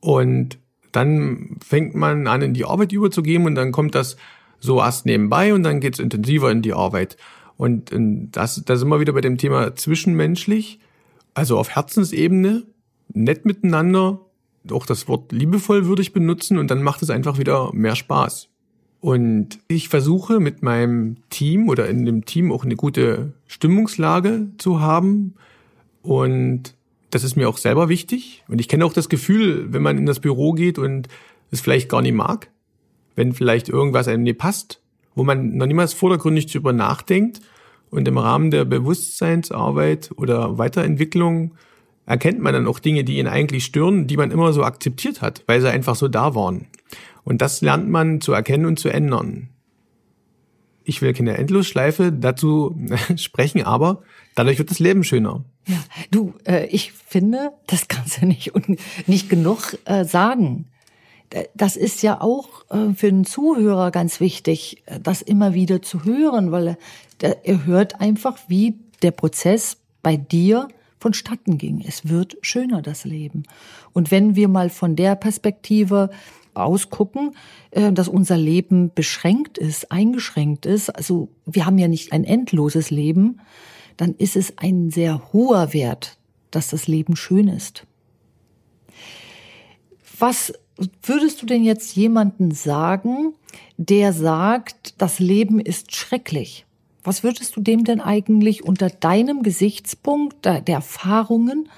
Und 0.00 0.58
dann 0.94 1.56
fängt 1.64 1.94
man 1.94 2.26
an, 2.26 2.42
in 2.42 2.54
die 2.54 2.64
Arbeit 2.64 2.92
überzugehen 2.92 3.44
und 3.46 3.54
dann 3.54 3.72
kommt 3.72 3.94
das 3.94 4.16
so 4.60 4.78
erst 4.80 5.06
nebenbei 5.06 5.52
und 5.52 5.62
dann 5.62 5.80
geht's 5.80 5.98
intensiver 5.98 6.50
in 6.50 6.62
die 6.62 6.72
Arbeit. 6.72 7.16
Und, 7.56 7.92
und 7.92 8.32
das, 8.32 8.62
da 8.64 8.76
sind 8.76 8.88
wir 8.88 9.00
wieder 9.00 9.12
bei 9.12 9.20
dem 9.20 9.38
Thema 9.38 9.74
zwischenmenschlich, 9.74 10.80
also 11.34 11.58
auf 11.58 11.70
Herzensebene, 11.70 12.64
nett 13.12 13.44
miteinander, 13.44 14.20
auch 14.70 14.86
das 14.86 15.08
Wort 15.08 15.32
liebevoll 15.32 15.86
würde 15.86 16.02
ich 16.02 16.12
benutzen 16.12 16.58
und 16.58 16.70
dann 16.70 16.82
macht 16.82 17.02
es 17.02 17.10
einfach 17.10 17.38
wieder 17.38 17.72
mehr 17.74 17.96
Spaß. 17.96 18.48
Und 19.00 19.58
ich 19.68 19.90
versuche 19.90 20.40
mit 20.40 20.62
meinem 20.62 21.16
Team 21.28 21.68
oder 21.68 21.88
in 21.88 22.06
dem 22.06 22.24
Team 22.24 22.50
auch 22.50 22.64
eine 22.64 22.76
gute 22.76 23.34
Stimmungslage 23.46 24.48
zu 24.56 24.80
haben 24.80 25.34
und 26.00 26.74
das 27.14 27.24
ist 27.24 27.36
mir 27.36 27.48
auch 27.48 27.58
selber 27.58 27.88
wichtig. 27.88 28.42
Und 28.48 28.60
ich 28.60 28.68
kenne 28.68 28.84
auch 28.84 28.92
das 28.92 29.08
Gefühl, 29.08 29.72
wenn 29.72 29.82
man 29.82 29.98
in 29.98 30.06
das 30.06 30.20
Büro 30.20 30.52
geht 30.52 30.78
und 30.78 31.08
es 31.50 31.60
vielleicht 31.60 31.88
gar 31.88 32.02
nicht 32.02 32.14
mag, 32.14 32.50
wenn 33.14 33.32
vielleicht 33.32 33.68
irgendwas 33.68 34.08
einem 34.08 34.24
nicht 34.24 34.38
passt, 34.38 34.80
wo 35.14 35.22
man 35.22 35.56
noch 35.56 35.66
niemals 35.66 35.92
vordergründig 35.92 36.46
drüber 36.46 36.72
nachdenkt 36.72 37.40
und 37.90 38.08
im 38.08 38.18
Rahmen 38.18 38.50
der 38.50 38.64
Bewusstseinsarbeit 38.64 40.10
oder 40.16 40.58
Weiterentwicklung 40.58 41.54
erkennt 42.06 42.40
man 42.40 42.52
dann 42.52 42.66
auch 42.66 42.80
Dinge, 42.80 43.04
die 43.04 43.18
ihn 43.18 43.28
eigentlich 43.28 43.64
stören, 43.64 44.08
die 44.08 44.16
man 44.16 44.32
immer 44.32 44.52
so 44.52 44.64
akzeptiert 44.64 45.22
hat, 45.22 45.44
weil 45.46 45.60
sie 45.60 45.70
einfach 45.70 45.94
so 45.94 46.08
da 46.08 46.34
waren. 46.34 46.66
Und 47.22 47.40
das 47.40 47.60
lernt 47.60 47.88
man 47.88 48.20
zu 48.20 48.32
erkennen 48.32 48.66
und 48.66 48.78
zu 48.78 48.88
ändern. 48.88 49.50
Ich 50.84 51.00
will 51.02 51.12
keine 51.14 51.36
Endlosschleife 51.36 52.12
dazu 52.12 52.76
sprechen, 53.16 53.62
aber 53.62 54.02
dadurch 54.34 54.58
wird 54.58 54.70
das 54.70 54.78
Leben 54.78 55.04
schöner. 55.04 55.44
Ja, 55.66 55.82
du, 56.10 56.34
äh, 56.46 56.66
ich 56.66 56.92
finde, 56.92 57.52
das 57.66 57.88
kannst 57.88 58.20
du 58.20 58.26
nicht, 58.26 58.52
nicht 59.08 59.28
genug 59.28 59.78
äh, 59.86 60.04
sagen. 60.04 60.66
Das 61.54 61.76
ist 61.76 62.02
ja 62.02 62.20
auch 62.20 62.48
äh, 62.70 62.94
für 62.94 63.10
den 63.10 63.24
Zuhörer 63.24 63.90
ganz 63.90 64.20
wichtig, 64.20 64.82
äh, 64.86 65.00
das 65.00 65.22
immer 65.22 65.54
wieder 65.54 65.82
zu 65.82 66.04
hören, 66.04 66.52
weil 66.52 66.76
er, 67.20 67.44
er 67.44 67.64
hört 67.64 68.00
einfach, 68.00 68.38
wie 68.48 68.74
der 69.02 69.10
Prozess 69.10 69.78
bei 70.02 70.16
dir 70.16 70.68
vonstatten 70.98 71.58
ging. 71.58 71.84
Es 71.86 72.08
wird 72.08 72.36
schöner, 72.40 72.82
das 72.82 73.04
Leben. 73.04 73.42
Und 73.92 74.10
wenn 74.10 74.36
wir 74.36 74.48
mal 74.48 74.70
von 74.70 74.96
der 74.96 75.16
Perspektive 75.16 76.10
ausgucken, 76.54 77.34
äh, 77.70 77.92
dass 77.92 78.08
unser 78.08 78.36
Leben 78.36 78.92
beschränkt 78.94 79.58
ist, 79.58 79.90
eingeschränkt 79.90 80.66
ist, 80.66 80.90
also 80.90 81.28
wir 81.46 81.66
haben 81.66 81.78
ja 81.78 81.88
nicht 81.88 82.12
ein 82.12 82.24
endloses 82.24 82.90
Leben, 82.90 83.40
dann 83.96 84.14
ist 84.14 84.36
es 84.36 84.58
ein 84.58 84.90
sehr 84.90 85.32
hoher 85.32 85.72
Wert, 85.72 86.18
dass 86.50 86.68
das 86.68 86.86
Leben 86.86 87.16
schön 87.16 87.48
ist. 87.48 87.86
Was 90.18 90.52
würdest 91.02 91.42
du 91.42 91.46
denn 91.46 91.64
jetzt 91.64 91.94
jemanden 91.96 92.50
sagen, 92.50 93.34
der 93.76 94.12
sagt, 94.12 94.94
das 94.98 95.18
Leben 95.18 95.60
ist 95.60 95.94
schrecklich? 95.94 96.66
Was 97.02 97.22
würdest 97.22 97.56
du 97.56 97.60
dem 97.60 97.84
denn 97.84 98.00
eigentlich 98.00 98.64
unter 98.64 98.88
deinem 98.88 99.42
Gesichtspunkt 99.42 100.44
der, 100.44 100.62
der 100.62 100.76
Erfahrungen 100.76 101.68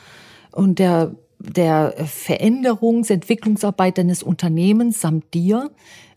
und 0.52 0.78
der, 0.78 1.16
der 1.46 1.94
Veränderungs-, 2.06 3.11
Entwicklungsarbeit 3.11 3.98
deines 3.98 4.22
Unternehmens 4.22 5.00
samt 5.00 5.32
dir 5.35 5.70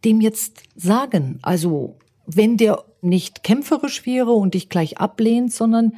dem 0.05 0.21
jetzt 0.21 0.63
sagen? 0.75 1.39
Also, 1.41 1.97
wenn 2.25 2.57
der 2.57 2.83
nicht 3.01 3.43
kämpferisch 3.43 4.05
wäre 4.05 4.31
und 4.31 4.53
dich 4.53 4.69
gleich 4.69 4.97
ablehnt, 4.97 5.53
sondern 5.53 5.93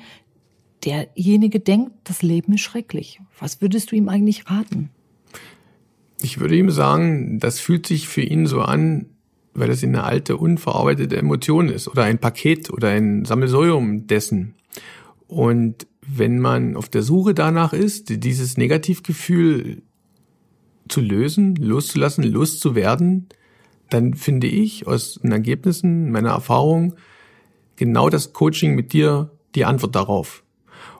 derjenige 0.85 1.59
denkt, 1.59 1.91
das 2.03 2.21
Leben 2.21 2.53
ist 2.53 2.61
schrecklich. 2.61 3.19
Was 3.39 3.61
würdest 3.61 3.91
du 3.91 3.95
ihm 3.95 4.09
eigentlich 4.09 4.49
raten? 4.49 4.89
Ich 6.21 6.39
würde 6.39 6.55
ihm 6.55 6.69
sagen, 6.69 7.39
das 7.39 7.59
fühlt 7.59 7.87
sich 7.87 8.07
für 8.07 8.21
ihn 8.21 8.45
so 8.45 8.61
an, 8.61 9.07
weil 9.53 9.69
es 9.69 9.83
eine 9.83 10.03
alte, 10.03 10.37
unverarbeitete 10.37 11.17
Emotion 11.17 11.69
ist 11.69 11.87
oder 11.87 12.03
ein 12.03 12.19
Paket 12.19 12.69
oder 12.69 12.89
ein 12.89 13.25
Sammelsurium 13.25 14.07
dessen. 14.07 14.55
Und 15.27 15.87
wenn 16.05 16.39
man 16.39 16.75
auf 16.75 16.89
der 16.89 17.03
Suche 17.03 17.33
danach 17.33 17.73
ist, 17.73 18.23
dieses 18.23 18.57
Negativgefühl 18.57 19.83
zu 20.87 21.01
lösen, 21.01 21.55
loszulassen, 21.55 22.23
loszuwerden, 22.23 23.27
dann 23.89 24.13
finde 24.13 24.47
ich 24.47 24.87
aus 24.87 25.19
den 25.21 25.31
Ergebnissen 25.31 26.11
meiner 26.11 26.31
Erfahrung 26.31 26.95
genau 27.75 28.09
das 28.09 28.33
Coaching 28.33 28.75
mit 28.75 28.93
dir 28.93 29.31
die 29.55 29.65
Antwort 29.65 29.95
darauf. 29.95 30.43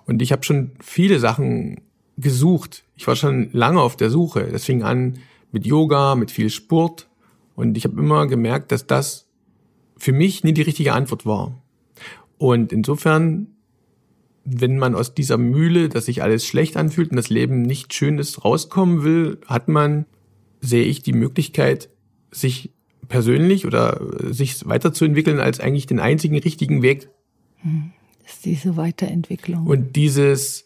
Und 0.06 0.22
ich 0.22 0.32
habe 0.32 0.44
schon 0.44 0.72
viele 0.82 1.20
Sachen 1.20 1.82
gesucht. 2.18 2.84
Ich 2.96 3.08
war 3.08 3.16
schon 3.16 3.50
lange 3.54 3.82
auf 3.82 3.96
der 3.96 4.10
Suche. 4.10 4.50
Das 4.52 4.66
fing 4.66 4.84
an 4.84 5.20
mit 5.52 5.66
Yoga, 5.66 6.16
mit 6.16 6.32
viel 6.32 6.50
Sport. 6.50 7.08
Und 7.56 7.78
ich 7.78 7.86
habe 7.86 8.00
immer 8.00 8.28
gemerkt, 8.28 8.72
dass 8.72 8.88
das 8.88 9.28
für 9.98 10.12
mich 10.12 10.44
nie 10.44 10.54
die 10.54 10.62
richtige 10.62 10.94
Antwort 10.94 11.26
war. 11.26 11.62
Und 12.38 12.74
insofern, 12.74 13.51
wenn 14.43 14.77
man 14.77 14.95
aus 14.95 15.13
dieser 15.13 15.38
Mühle, 15.38 15.89
dass 15.89 16.06
sich 16.06 16.23
alles 16.23 16.45
schlecht 16.45 16.77
anfühlt 16.77 17.12
und 17.12 17.17
das 17.17 17.30
Leben 17.30 17.62
nicht 17.62 17.93
schön 17.93 18.17
ist, 18.17 18.43
rauskommen 18.43 19.04
will, 19.04 19.39
hat 19.45 19.67
man, 19.67 20.06
sehe 20.62 20.84
ich, 20.84 21.01
die 21.04 21.13
Möglichkeit, 21.13 21.89
sich 22.32 22.71
persönlich 23.08 23.65
oder 23.65 24.01
sich 24.32 24.65
weiterzuentwickeln 24.67 25.39
als 25.39 25.60
eigentlich 25.60 25.86
den 25.86 25.99
einzigen 25.99 26.38
richtigen 26.38 26.82
Weg. 26.82 27.10
Hm, 27.58 27.91
ist 28.25 28.45
diese 28.45 28.77
Weiterentwicklung. 28.77 29.67
Und 29.67 29.95
dieses, 29.95 30.65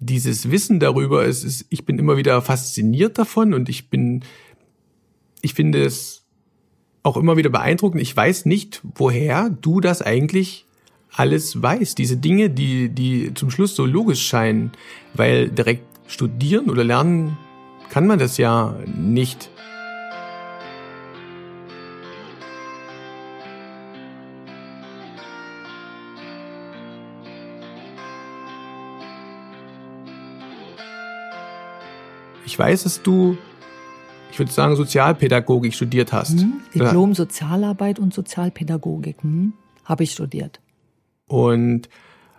dieses 0.00 0.50
Wissen 0.50 0.80
darüber 0.80 1.24
ist, 1.24 1.44
ist, 1.44 1.66
ich 1.68 1.84
bin 1.84 1.98
immer 1.98 2.16
wieder 2.16 2.40
fasziniert 2.42 3.18
davon 3.18 3.54
und 3.54 3.68
ich 3.68 3.88
bin, 3.88 4.24
ich 5.42 5.54
finde 5.54 5.84
es 5.84 6.24
auch 7.02 7.16
immer 7.16 7.36
wieder 7.36 7.50
beeindruckend. 7.50 8.00
Ich 8.02 8.16
weiß 8.16 8.46
nicht, 8.46 8.80
woher 8.94 9.50
du 9.50 9.80
das 9.80 10.02
eigentlich 10.02 10.66
alles 11.14 11.60
weißt. 11.60 11.98
Diese 11.98 12.16
Dinge, 12.16 12.50
die, 12.50 12.88
die 12.88 13.32
zum 13.34 13.50
Schluss 13.50 13.76
so 13.76 13.84
logisch 13.84 14.26
scheinen, 14.26 14.72
weil 15.14 15.48
direkt 15.48 15.84
studieren 16.06 16.70
oder 16.70 16.84
lernen 16.84 17.36
kann 17.90 18.06
man 18.06 18.18
das 18.18 18.38
ja 18.38 18.74
nicht. 18.86 19.50
Ich 32.44 32.58
weiß, 32.58 32.82
dass 32.82 33.02
du, 33.02 33.36
ich 34.30 34.38
würde 34.38 34.52
sagen, 34.52 34.76
Sozialpädagogik 34.76 35.74
studiert 35.74 36.12
hast. 36.12 36.40
Hm, 36.40 36.60
Diplom 36.74 37.14
Sozialarbeit 37.14 37.98
und 37.98 38.12
Sozialpädagogik 38.12 39.22
hm, 39.22 39.52
habe 39.84 40.04
ich 40.04 40.12
studiert. 40.12 40.61
Und 41.32 41.88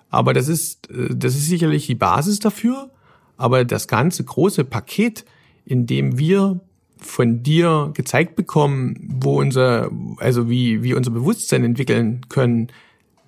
aber 0.09 0.33
das 0.33 0.47
ist 0.47 0.87
das 0.89 1.35
ist 1.35 1.47
sicherlich 1.47 1.87
die 1.87 1.95
Basis 1.95 2.39
dafür. 2.39 2.91
Aber 3.35 3.65
das 3.65 3.87
ganze 3.87 4.23
große 4.23 4.63
Paket, 4.63 5.25
in 5.65 5.87
dem 5.87 6.19
wir 6.19 6.59
von 6.97 7.43
dir 7.43 7.91
gezeigt 7.93 8.35
bekommen, 8.35 8.95
wo 9.19 9.39
unser, 9.39 9.91
also 10.17 10.49
wie, 10.49 10.83
wie 10.83 10.93
unser 10.93 11.11
Bewusstsein 11.11 11.63
entwickeln 11.63 12.21
können, 12.29 12.67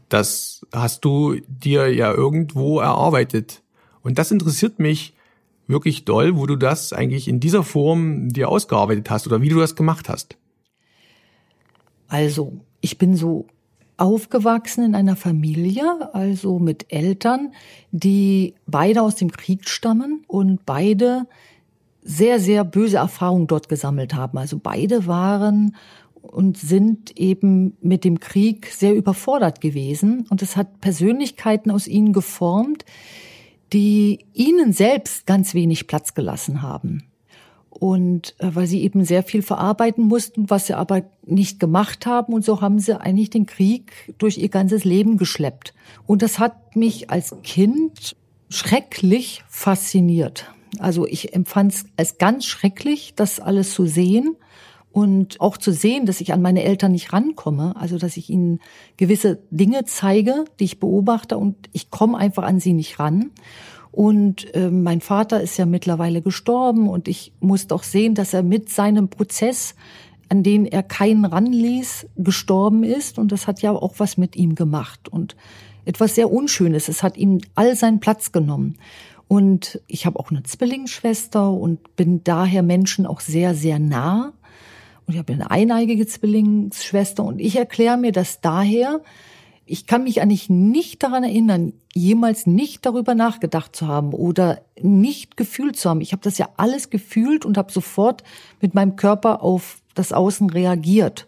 das 0.10 0.66
hast 0.72 1.04
du 1.04 1.36
dir 1.48 1.94
ja 1.94 2.14
irgendwo 2.14 2.80
erarbeitet. 2.80 3.64
Und 4.02 4.18
das 4.20 4.32
interessiert 4.32 4.80
mich, 4.80 5.14
wirklich 5.68 6.06
doll, 6.06 6.38
wo 6.38 6.46
du 6.46 6.56
das 6.56 6.94
eigentlich 6.94 7.28
in 7.28 7.40
dieser 7.40 7.64
Form 7.64 8.30
dir 8.30 8.50
ausgearbeitet 8.50 9.10
hast 9.10 9.26
oder 9.26 9.42
wie 9.42 9.50
du 9.50 9.60
das 9.60 9.76
gemacht 9.76 10.10
hast? 10.10 10.38
Also, 12.08 12.62
ich 12.82 13.00
bin 13.00 13.16
so 13.16 13.48
aufgewachsen 13.98 14.84
in 14.84 14.96
einer 14.96 15.16
Familie, 15.16 16.14
also 16.14 16.60
mit 16.60 16.92
Eltern, 16.92 17.54
die 17.92 18.56
beide 18.68 19.02
aus 19.02 19.16
dem 19.16 19.32
Krieg 19.32 19.70
stammen 19.70 20.24
und 20.28 20.66
beide 20.66 21.28
sehr, 22.02 22.40
sehr 22.40 22.64
böse 22.64 22.98
Erfahrungen 22.98 23.48
dort 23.48 23.70
gesammelt 23.70 24.14
haben. 24.14 24.38
Also 24.38 24.60
beide 24.62 25.08
waren 25.08 25.76
und 26.22 26.58
sind 26.58 27.18
eben 27.18 27.78
mit 27.82 28.04
dem 28.04 28.20
Krieg 28.20 28.68
sehr 28.68 28.96
überfordert 28.96 29.62
gewesen 29.62 30.26
und 30.30 30.42
es 30.42 30.56
hat 30.56 30.82
Persönlichkeiten 30.82 31.72
aus 31.72 31.88
ihnen 31.88 32.14
geformt, 32.14 32.86
die 33.74 34.26
ihnen 34.34 34.74
selbst 34.74 35.26
ganz 35.26 35.54
wenig 35.54 35.88
Platz 35.88 36.14
gelassen 36.14 36.62
haben. 36.62 37.04
Und 37.78 38.36
äh, 38.40 38.52
weil 38.54 38.68
sie 38.68 38.84
eben 38.84 39.04
sehr 39.04 39.24
viel 39.24 39.42
verarbeiten 39.42 40.06
mussten, 40.06 40.50
was 40.50 40.68
sie 40.68 40.74
aber 40.74 41.04
nicht 41.26 41.60
gemacht 41.60 42.06
haben. 42.06 42.34
Und 42.34 42.46
so 42.46 42.62
haben 42.62 42.80
sie 42.80 43.00
eigentlich 43.00 43.30
den 43.30 43.46
Krieg 43.46 43.92
durch 44.18 44.38
ihr 44.38 44.50
ganzes 44.50 44.86
Leben 44.86 45.18
geschleppt. 45.18 45.74
Und 46.06 46.22
das 46.22 46.40
hat 46.40 46.76
mich 46.76 47.10
als 47.10 47.36
Kind 47.44 48.16
schrecklich 48.50 49.44
fasziniert. 49.50 50.52
Also 50.80 51.06
ich 51.06 51.34
empfand 51.34 51.74
es 51.74 51.86
als 51.98 52.18
ganz 52.18 52.46
schrecklich, 52.46 53.14
das 53.16 53.40
alles 53.40 53.74
zu 53.74 53.86
sehen 53.86 54.36
und 54.92 55.42
auch 55.42 55.58
zu 55.58 55.72
sehen, 55.72 56.06
dass 56.06 56.22
ich 56.22 56.32
an 56.32 56.42
meine 56.42 56.64
Eltern 56.64 56.94
nicht 56.94 57.12
rankomme, 57.12 57.76
also 57.76 57.98
dass 57.98 58.16
ich 58.16 58.30
ihnen 58.30 58.60
gewisse 58.98 59.40
Dinge 59.52 59.84
zeige, 59.86 60.46
die 60.60 60.64
ich 60.64 60.80
beobachte 60.80 61.38
und 61.38 61.56
ich 61.74 61.92
komme 61.92 62.18
einfach 62.18 62.44
an 62.44 62.62
sie 62.62 62.74
nicht 62.74 63.00
ran. 63.00 63.32
Und 63.96 64.54
äh, 64.54 64.70
mein 64.70 65.00
Vater 65.00 65.40
ist 65.40 65.56
ja 65.56 65.66
mittlerweile 65.66 66.22
gestorben 66.22 66.90
und 66.90 67.08
ich 67.08 67.32
musste 67.40 67.74
auch 67.74 67.84
sehen, 67.84 68.14
dass 68.14 68.34
er 68.34 68.44
mit 68.44 68.70
seinem 68.70 69.08
Prozess, 69.08 69.74
an 70.28 70.44
den 70.44 70.66
er 70.66 70.84
keinen 70.84 71.24
ranließ, 71.24 72.06
gestorben 72.18 72.84
ist. 72.84 73.18
Und 73.18 73.32
das 73.32 73.48
hat 73.48 73.62
ja 73.62 73.72
auch 73.72 73.94
was 74.00 74.18
mit 74.18 74.36
ihm 74.36 74.54
gemacht 74.54 75.08
und 75.08 75.38
etwas 75.86 76.16
sehr 76.16 76.30
Unschönes. 76.30 76.90
Es 76.90 77.04
hat 77.04 77.16
ihm 77.16 77.40
all 77.56 77.78
seinen 77.78 78.02
Platz 78.02 78.34
genommen. 78.34 78.76
Und 79.30 79.80
ich 79.88 80.06
habe 80.06 80.20
auch 80.20 80.30
eine 80.30 80.44
Zwillingsschwester 80.44 81.50
und 81.50 81.96
bin 81.96 82.22
daher 82.22 82.64
Menschen 82.64 83.06
auch 83.06 83.22
sehr, 83.22 83.56
sehr 83.56 83.80
nah. 83.80 84.34
Und 85.08 85.14
ich 85.14 85.20
habe 85.20 85.32
eine 85.32 85.52
eineigige 85.52 86.06
Zwillingsschwester 86.06 87.24
und 87.24 87.40
ich 87.40 87.56
erkläre 87.56 87.96
mir 87.96 88.12
das 88.12 88.42
daher, 88.42 89.00
ich 89.66 89.88
kann 89.88 90.04
mich 90.04 90.22
eigentlich 90.22 90.50
nicht 90.50 91.02
daran 91.02 91.24
erinnern, 91.24 91.74
jemals 91.94 92.46
nicht 92.46 92.86
darüber 92.86 93.16
nachgedacht 93.16 93.76
zu 93.76 93.88
haben 93.88 94.14
oder 94.14 94.62
nicht 94.80 95.38
gefühlt 95.38 95.76
zu 95.76 95.90
haben. 95.90 96.02
Ich 96.02 96.12
habe 96.12 96.22
das 96.22 96.38
ja 96.38 96.50
alles 96.58 96.90
gefühlt 96.90 97.46
und 97.46 97.58
habe 97.58 97.72
sofort 97.72 98.24
mit 98.62 98.76
meinem 98.76 98.96
Körper 98.96 99.42
auf 99.42 99.82
das 99.96 100.12
Außen 100.12 100.50
reagiert. 100.50 101.28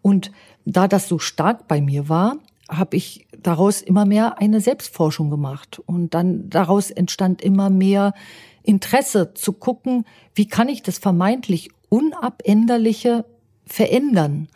Und 0.00 0.30
da 0.64 0.88
das 0.88 1.08
so 1.08 1.18
stark 1.18 1.68
bei 1.68 1.80
mir 1.80 2.08
war, 2.08 2.36
habe 2.70 2.96
ich 2.96 3.26
daraus 3.38 3.82
immer 3.82 4.06
mehr 4.06 4.38
eine 4.38 4.60
Selbstforschung 4.60 5.28
gemacht. 5.28 5.80
Und 5.84 6.14
dann 6.14 6.48
daraus 6.48 6.90
entstand 6.90 7.42
immer 7.42 7.68
mehr 7.68 8.14
Interesse 8.62 9.34
zu 9.34 9.52
gucken, 9.52 10.04
wie 10.34 10.46
kann 10.46 10.68
ich 10.70 10.82
das 10.82 10.98
vermeintlich 10.98 11.70
Unabänderliche 11.90 13.26
verändern. 13.66 14.48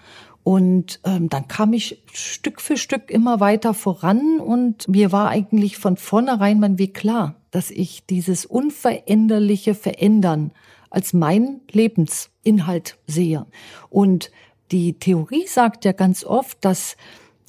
Und 0.49 1.01
ähm, 1.05 1.29
dann 1.29 1.47
kam 1.47 1.75
ich 1.75 2.03
Stück 2.11 2.63
für 2.63 2.79
Stück 2.79 3.11
immer 3.11 3.39
weiter 3.39 3.75
voran 3.75 4.41
und 4.41 4.89
mir 4.89 5.13
war 5.13 5.29
eigentlich 5.29 5.77
von 5.77 5.99
vornherein 5.99 6.59
mein 6.59 6.79
Weg 6.79 6.95
klar, 6.95 7.35
dass 7.51 7.71
ich 7.71 8.07
dieses 8.07 8.47
Unveränderliche 8.47 9.75
verändern 9.75 10.53
als 10.89 11.13
mein 11.13 11.61
Lebensinhalt 11.71 12.97
sehe. 13.07 13.45
Und 13.91 14.31
die 14.71 14.95
Theorie 14.95 15.47
sagt 15.47 15.85
ja 15.85 15.93
ganz 15.93 16.25
oft, 16.25 16.65
dass 16.65 16.97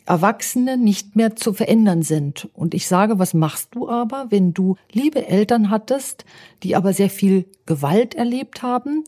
Erwachsene 0.05 0.75
nicht 0.75 1.15
mehr 1.15 1.37
zu 1.37 1.53
verändern 1.53 2.01
sind. 2.01 2.49
Und 2.53 2.73
ich 2.73 2.85
sage, 2.85 3.17
was 3.17 3.33
machst 3.33 3.75
du 3.75 3.87
aber, 3.87 4.25
wenn 4.29 4.53
du 4.53 4.75
liebe 4.91 5.25
Eltern 5.25 5.69
hattest, 5.69 6.25
die 6.63 6.75
aber 6.75 6.91
sehr 6.91 7.09
viel 7.09 7.45
Gewalt 7.65 8.13
erlebt 8.15 8.61
haben 8.61 9.05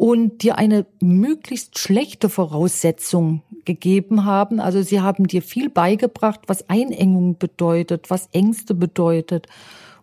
und 0.00 0.42
dir 0.42 0.56
eine 0.56 0.86
möglichst 1.02 1.78
schlechte 1.78 2.30
Voraussetzung 2.30 3.42
gegeben 3.66 4.24
haben. 4.24 4.58
Also 4.58 4.80
sie 4.80 5.02
haben 5.02 5.26
dir 5.26 5.42
viel 5.42 5.68
beigebracht, 5.68 6.40
was 6.46 6.70
Einengung 6.70 7.36
bedeutet, 7.36 8.08
was 8.08 8.30
Ängste 8.32 8.72
bedeutet, 8.72 9.46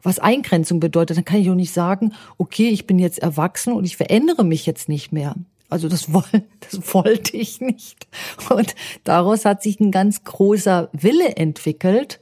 was 0.03 0.19
Eingrenzung 0.19 0.79
bedeutet. 0.79 1.17
Dann 1.17 1.25
kann 1.25 1.39
ich 1.39 1.49
auch 1.49 1.55
nicht 1.55 1.73
sagen, 1.73 2.13
okay, 2.37 2.69
ich 2.69 2.85
bin 2.85 2.99
jetzt 2.99 3.17
erwachsen 3.17 3.73
und 3.73 3.85
ich 3.85 3.97
verändere 3.97 4.45
mich 4.45 4.67
jetzt 4.67 4.87
nicht 4.87 5.11
mehr. 5.11 5.33
Also 5.67 5.89
das, 5.89 6.05
das 6.59 6.93
wollte 6.93 7.35
ich 7.35 7.59
nicht. 7.59 8.05
Und 8.51 8.75
daraus 9.03 9.45
hat 9.45 9.63
sich 9.63 9.79
ein 9.79 9.89
ganz 9.89 10.23
großer 10.23 10.89
Wille 10.93 11.37
entwickelt. 11.37 12.19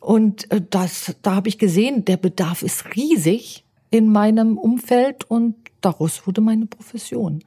Und 0.00 0.50
äh, 0.50 0.62
das, 0.70 1.14
da 1.20 1.34
habe 1.34 1.50
ich 1.50 1.58
gesehen, 1.58 2.06
der 2.06 2.16
Bedarf 2.16 2.62
ist 2.62 2.96
riesig 2.96 3.61
in 3.92 4.10
meinem 4.10 4.58
Umfeld 4.58 5.22
und 5.30 5.54
daraus 5.82 6.26
wurde 6.26 6.40
meine 6.40 6.66
Profession. 6.66 7.44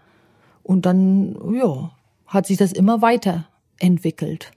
Und 0.64 0.86
dann, 0.86 1.36
ja, 1.54 1.92
hat 2.28 2.46
sich 2.46 2.58
das 2.58 2.72
immer 2.72 3.02
weiter 3.02 3.48
entwickelt. 3.80 4.52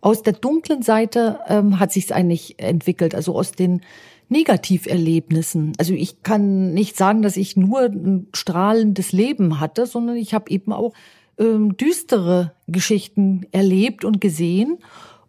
Aus 0.00 0.22
der 0.22 0.34
dunklen 0.34 0.82
Seite 0.82 1.40
ähm, 1.48 1.80
hat 1.80 1.92
sich 1.92 2.04
es 2.04 2.12
eigentlich 2.12 2.58
entwickelt, 2.58 3.14
also 3.14 3.34
aus 3.34 3.52
den 3.52 3.82
Negativerlebnissen. 4.28 5.72
Also 5.78 5.92
ich 5.92 6.22
kann 6.22 6.72
nicht 6.72 6.96
sagen, 6.96 7.22
dass 7.22 7.36
ich 7.36 7.56
nur 7.56 7.80
ein 7.80 8.28
strahlendes 8.32 9.12
Leben 9.12 9.60
hatte, 9.60 9.86
sondern 9.86 10.16
ich 10.16 10.34
habe 10.34 10.50
eben 10.50 10.72
auch 10.72 10.92
ähm, 11.38 11.76
düstere 11.76 12.52
Geschichten 12.68 13.46
erlebt 13.50 14.04
und 14.04 14.20
gesehen 14.20 14.78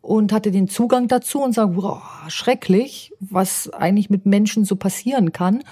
und 0.02 0.32
hatte 0.32 0.52
den 0.52 0.68
Zugang 0.68 1.08
dazu 1.08 1.42
und 1.42 1.54
sage, 1.54 1.78
wow, 1.78 2.02
schrecklich, 2.28 3.12
was 3.20 3.74
eigentlich 3.74 4.12
mit 4.12 4.28
Menschen 4.28 4.66
so 4.66 4.76
passieren 4.76 5.32
kann. 5.32 5.64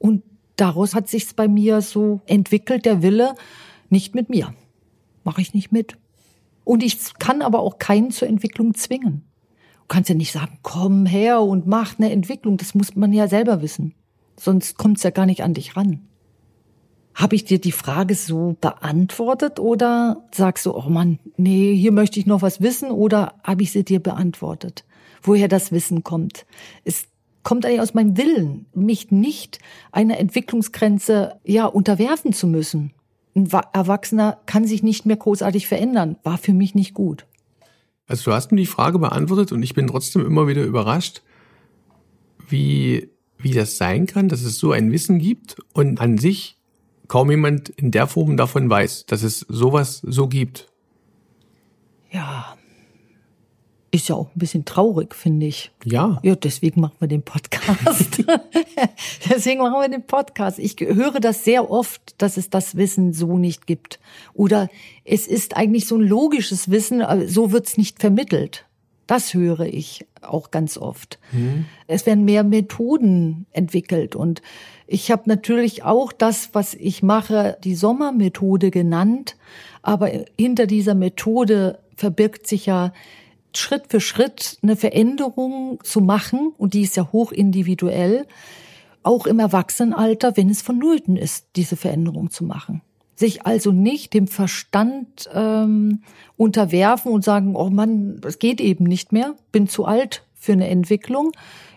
Und 0.00 0.24
daraus 0.56 0.96
hat 0.96 1.08
sich's 1.08 1.34
bei 1.34 1.46
mir 1.46 1.82
so 1.82 2.20
entwickelt, 2.26 2.86
der 2.86 3.02
Wille, 3.02 3.34
nicht 3.90 4.16
mit 4.16 4.30
mir. 4.30 4.52
Mache 5.22 5.42
ich 5.42 5.54
nicht 5.54 5.70
mit. 5.70 5.96
Und 6.64 6.82
ich 6.82 7.14
kann 7.18 7.42
aber 7.42 7.60
auch 7.60 7.78
keinen 7.78 8.10
zur 8.10 8.26
Entwicklung 8.26 8.74
zwingen. 8.74 9.22
Du 9.74 9.86
kannst 9.88 10.08
ja 10.08 10.14
nicht 10.14 10.32
sagen, 10.32 10.58
komm 10.62 11.04
her 11.04 11.42
und 11.42 11.66
mach 11.66 11.98
eine 11.98 12.10
Entwicklung. 12.10 12.56
Das 12.56 12.74
muss 12.74 12.96
man 12.96 13.12
ja 13.12 13.28
selber 13.28 13.60
wissen. 13.60 13.94
Sonst 14.38 14.78
kommt's 14.78 15.02
ja 15.02 15.10
gar 15.10 15.26
nicht 15.26 15.42
an 15.42 15.54
dich 15.54 15.76
ran. 15.76 16.08
Habe 17.14 17.34
ich 17.34 17.44
dir 17.44 17.60
die 17.60 17.72
Frage 17.72 18.14
so 18.14 18.56
beantwortet 18.60 19.58
oder 19.58 20.24
sagst 20.32 20.64
du, 20.64 20.74
oh 20.74 20.88
Mann, 20.88 21.18
nee, 21.36 21.74
hier 21.74 21.92
möchte 21.92 22.18
ich 22.18 22.26
noch 22.26 22.40
was 22.40 22.62
wissen 22.62 22.90
oder 22.90 23.34
habe 23.44 23.62
ich 23.62 23.72
sie 23.72 23.84
dir 23.84 24.00
beantwortet? 24.00 24.84
Woher 25.20 25.48
das 25.48 25.72
Wissen 25.72 26.02
kommt? 26.02 26.46
Ist 26.84 27.09
kommt 27.42 27.64
eigentlich 27.64 27.80
aus 27.80 27.94
meinem 27.94 28.16
Willen, 28.16 28.66
mich 28.74 29.10
nicht 29.10 29.58
einer 29.92 30.18
Entwicklungsgrenze 30.18 31.40
ja 31.44 31.66
unterwerfen 31.66 32.32
zu 32.32 32.46
müssen. 32.46 32.92
Ein 33.34 33.48
Erwachsener 33.72 34.40
kann 34.46 34.66
sich 34.66 34.82
nicht 34.82 35.06
mehr 35.06 35.16
großartig 35.16 35.66
verändern, 35.66 36.16
war 36.22 36.38
für 36.38 36.52
mich 36.52 36.74
nicht 36.74 36.94
gut. 36.94 37.26
Also 38.06 38.30
du 38.30 38.32
hast 38.34 38.50
mir 38.50 38.58
die 38.58 38.66
Frage 38.66 38.98
beantwortet 38.98 39.52
und 39.52 39.62
ich 39.62 39.74
bin 39.74 39.86
trotzdem 39.86 40.26
immer 40.26 40.48
wieder 40.48 40.64
überrascht, 40.64 41.22
wie, 42.48 43.08
wie 43.38 43.52
das 43.52 43.76
sein 43.76 44.06
kann, 44.06 44.28
dass 44.28 44.42
es 44.42 44.58
so 44.58 44.72
ein 44.72 44.90
Wissen 44.90 45.20
gibt 45.20 45.56
und 45.72 46.00
an 46.00 46.18
sich 46.18 46.56
kaum 47.06 47.30
jemand 47.30 47.68
in 47.68 47.92
der 47.92 48.08
Form 48.08 48.36
davon 48.36 48.68
weiß, 48.68 49.06
dass 49.06 49.22
es 49.22 49.40
sowas 49.48 50.02
so 50.04 50.26
gibt. 50.26 50.68
Ja, 52.10 52.56
ist 53.90 54.08
ja 54.08 54.14
auch 54.14 54.28
ein 54.28 54.38
bisschen 54.38 54.64
traurig, 54.64 55.14
finde 55.14 55.46
ich. 55.46 55.72
Ja. 55.84 56.20
Ja, 56.22 56.36
deswegen 56.36 56.80
machen 56.80 56.96
wir 57.00 57.08
den 57.08 57.22
Podcast. 57.22 58.22
deswegen 59.30 59.60
machen 59.60 59.80
wir 59.80 59.88
den 59.88 60.06
Podcast. 60.06 60.58
Ich 60.58 60.76
höre 60.78 61.18
das 61.18 61.44
sehr 61.44 61.70
oft, 61.70 62.14
dass 62.18 62.36
es 62.36 62.50
das 62.50 62.76
Wissen 62.76 63.12
so 63.12 63.36
nicht 63.36 63.66
gibt. 63.66 63.98
Oder 64.32 64.68
es 65.04 65.26
ist 65.26 65.56
eigentlich 65.56 65.86
so 65.86 65.96
ein 65.96 66.02
logisches 66.02 66.70
Wissen, 66.70 67.02
aber 67.02 67.26
so 67.26 67.50
wird's 67.50 67.76
nicht 67.76 68.00
vermittelt. 68.00 68.66
Das 69.08 69.34
höre 69.34 69.60
ich 69.60 70.06
auch 70.22 70.52
ganz 70.52 70.78
oft. 70.78 71.18
Mhm. 71.32 71.64
Es 71.88 72.06
werden 72.06 72.24
mehr 72.24 72.44
Methoden 72.44 73.46
entwickelt 73.50 74.14
und 74.14 74.40
ich 74.86 75.10
habe 75.10 75.22
natürlich 75.26 75.82
auch 75.82 76.12
das, 76.12 76.50
was 76.52 76.74
ich 76.74 77.02
mache, 77.02 77.56
die 77.64 77.74
Sommermethode 77.74 78.70
genannt, 78.70 79.36
aber 79.82 80.10
hinter 80.38 80.66
dieser 80.66 80.94
Methode 80.94 81.80
verbirgt 81.96 82.46
sich 82.46 82.66
ja 82.66 82.92
Schritt 83.54 83.84
für 83.88 84.00
Schritt 84.00 84.58
eine 84.62 84.76
Veränderung 84.76 85.78
zu 85.82 86.00
machen, 86.00 86.52
und 86.58 86.74
die 86.74 86.82
ist 86.82 86.96
ja 86.96 87.10
hoch 87.12 87.32
individuell, 87.32 88.26
auch 89.02 89.26
im 89.26 89.38
Erwachsenenalter, 89.38 90.36
wenn 90.36 90.50
es 90.50 90.62
vonnöten 90.62 91.16
ist, 91.16 91.46
diese 91.56 91.76
Veränderung 91.76 92.30
zu 92.30 92.44
machen. 92.44 92.82
Sich 93.16 93.46
also 93.46 93.72
nicht 93.72 94.14
dem 94.14 94.26
Verstand 94.26 95.28
ähm, 95.34 96.02
unterwerfen 96.36 97.12
und 97.12 97.24
sagen, 97.24 97.54
oh 97.54 97.70
Mann, 97.70 98.20
es 98.24 98.38
geht 98.38 98.60
eben 98.60 98.84
nicht 98.84 99.12
mehr, 99.12 99.34
bin 99.52 99.68
zu 99.68 99.84
alt 99.84 100.24
für 100.34 100.52
eine 100.52 100.68
Entwicklung. 100.68 101.32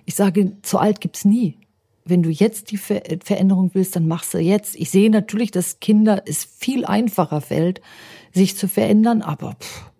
Ich 0.05 0.15
sage, 0.15 0.53
zu 0.61 0.79
alt 0.79 1.01
gibt's 1.01 1.25
nie. 1.25 1.57
Wenn 2.05 2.23
du 2.23 2.29
jetzt 2.29 2.71
die 2.71 2.77
Ver 2.77 3.01
Veränderung 3.23 3.71
willst, 3.73 3.95
dann 3.95 4.07
machst 4.07 4.33
du 4.33 4.37
jetzt. 4.37 4.75
Ich 4.75 4.89
sehe 4.89 5.09
natürlich, 5.09 5.51
dass 5.51 5.79
Kinder 5.79 6.23
es 6.25 6.43
viel 6.43 6.85
einfacher 6.85 7.39
fällt, 7.39 7.81
sich 8.33 8.57
zu 8.57 8.67
verändern, 8.67 9.21
aber 9.21 9.55
pff, 9.59 9.92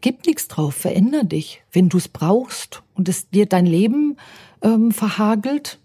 gib 0.00 0.26
nichts 0.26 0.48
drauf, 0.48 0.74
veränder 0.74 1.24
dich. 1.24 1.62
Wenn 1.72 1.88
du 1.88 1.98
es 1.98 2.08
brauchst 2.08 2.82
und 2.94 3.08
es 3.08 3.30
dir 3.30 3.46
dein 3.46 3.66
Leben 3.66 4.16
ähm, 4.62 4.92
verhagelt, 4.92 5.78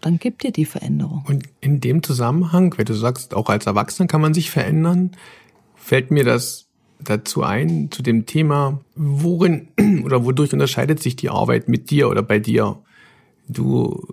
dann 0.00 0.18
gib 0.18 0.40
dir 0.40 0.52
die 0.52 0.66
Veränderung. 0.66 1.24
Und 1.26 1.44
in 1.60 1.80
dem 1.80 2.02
Zusammenhang, 2.02 2.74
wenn 2.76 2.84
du 2.84 2.94
sagst, 2.94 3.34
auch 3.34 3.48
als 3.48 3.66
Erwachsener 3.66 4.06
kann 4.06 4.20
man 4.20 4.34
sich 4.34 4.50
verändern, 4.50 5.12
fällt 5.74 6.10
mir 6.10 6.24
das 6.24 6.66
dazu 7.00 7.42
ein, 7.42 7.90
zu 7.90 8.02
dem 8.02 8.26
Thema, 8.26 8.80
worin 8.94 9.68
oder 10.04 10.24
wodurch 10.24 10.52
unterscheidet 10.52 11.02
sich 11.02 11.16
die 11.16 11.30
Arbeit 11.30 11.68
mit 11.68 11.90
dir 11.90 12.08
oder 12.08 12.22
bei 12.22 12.38
dir? 12.38 12.78
du 13.48 14.06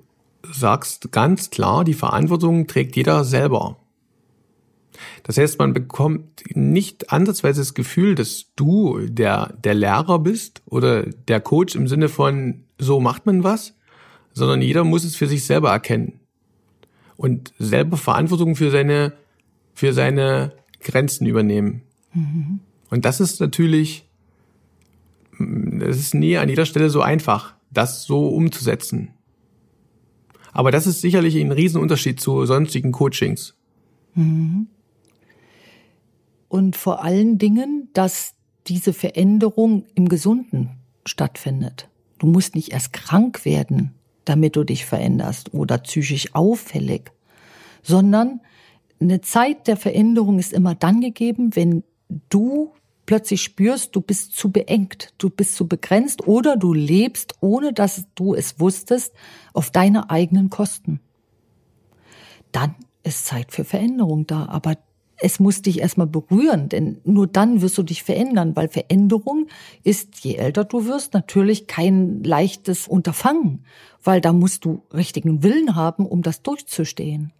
sagst 0.43 1.11
ganz 1.11 1.49
klar, 1.49 1.83
die 1.83 1.93
Verantwortung 1.93 2.67
trägt 2.67 2.95
jeder 2.95 3.23
selber. 3.23 3.77
Das 5.23 5.37
heißt, 5.37 5.59
man 5.59 5.73
bekommt 5.73 6.43
nicht 6.55 7.11
ansatzweise 7.11 7.61
das 7.61 7.73
Gefühl, 7.73 8.15
dass 8.15 8.47
du 8.55 8.99
der, 9.07 9.53
der 9.63 9.73
Lehrer 9.73 10.19
bist 10.19 10.61
oder 10.65 11.03
der 11.03 11.39
Coach 11.39 11.75
im 11.75 11.87
Sinne 11.87 12.09
von, 12.09 12.63
so 12.77 12.99
macht 12.99 13.25
man 13.25 13.43
was, 13.43 13.75
sondern 14.33 14.61
jeder 14.61 14.83
muss 14.83 15.03
es 15.03 15.15
für 15.15 15.27
sich 15.27 15.45
selber 15.45 15.71
erkennen 15.71 16.19
und 17.17 17.53
selber 17.59 17.97
Verantwortung 17.97 18.55
für 18.55 18.71
seine, 18.71 19.13
für 19.73 19.93
seine 19.93 20.53
Grenzen 20.79 21.27
übernehmen. 21.27 21.83
Mhm. 22.13 22.59
Und 22.89 23.05
das 23.05 23.19
ist 23.19 23.39
natürlich, 23.39 24.07
das 25.39 25.97
ist 25.97 26.13
nie 26.13 26.37
an 26.37 26.49
jeder 26.49 26.65
Stelle 26.65 26.89
so 26.89 27.01
einfach, 27.01 27.53
das 27.69 28.03
so 28.03 28.27
umzusetzen. 28.27 29.11
Aber 30.51 30.71
das 30.71 30.87
ist 30.87 30.99
sicherlich 30.99 31.37
ein 31.37 31.51
Riesenunterschied 31.51 32.19
zu 32.19 32.45
sonstigen 32.45 32.91
Coachings. 32.91 33.55
Mhm 34.15 34.67
und 36.51 36.75
vor 36.75 37.01
allen 37.01 37.37
Dingen, 37.37 37.87
dass 37.93 38.33
diese 38.67 38.91
Veränderung 38.91 39.85
im 39.95 40.09
Gesunden 40.09 40.71
stattfindet. 41.05 41.87
Du 42.19 42.27
musst 42.27 42.55
nicht 42.55 42.73
erst 42.73 42.91
krank 42.91 43.45
werden, 43.45 43.93
damit 44.25 44.57
du 44.57 44.65
dich 44.65 44.85
veränderst 44.85 45.53
oder 45.53 45.77
psychisch 45.77 46.35
auffällig, 46.35 47.13
sondern 47.83 48.41
eine 48.99 49.21
Zeit 49.21 49.67
der 49.67 49.77
Veränderung 49.77 50.39
ist 50.39 50.51
immer 50.51 50.75
dann 50.75 50.99
gegeben, 50.99 51.55
wenn 51.55 51.85
du 52.27 52.73
plötzlich 53.05 53.41
spürst, 53.41 53.95
du 53.95 54.01
bist 54.01 54.35
zu 54.35 54.51
beengt, 54.51 55.13
du 55.19 55.29
bist 55.29 55.55
zu 55.55 55.69
begrenzt 55.69 56.27
oder 56.27 56.57
du 56.57 56.73
lebst, 56.73 57.35
ohne 57.39 57.71
dass 57.71 58.07
du 58.15 58.35
es 58.35 58.59
wusstest, 58.59 59.13
auf 59.53 59.71
deine 59.71 60.09
eigenen 60.09 60.49
Kosten. 60.49 60.99
Dann 62.51 62.75
ist 63.03 63.25
Zeit 63.25 63.53
für 63.53 63.63
Veränderung 63.63 64.27
da, 64.27 64.47
aber 64.47 64.75
es 65.21 65.39
muss 65.39 65.61
dich 65.61 65.79
erstmal 65.79 66.07
berühren, 66.07 66.67
denn 66.67 66.99
nur 67.03 67.27
dann 67.27 67.61
wirst 67.61 67.77
du 67.77 67.83
dich 67.83 68.03
verändern, 68.03 68.55
weil 68.55 68.67
Veränderung 68.67 69.47
ist, 69.83 70.23
je 70.23 70.35
älter 70.35 70.63
du 70.63 70.87
wirst, 70.87 71.13
natürlich 71.13 71.67
kein 71.67 72.23
leichtes 72.23 72.87
Unterfangen, 72.87 73.63
weil 74.03 74.19
da 74.19 74.33
musst 74.33 74.65
du 74.65 74.81
richtigen 74.91 75.43
Willen 75.43 75.75
haben, 75.75 76.07
um 76.07 76.23
das 76.23 76.41
durchzustehen. 76.41 77.31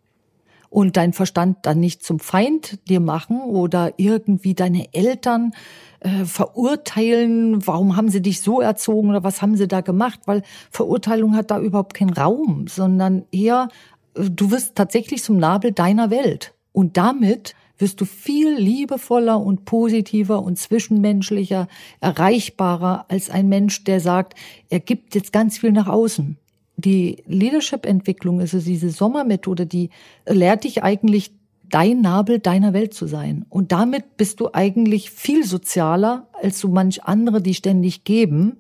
Und 0.70 0.96
dein 0.96 1.12
Verstand 1.12 1.58
dann 1.64 1.80
nicht 1.82 2.04
zum 2.04 2.20
Feind 2.20 2.88
dir 2.88 3.02
machen 3.02 3.42
oder 3.42 3.94
irgendwie 3.98 4.54
deine 4.54 4.94
Eltern 4.94 5.52
äh, 6.00 6.24
verurteilen, 6.24 7.66
warum 7.68 7.98
haben 7.98 8.10
sie 8.10 8.22
dich 8.22 8.42
so 8.42 8.62
erzogen 8.62 9.10
oder 9.10 9.24
was 9.24 9.42
haben 9.42 9.58
sie 9.58 9.68
da 9.68 9.82
gemacht, 9.82 10.22
weil 10.28 10.44
Verurteilung 10.70 11.36
hat 11.36 11.52
da 11.52 11.60
überhaupt 11.60 11.96
keinen 11.96 12.14
Raum, 12.14 12.68
sondern 12.70 13.26
eher, 13.32 13.68
äh, 14.14 14.30
du 14.30 14.52
wirst 14.52 14.76
tatsächlich 14.76 15.24
zum 15.24 15.38
Nabel 15.38 15.74
deiner 15.74 16.10
Welt. 16.10 16.54
Und 16.72 16.96
damit 16.96 17.54
wirst 17.82 18.00
du 18.00 18.06
viel 18.06 18.56
liebevoller 18.56 19.40
und 19.40 19.66
positiver 19.66 20.42
und 20.44 20.58
zwischenmenschlicher, 20.58 21.68
erreichbarer 22.00 23.06
als 23.10 23.30
ein 23.30 23.50
Mensch, 23.50 23.84
der 23.84 24.00
sagt, 24.00 24.36
er 24.70 24.80
gibt 24.80 25.16
jetzt 25.16 25.34
ganz 25.34 25.58
viel 25.58 25.72
nach 25.72 25.88
außen. 25.88 26.38
Die 26.78 27.24
Leadership-Entwicklung, 27.28 28.40
also 28.40 28.60
diese 28.60 28.90
Sommermethode, 28.90 29.66
die 29.66 29.90
lehrt 30.26 30.64
dich 30.64 30.84
eigentlich, 30.84 31.32
dein 31.70 32.02
Nabel 32.02 32.40
deiner 32.40 32.74
Welt 32.74 32.94
zu 32.94 33.08
sein. 33.08 33.46
Und 33.50 33.72
damit 33.72 34.18
bist 34.18 34.40
du 34.40 34.50
eigentlich 34.54 35.10
viel 35.10 35.46
sozialer 35.46 36.28
als 36.34 36.60
so 36.60 36.68
manch 36.68 37.04
andere, 37.06 37.42
die 37.42 37.54
ständig 37.54 38.04
geben. 38.04 38.58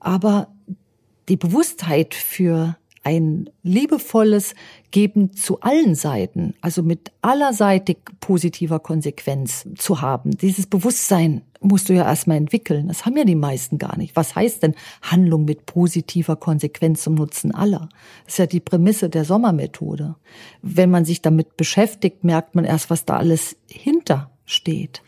Aber 0.00 0.48
die 1.28 1.36
Bewusstheit 1.36 2.14
für 2.14 2.76
ein 3.08 3.48
liebevolles 3.62 4.54
Geben 4.90 5.32
zu 5.32 5.60
allen 5.60 5.94
Seiten, 5.94 6.54
also 6.60 6.82
mit 6.82 7.10
allerseitig 7.22 7.98
positiver 8.20 8.80
Konsequenz 8.80 9.66
zu 9.76 10.02
haben. 10.02 10.32
Dieses 10.36 10.66
Bewusstsein 10.66 11.42
musst 11.60 11.88
du 11.88 11.94
ja 11.94 12.04
erstmal 12.04 12.36
entwickeln. 12.36 12.88
Das 12.88 13.06
haben 13.06 13.16
ja 13.16 13.24
die 13.24 13.34
meisten 13.34 13.78
gar 13.78 13.96
nicht. 13.96 14.14
Was 14.14 14.36
heißt 14.36 14.62
denn 14.62 14.74
Handlung 15.00 15.46
mit 15.46 15.64
positiver 15.64 16.36
Konsequenz 16.36 17.02
zum 17.02 17.14
Nutzen 17.14 17.54
aller? 17.54 17.88
Das 18.24 18.34
ist 18.34 18.38
ja 18.38 18.46
die 18.46 18.60
Prämisse 18.60 19.08
der 19.08 19.24
Sommermethode. 19.24 20.16
Wenn 20.60 20.90
man 20.90 21.06
sich 21.06 21.22
damit 21.22 21.56
beschäftigt, 21.56 22.24
merkt 22.24 22.54
man 22.54 22.66
erst, 22.66 22.90
was 22.90 23.06
da 23.06 23.16
alles 23.16 23.56
hinter 23.68 24.30
steht. 24.44 25.02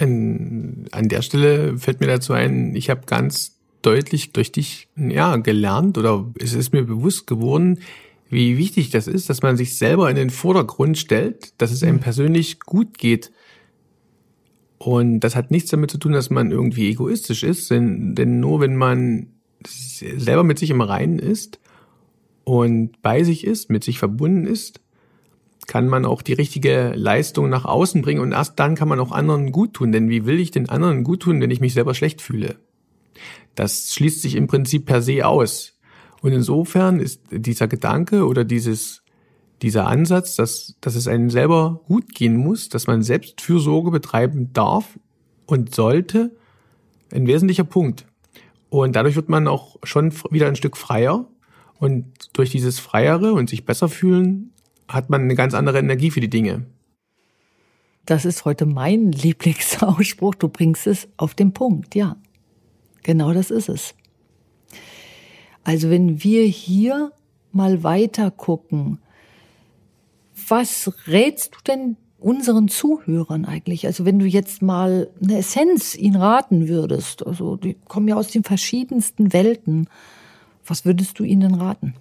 an 0.00 1.08
der 1.08 1.22
Stelle 1.22 1.76
fällt 1.76 2.00
mir 2.00 2.06
dazu 2.06 2.32
ein, 2.32 2.74
ich 2.74 2.88
habe 2.88 3.02
ganz 3.04 3.57
deutlich 3.82 4.32
durch 4.32 4.52
dich 4.52 4.88
ja 4.96 5.36
gelernt 5.36 5.98
oder 5.98 6.26
es 6.38 6.54
ist 6.54 6.72
mir 6.72 6.84
bewusst 6.84 7.26
geworden, 7.26 7.78
wie 8.30 8.58
wichtig 8.58 8.90
das 8.90 9.06
ist, 9.06 9.30
dass 9.30 9.42
man 9.42 9.56
sich 9.56 9.76
selber 9.76 10.10
in 10.10 10.16
den 10.16 10.30
Vordergrund 10.30 10.98
stellt, 10.98 11.60
dass 11.60 11.70
es 11.70 11.82
einem 11.82 11.96
mhm. 11.96 12.00
persönlich 12.00 12.60
gut 12.60 12.98
geht. 12.98 13.32
Und 14.78 15.20
das 15.20 15.34
hat 15.34 15.50
nichts 15.50 15.70
damit 15.70 15.90
zu 15.90 15.98
tun, 15.98 16.12
dass 16.12 16.30
man 16.30 16.50
irgendwie 16.50 16.90
egoistisch 16.90 17.42
ist, 17.42 17.70
denn, 17.70 18.14
denn 18.14 18.40
nur 18.40 18.60
wenn 18.60 18.76
man 18.76 19.28
selber 19.66 20.44
mit 20.44 20.58
sich 20.58 20.70
im 20.70 20.80
Reinen 20.80 21.18
ist 21.18 21.58
und 22.44 23.02
bei 23.02 23.24
sich 23.24 23.44
ist, 23.44 23.70
mit 23.70 23.82
sich 23.82 23.98
verbunden 23.98 24.46
ist, 24.46 24.80
kann 25.66 25.88
man 25.88 26.04
auch 26.04 26.22
die 26.22 26.32
richtige 26.32 26.92
Leistung 26.94 27.48
nach 27.48 27.64
außen 27.64 28.02
bringen 28.02 28.20
und 28.20 28.32
erst 28.32 28.58
dann 28.58 28.74
kann 28.74 28.88
man 28.88 29.00
auch 29.00 29.12
anderen 29.12 29.52
gut 29.52 29.74
tun. 29.74 29.92
Denn 29.92 30.08
wie 30.08 30.24
will 30.24 30.38
ich 30.38 30.50
den 30.50 30.68
anderen 30.68 31.04
gut 31.04 31.20
tun, 31.20 31.40
wenn 31.40 31.50
ich 31.50 31.60
mich 31.60 31.74
selber 31.74 31.94
schlecht 31.94 32.22
fühle? 32.22 32.56
Das 33.58 33.92
schließt 33.92 34.22
sich 34.22 34.36
im 34.36 34.46
Prinzip 34.46 34.86
per 34.86 35.02
se 35.02 35.26
aus. 35.26 35.76
Und 36.22 36.30
insofern 36.30 37.00
ist 37.00 37.22
dieser 37.32 37.66
Gedanke 37.66 38.24
oder 38.24 38.44
dieses, 38.44 39.02
dieser 39.62 39.88
Ansatz, 39.88 40.36
dass, 40.36 40.76
dass 40.80 40.94
es 40.94 41.08
einem 41.08 41.28
selber 41.28 41.80
gut 41.88 42.14
gehen 42.14 42.36
muss, 42.36 42.68
dass 42.68 42.86
man 42.86 43.02
selbst 43.02 43.40
Fürsorge 43.40 43.90
betreiben 43.90 44.52
darf 44.52 44.96
und 45.46 45.74
sollte, 45.74 46.36
ein 47.12 47.26
wesentlicher 47.26 47.64
Punkt. 47.64 48.06
Und 48.70 48.94
dadurch 48.94 49.16
wird 49.16 49.28
man 49.28 49.48
auch 49.48 49.76
schon 49.82 50.12
wieder 50.30 50.46
ein 50.46 50.56
Stück 50.56 50.76
freier. 50.76 51.26
Und 51.80 52.06
durch 52.34 52.50
dieses 52.50 52.78
Freiere 52.78 53.32
und 53.32 53.50
sich 53.50 53.64
besser 53.64 53.88
fühlen, 53.88 54.52
hat 54.86 55.10
man 55.10 55.22
eine 55.22 55.34
ganz 55.34 55.54
andere 55.54 55.80
Energie 55.80 56.12
für 56.12 56.20
die 56.20 56.30
Dinge. 56.30 56.66
Das 58.06 58.24
ist 58.24 58.44
heute 58.44 58.66
mein 58.66 59.10
Lieblingsausspruch. 59.12 60.36
Du 60.36 60.46
bringst 60.46 60.86
es 60.86 61.08
auf 61.16 61.34
den 61.34 61.52
Punkt, 61.52 61.96
ja. 61.96 62.16
Genau 63.08 63.32
das 63.32 63.50
ist 63.50 63.70
es. 63.70 63.94
Also 65.64 65.88
wenn 65.88 66.22
wir 66.22 66.44
hier 66.44 67.10
mal 67.52 67.82
weiter 67.82 68.30
gucken, 68.30 68.98
was 70.46 70.92
rätst 71.06 71.54
du 71.54 71.58
denn 71.66 71.96
unseren 72.18 72.68
Zuhörern 72.68 73.46
eigentlich? 73.46 73.86
Also 73.86 74.04
wenn 74.04 74.18
du 74.18 74.26
jetzt 74.26 74.60
mal 74.60 75.08
eine 75.22 75.38
Essenz 75.38 75.96
ihnen 75.96 76.16
raten 76.16 76.68
würdest, 76.68 77.26
also 77.26 77.56
die 77.56 77.78
kommen 77.86 78.08
ja 78.08 78.16
aus 78.16 78.28
den 78.28 78.44
verschiedensten 78.44 79.32
Welten, 79.32 79.88
was 80.66 80.84
würdest 80.84 81.18
du 81.18 81.24
ihnen 81.24 81.54
raten? 81.54 81.94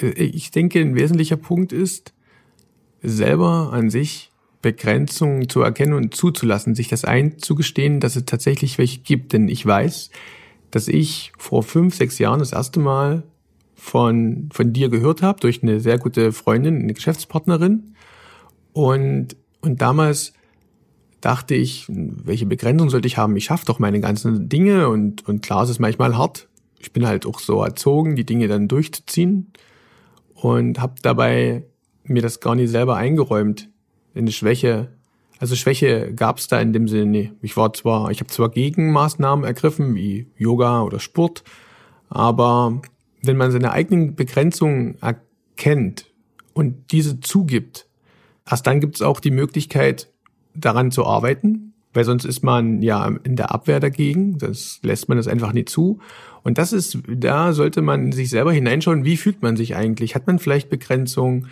Äh, 0.00 0.12
ich 0.12 0.50
denke, 0.50 0.80
ein 0.80 0.94
wesentlicher 0.94 1.36
Punkt 1.36 1.74
ist, 1.74 2.14
selber 3.02 3.70
an 3.74 3.90
sich 3.90 4.32
Begrenzungen 4.62 5.50
zu 5.50 5.60
erkennen 5.60 5.92
und 5.92 6.14
zuzulassen, 6.14 6.74
sich 6.74 6.88
das 6.88 7.04
einzugestehen, 7.04 8.00
dass 8.00 8.16
es 8.16 8.24
tatsächlich 8.24 8.78
welche 8.78 9.00
gibt. 9.00 9.34
Denn 9.34 9.48
ich 9.48 9.66
weiß, 9.66 10.10
dass 10.70 10.88
ich 10.88 11.32
vor 11.38 11.62
fünf, 11.62 11.94
sechs 11.94 12.18
Jahren 12.18 12.40
das 12.40 12.52
erste 12.52 12.80
Mal 12.80 13.22
von, 13.74 14.48
von 14.52 14.72
dir 14.72 14.88
gehört 14.88 15.22
habe, 15.22 15.40
durch 15.40 15.62
eine 15.62 15.80
sehr 15.80 15.98
gute 15.98 16.32
Freundin, 16.32 16.82
eine 16.82 16.94
Geschäftspartnerin. 16.94 17.94
Und, 18.72 19.36
und 19.60 19.80
damals 19.80 20.32
dachte 21.20 21.54
ich, 21.54 21.86
welche 21.88 22.46
Begrenzung 22.46 22.90
sollte 22.90 23.08
ich 23.08 23.16
haben? 23.16 23.36
Ich 23.36 23.44
schaffe 23.44 23.66
doch 23.66 23.78
meine 23.78 24.00
ganzen 24.00 24.48
Dinge 24.48 24.88
und, 24.88 25.26
und 25.28 25.42
klar 25.42 25.64
ist 25.64 25.70
es 25.70 25.78
manchmal 25.78 26.16
hart. 26.16 26.48
Ich 26.78 26.92
bin 26.92 27.06
halt 27.06 27.26
auch 27.26 27.40
so 27.40 27.62
erzogen, 27.62 28.14
die 28.14 28.26
Dinge 28.26 28.46
dann 28.46 28.68
durchzuziehen 28.68 29.52
und 30.34 30.80
habe 30.80 30.94
dabei 31.02 31.64
mir 32.04 32.22
das 32.22 32.40
gar 32.40 32.54
nicht 32.54 32.70
selber 32.70 32.96
eingeräumt, 32.96 33.68
eine 34.14 34.32
Schwäche 34.32 34.97
also 35.38 35.54
Schwäche 35.54 36.12
gab 36.14 36.38
es 36.38 36.48
da 36.48 36.60
in 36.60 36.72
dem 36.72 36.88
Sinne 36.88 37.06
nee. 37.06 37.32
Ich 37.42 37.56
war 37.56 37.72
zwar, 37.72 38.10
ich 38.10 38.20
habe 38.20 38.30
zwar 38.30 38.50
Gegenmaßnahmen 38.50 39.44
ergriffen, 39.44 39.94
wie 39.94 40.30
Yoga 40.36 40.82
oder 40.82 40.98
Sport, 41.00 41.44
aber 42.08 42.82
wenn 43.22 43.36
man 43.36 43.50
seine 43.50 43.72
eigenen 43.72 44.14
Begrenzungen 44.14 44.96
erkennt 45.00 46.06
und 46.54 46.92
diese 46.92 47.20
zugibt, 47.20 47.86
erst 48.48 48.66
dann 48.66 48.80
gibt 48.80 48.96
es 48.96 49.02
auch 49.02 49.20
die 49.20 49.30
Möglichkeit, 49.30 50.10
daran 50.54 50.90
zu 50.90 51.06
arbeiten, 51.06 51.74
weil 51.92 52.04
sonst 52.04 52.24
ist 52.24 52.42
man 52.42 52.82
ja 52.82 53.06
in 53.24 53.36
der 53.36 53.52
Abwehr 53.52 53.80
dagegen, 53.80 54.38
das 54.38 54.80
lässt 54.82 55.08
man 55.08 55.18
das 55.18 55.28
einfach 55.28 55.52
nicht 55.52 55.68
zu. 55.68 56.00
Und 56.42 56.58
das 56.58 56.72
ist, 56.72 56.98
da 57.06 57.52
sollte 57.52 57.82
man 57.82 58.12
sich 58.12 58.30
selber 58.30 58.52
hineinschauen, 58.52 59.04
wie 59.04 59.16
fühlt 59.16 59.42
man 59.42 59.56
sich 59.56 59.76
eigentlich? 59.76 60.14
Hat 60.14 60.26
man 60.26 60.38
vielleicht 60.38 60.68
Begrenzungen? 60.70 61.48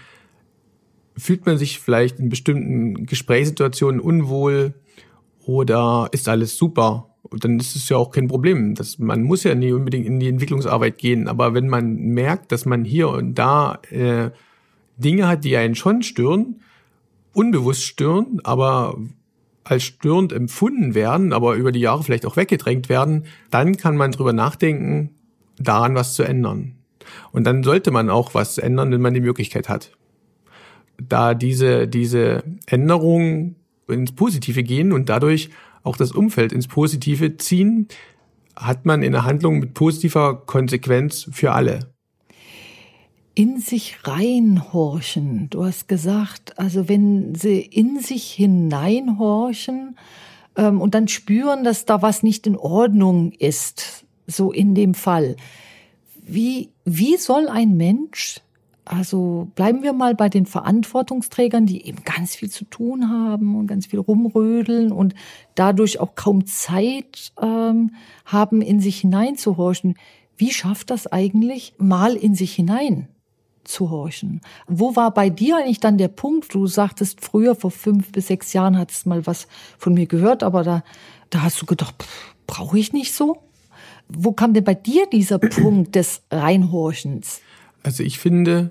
Fühlt 1.16 1.46
man 1.46 1.58
sich 1.58 1.80
vielleicht 1.80 2.18
in 2.18 2.28
bestimmten 2.28 3.06
Gesprächssituationen 3.06 4.00
unwohl 4.00 4.74
oder 5.44 6.08
ist 6.12 6.28
alles 6.28 6.56
super? 6.56 7.16
dann 7.30 7.58
ist 7.58 7.76
es 7.76 7.88
ja 7.88 7.96
auch 7.96 8.10
kein 8.10 8.28
Problem. 8.28 8.74
Das, 8.74 8.98
man 8.98 9.22
muss 9.22 9.44
ja 9.44 9.54
nie 9.54 9.72
unbedingt 9.72 10.06
in 10.06 10.20
die 10.20 10.28
Entwicklungsarbeit 10.28 10.98
gehen. 10.98 11.28
Aber 11.28 11.54
wenn 11.54 11.68
man 11.68 11.96
merkt, 11.96 12.52
dass 12.52 12.66
man 12.66 12.84
hier 12.84 13.08
und 13.08 13.34
da 13.34 13.80
äh, 13.90 14.30
Dinge 14.96 15.28
hat, 15.28 15.44
die 15.44 15.56
einen 15.56 15.74
schon 15.74 16.02
stören, 16.02 16.60
unbewusst 17.32 17.82
stören, 17.82 18.40
aber 18.44 18.98
als 19.64 19.82
störend 19.82 20.32
empfunden 20.32 20.94
werden, 20.94 21.32
aber 21.32 21.54
über 21.54 21.72
die 21.72 21.80
Jahre 21.80 22.02
vielleicht 22.02 22.26
auch 22.26 22.36
weggedrängt 22.36 22.88
werden, 22.88 23.24
dann 23.50 23.76
kann 23.76 23.96
man 23.96 24.12
drüber 24.12 24.32
nachdenken, 24.32 25.10
daran 25.58 25.94
was 25.94 26.14
zu 26.14 26.22
ändern. 26.22 26.76
Und 27.32 27.44
dann 27.44 27.62
sollte 27.62 27.90
man 27.90 28.10
auch 28.10 28.34
was 28.34 28.58
ändern, 28.58 28.90
wenn 28.92 29.00
man 29.00 29.14
die 29.14 29.20
Möglichkeit 29.20 29.68
hat. 29.68 29.90
Da 30.98 31.34
diese, 31.34 31.88
diese 31.88 32.42
Änderungen 32.66 33.56
ins 33.88 34.12
Positive 34.12 34.62
gehen 34.62 34.92
und 34.92 35.08
dadurch 35.08 35.50
auch 35.82 35.96
das 35.96 36.12
Umfeld 36.12 36.52
ins 36.52 36.66
Positive 36.66 37.36
ziehen, 37.36 37.88
hat 38.56 38.86
man 38.86 39.02
in 39.02 39.12
der 39.12 39.24
Handlung 39.24 39.58
mit 39.58 39.74
positiver 39.74 40.46
Konsequenz 40.46 41.28
für 41.30 41.52
alle 41.52 41.96
in 43.36 43.60
sich 43.60 43.98
reinhorchen. 44.04 45.48
Du 45.50 45.62
hast 45.62 45.88
gesagt, 45.88 46.58
also 46.58 46.88
wenn 46.88 47.34
sie 47.34 47.60
in 47.60 48.00
sich 48.00 48.32
hineinhorchen 48.32 49.96
ähm, 50.56 50.80
und 50.80 50.94
dann 50.94 51.06
spüren, 51.06 51.62
dass 51.62 51.84
da 51.84 52.00
was 52.00 52.22
nicht 52.22 52.46
in 52.46 52.56
Ordnung 52.56 53.32
ist, 53.32 54.06
so 54.26 54.52
in 54.52 54.74
dem 54.74 54.94
Fall. 54.94 55.36
Wie, 56.22 56.70
wie 56.86 57.18
soll 57.18 57.48
ein 57.48 57.76
Mensch, 57.76 58.40
also 58.86 59.48
bleiben 59.56 59.82
wir 59.82 59.92
mal 59.92 60.14
bei 60.14 60.28
den 60.28 60.46
Verantwortungsträgern, 60.46 61.66
die 61.66 61.84
eben 61.84 62.04
ganz 62.04 62.36
viel 62.36 62.50
zu 62.50 62.64
tun 62.64 63.10
haben 63.10 63.56
und 63.56 63.66
ganz 63.66 63.86
viel 63.86 63.98
rumrödeln 63.98 64.92
und 64.92 65.14
dadurch 65.56 65.98
auch 66.00 66.14
kaum 66.14 66.46
Zeit 66.46 67.32
ähm, 67.42 67.94
haben, 68.24 68.62
in 68.62 68.80
sich 68.80 69.00
hineinzuhorchen. 69.00 69.96
Wie 70.36 70.52
schafft 70.52 70.90
das 70.90 71.06
eigentlich 71.06 71.74
mal 71.78 72.14
in 72.14 72.34
sich 72.34 72.54
hinein 72.54 73.08
zu 73.64 73.90
horchen. 73.90 74.40
Wo 74.68 74.94
war 74.94 75.12
bei 75.12 75.28
dir 75.28 75.56
eigentlich 75.56 75.80
dann 75.80 75.98
der 75.98 76.06
Punkt? 76.06 76.54
Du 76.54 76.68
sagtest 76.68 77.20
früher, 77.20 77.56
vor 77.56 77.72
fünf 77.72 78.12
bis 78.12 78.28
sechs 78.28 78.52
Jahren 78.52 78.78
hattest 78.78 79.06
mal 79.06 79.26
was 79.26 79.48
von 79.76 79.94
mir 79.94 80.06
gehört, 80.06 80.44
aber 80.44 80.62
da, 80.62 80.84
da 81.30 81.42
hast 81.42 81.60
du 81.60 81.66
gedacht, 81.66 82.06
brauche 82.46 82.78
ich 82.78 82.92
nicht 82.92 83.12
so? 83.12 83.38
Wo 84.08 84.30
kam 84.32 84.54
denn 84.54 84.62
bei 84.62 84.74
dir 84.74 85.06
dieser 85.06 85.38
Punkt 85.38 85.96
des 85.96 86.22
Reinhorchens? 86.30 87.40
Also 87.82 88.02
ich 88.02 88.18
finde, 88.18 88.70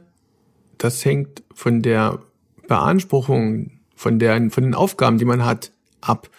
das 0.78 1.04
hängt 1.06 1.44
von 1.54 1.82
der 1.82 2.20
Beanspruchung, 2.68 3.72
von, 3.96 4.20
der, 4.20 4.50
von 4.50 4.64
den 4.64 4.74
Aufgaben, 4.74 5.18
die 5.18 5.26
man 5.26 5.46
hat, 5.46 5.72
ab. 6.02 6.30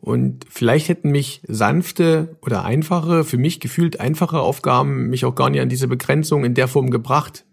Und 0.00 0.44
vielleicht 0.48 0.88
hätten 0.88 1.10
mich 1.10 1.42
sanfte 1.46 2.36
oder 2.42 2.64
einfache, 2.64 3.24
für 3.24 3.38
mich 3.38 3.60
gefühlt 3.60 4.00
einfache 4.00 4.38
Aufgaben 4.38 5.08
mich 5.08 5.24
auch 5.24 5.34
gar 5.34 5.50
nicht 5.50 5.60
an 5.60 5.68
diese 5.68 5.88
Begrenzung 5.88 6.44
in 6.44 6.54
der 6.54 6.68
Form 6.68 6.90
gebracht. 6.90 7.44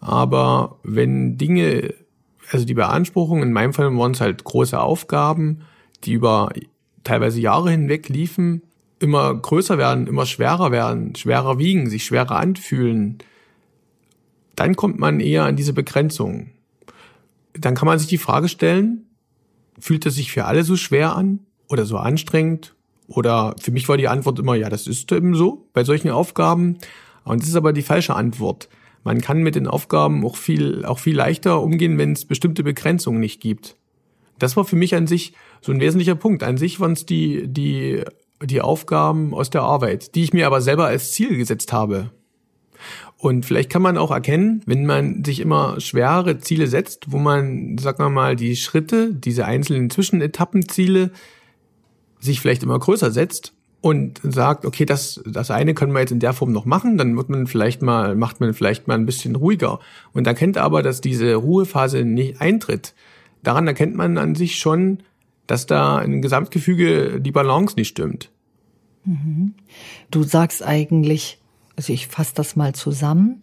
Aber 0.00 0.78
wenn 0.84 1.38
Dinge, 1.38 1.94
also 2.50 2.64
die 2.64 2.74
Beanspruchung, 2.74 3.42
in 3.42 3.52
meinem 3.52 3.72
Fall 3.72 3.96
waren 3.96 4.12
es 4.12 4.20
halt 4.20 4.44
große 4.44 4.80
Aufgaben, 4.80 5.62
die 6.04 6.12
über 6.12 6.50
teilweise 7.04 7.40
Jahre 7.40 7.70
hinweg 7.70 8.08
liefen, 8.08 8.62
immer 9.00 9.34
größer 9.34 9.78
werden, 9.78 10.06
immer 10.06 10.26
schwerer 10.26 10.70
werden, 10.70 11.16
schwerer 11.16 11.58
wiegen, 11.58 11.90
sich 11.90 12.04
schwerer 12.04 12.36
anfühlen, 12.36 13.18
dann 14.62 14.76
kommt 14.76 14.98
man 14.98 15.20
eher 15.20 15.44
an 15.44 15.56
diese 15.56 15.72
Begrenzung. 15.72 16.50
Dann 17.52 17.74
kann 17.74 17.86
man 17.86 17.98
sich 17.98 18.08
die 18.08 18.18
Frage 18.18 18.48
stellen, 18.48 19.06
fühlt 19.78 20.06
es 20.06 20.14
sich 20.14 20.32
für 20.32 20.46
alle 20.46 20.64
so 20.64 20.76
schwer 20.76 21.16
an 21.16 21.40
oder 21.68 21.84
so 21.84 21.98
anstrengend? 21.98 22.74
Oder 23.08 23.54
für 23.60 23.72
mich 23.72 23.88
war 23.88 23.96
die 23.96 24.08
Antwort 24.08 24.38
immer, 24.38 24.54
ja, 24.54 24.70
das 24.70 24.86
ist 24.86 25.10
eben 25.12 25.34
so 25.34 25.68
bei 25.72 25.84
solchen 25.84 26.10
Aufgaben. 26.10 26.78
Und 27.24 27.42
das 27.42 27.48
ist 27.48 27.56
aber 27.56 27.72
die 27.72 27.82
falsche 27.82 28.14
Antwort 28.14 28.68
man 29.04 29.20
kann 29.20 29.42
mit 29.42 29.54
den 29.54 29.66
Aufgaben 29.66 30.24
auch 30.24 30.36
viel, 30.36 30.84
auch 30.84 30.98
viel 30.98 31.16
leichter 31.16 31.60
umgehen, 31.60 31.98
wenn 31.98 32.12
es 32.12 32.24
bestimmte 32.24 32.62
Begrenzungen 32.62 33.20
nicht 33.20 33.40
gibt. 33.40 33.76
Das 34.38 34.56
war 34.56 34.64
für 34.64 34.76
mich 34.76 34.94
an 34.94 35.06
sich 35.06 35.34
so 35.60 35.72
ein 35.72 35.80
wesentlicher 35.80 36.14
Punkt. 36.14 36.42
An 36.42 36.56
sich 36.56 36.80
waren 36.80 36.92
es 36.92 37.06
die, 37.06 37.48
die, 37.48 38.02
die 38.42 38.60
Aufgaben 38.60 39.34
aus 39.34 39.50
der 39.50 39.62
Arbeit, 39.62 40.14
die 40.14 40.22
ich 40.22 40.32
mir 40.32 40.46
aber 40.46 40.60
selber 40.60 40.86
als 40.86 41.12
Ziel 41.12 41.36
gesetzt 41.36 41.72
habe. 41.72 42.10
Und 43.22 43.46
vielleicht 43.46 43.70
kann 43.70 43.82
man 43.82 43.98
auch 43.98 44.10
erkennen, 44.10 44.62
wenn 44.66 44.84
man 44.84 45.22
sich 45.22 45.38
immer 45.38 45.80
schwere 45.80 46.38
Ziele 46.38 46.66
setzt, 46.66 47.12
wo 47.12 47.18
man, 47.18 47.78
sagen 47.78 48.02
wir 48.02 48.10
mal, 48.10 48.34
die 48.34 48.56
Schritte, 48.56 49.14
diese 49.14 49.44
einzelnen 49.44 49.90
Zwischenetappenziele 49.90 51.12
sich 52.18 52.40
vielleicht 52.40 52.64
immer 52.64 52.80
größer 52.80 53.12
setzt, 53.12 53.54
und 53.80 54.20
sagt, 54.22 54.64
okay, 54.64 54.86
das, 54.86 55.20
das 55.26 55.50
eine 55.50 55.74
können 55.74 55.92
wir 55.92 56.00
jetzt 56.00 56.12
in 56.12 56.20
der 56.20 56.32
Form 56.32 56.52
noch 56.52 56.64
machen, 56.64 56.98
dann 56.98 57.16
wird 57.16 57.28
man 57.28 57.48
vielleicht 57.48 57.82
mal, 57.82 58.14
macht 58.14 58.40
man 58.40 58.54
vielleicht 58.54 58.86
mal 58.86 58.94
ein 58.94 59.06
bisschen 59.06 59.34
ruhiger 59.36 59.80
und 60.12 60.26
erkennt 60.26 60.56
aber, 60.56 60.82
dass 60.82 61.00
diese 61.00 61.34
Ruhephase 61.34 62.04
nicht 62.04 62.40
eintritt. 62.40 62.94
Daran 63.42 63.66
erkennt 63.66 63.96
man 63.96 64.18
an 64.18 64.36
sich 64.36 64.56
schon, 64.56 64.98
dass 65.48 65.66
da 65.66 66.00
im 66.00 66.22
Gesamtgefüge 66.22 67.20
die 67.20 67.32
Balance 67.32 67.74
nicht 67.76 67.88
stimmt. 67.88 68.30
Mhm. 69.04 69.54
Du 70.12 70.22
sagst 70.22 70.64
eigentlich, 70.64 71.41
also 71.76 71.92
ich 71.92 72.06
fasse 72.06 72.32
das 72.34 72.56
mal 72.56 72.74
zusammen. 72.74 73.42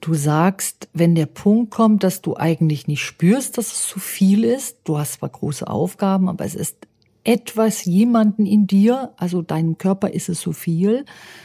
Du 0.00 0.14
sagst, 0.14 0.88
wenn 0.92 1.14
der 1.14 1.26
Punkt 1.26 1.70
kommt, 1.70 2.02
dass 2.02 2.22
du 2.22 2.36
eigentlich 2.36 2.88
nicht 2.88 3.02
spürst, 3.02 3.56
dass 3.56 3.72
es 3.72 3.86
zu 3.86 4.00
viel 4.00 4.44
ist, 4.44 4.78
du 4.84 4.98
hast 4.98 5.14
zwar 5.14 5.28
große 5.28 5.66
Aufgaben, 5.66 6.28
aber 6.28 6.44
es 6.44 6.54
ist 6.54 6.76
etwas 7.24 7.84
jemanden 7.84 8.46
in 8.46 8.66
dir, 8.66 9.12
also 9.16 9.42
deinem 9.42 9.78
Körper 9.78 10.10
ist 10.10 10.28
es 10.28 10.40
so 10.40 10.52
viel, 10.52 11.04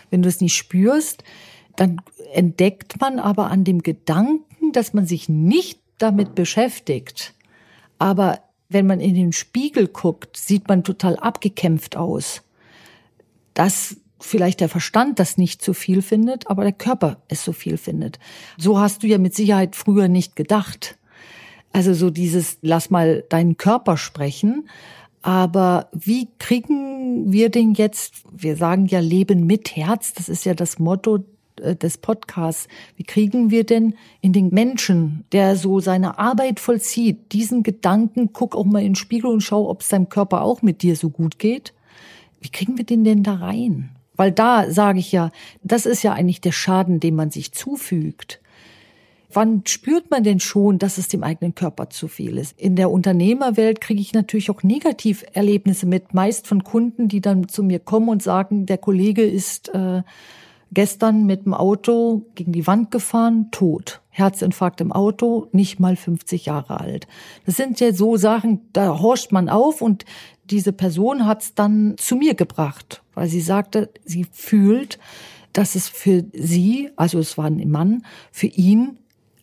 wenn 0.09 0.23
du 0.23 0.29
es 0.29 0.41
nicht 0.41 0.55
spürst, 0.55 1.23
dann 1.75 2.01
entdeckt 2.33 2.99
man 2.99 3.19
aber 3.19 3.51
an 3.51 3.63
dem 3.63 3.83
Gedanken, 3.83 4.71
dass 4.71 4.93
man 4.93 5.05
sich 5.05 5.29
nicht 5.29 5.79
damit 5.99 6.33
beschäftigt. 6.33 7.35
Aber 7.99 8.39
wenn 8.69 8.87
man 8.87 8.99
in 8.99 9.15
den 9.15 9.31
Spiegel 9.31 9.87
guckt, 9.87 10.35
sieht 10.35 10.67
man 10.67 10.83
total 10.83 11.15
abgekämpft 11.17 11.95
aus. 11.95 12.41
Dass 13.53 13.97
vielleicht 14.19 14.59
der 14.61 14.69
Verstand 14.69 15.19
das 15.19 15.37
nicht 15.37 15.63
so 15.63 15.73
viel 15.73 16.01
findet, 16.01 16.49
aber 16.49 16.63
der 16.63 16.73
Körper 16.73 17.17
es 17.27 17.43
so 17.43 17.51
viel 17.53 17.77
findet. 17.77 18.19
So 18.57 18.79
hast 18.79 19.03
du 19.03 19.07
ja 19.07 19.17
mit 19.17 19.35
Sicherheit 19.35 19.75
früher 19.75 20.07
nicht 20.07 20.35
gedacht. 20.35 20.97
Also 21.73 21.93
so 21.93 22.09
dieses, 22.09 22.57
lass 22.61 22.89
mal 22.89 23.23
deinen 23.29 23.57
Körper 23.57 23.97
sprechen. 23.97 24.67
Aber 25.21 25.89
wie 25.93 26.29
kriegen 26.39 27.31
wir 27.31 27.49
den 27.49 27.73
jetzt, 27.73 28.23
wir 28.31 28.55
sagen 28.55 28.85
ja 28.85 28.99
Leben 28.99 29.45
mit 29.45 29.75
Herz, 29.75 30.13
das 30.13 30.29
ist 30.29 30.45
ja 30.45 30.53
das 30.53 30.79
Motto 30.79 31.19
äh, 31.61 31.75
des 31.75 31.97
Podcasts. 31.97 32.67
Wie 32.95 33.03
kriegen 33.03 33.51
wir 33.51 33.65
denn 33.65 33.95
in 34.21 34.33
den 34.33 34.49
Menschen, 34.49 35.25
der 35.31 35.55
so 35.55 35.79
seine 35.79 36.17
Arbeit 36.17 36.59
vollzieht, 36.59 37.31
diesen 37.33 37.63
Gedanken, 37.63 38.31
guck 38.33 38.55
auch 38.55 38.65
mal 38.65 38.79
in 38.79 38.89
den 38.89 38.95
Spiegel 38.95 39.31
und 39.31 39.41
schau, 39.41 39.69
ob 39.69 39.81
es 39.81 39.89
deinem 39.89 40.09
Körper 40.09 40.41
auch 40.41 40.61
mit 40.61 40.81
dir 40.81 40.95
so 40.95 41.09
gut 41.09 41.39
geht? 41.39 41.73
Wie 42.39 42.49
kriegen 42.49 42.77
wir 42.77 42.85
den 42.85 43.03
denn 43.03 43.23
da 43.23 43.35
rein? 43.35 43.89
Weil 44.17 44.31
da 44.31 44.69
sage 44.69 44.99
ich 44.99 45.11
ja, 45.11 45.31
das 45.63 45.85
ist 45.85 46.03
ja 46.03 46.13
eigentlich 46.13 46.41
der 46.41 46.51
Schaden, 46.51 46.99
den 46.99 47.15
man 47.15 47.31
sich 47.31 47.53
zufügt. 47.53 48.41
Wann 49.31 49.61
spürt 49.65 50.09
man 50.09 50.23
denn 50.23 50.39
schon, 50.39 50.79
dass 50.79 50.97
es 50.97 51.09
dem 51.09 51.23
eigenen 51.23 51.53
Körper 51.53 51.89
zu 51.89 52.07
viel 52.07 52.37
ist? 52.37 52.59
In 52.59 52.75
der 52.75 52.89
Unternehmerwelt 52.89 53.81
kriege 53.81 54.01
ich 54.01 54.13
natürlich 54.13 54.49
auch 54.49 54.63
Negativerlebnisse 54.63 55.85
mit, 55.85 56.13
meist 56.13 56.47
von 56.47 56.63
Kunden, 56.63 57.07
die 57.07 57.21
dann 57.21 57.47
zu 57.47 57.61
mir 57.61 57.79
kommen 57.79 58.09
und 58.09 58.23
sagen, 58.23 58.65
der 58.65 58.77
Kollege 58.77 59.23
ist 59.23 59.69
äh, 59.69 60.01
gestern 60.71 61.25
mit 61.25 61.45
dem 61.45 61.53
Auto 61.53 62.25
gegen 62.35 62.53
die 62.53 62.67
Wand 62.67 62.89
gefahren, 62.89 63.49
tot. 63.51 64.01
Herzinfarkt 64.17 64.81
im 64.81 64.91
Auto, 64.91 65.47
nicht 65.51 65.79
mal 65.79 65.95
50 65.95 66.47
Jahre 66.47 66.79
alt. 66.79 67.07
Das 67.45 67.55
sind 67.55 67.79
ja 67.79 67.93
so 67.93 68.17
Sachen, 68.17 68.61
da 68.73 68.99
horcht 68.99 69.31
man 69.31 69.47
auf 69.47 69.81
und 69.81 70.05
diese 70.49 70.73
Person 70.73 71.25
hat 71.25 71.43
es 71.43 71.53
dann 71.53 71.95
zu 71.97 72.15
mir 72.15 72.33
gebracht, 72.33 73.03
weil 73.13 73.27
sie 73.27 73.41
sagte, 73.41 73.89
sie 74.05 74.25
fühlt, 74.31 74.97
dass 75.53 75.75
es 75.75 75.87
für 75.87 76.25
sie, 76.33 76.89
also 76.95 77.19
es 77.19 77.37
war 77.37 77.45
ein 77.45 77.69
Mann, 77.69 78.03
für 78.31 78.47
ihn 78.47 78.97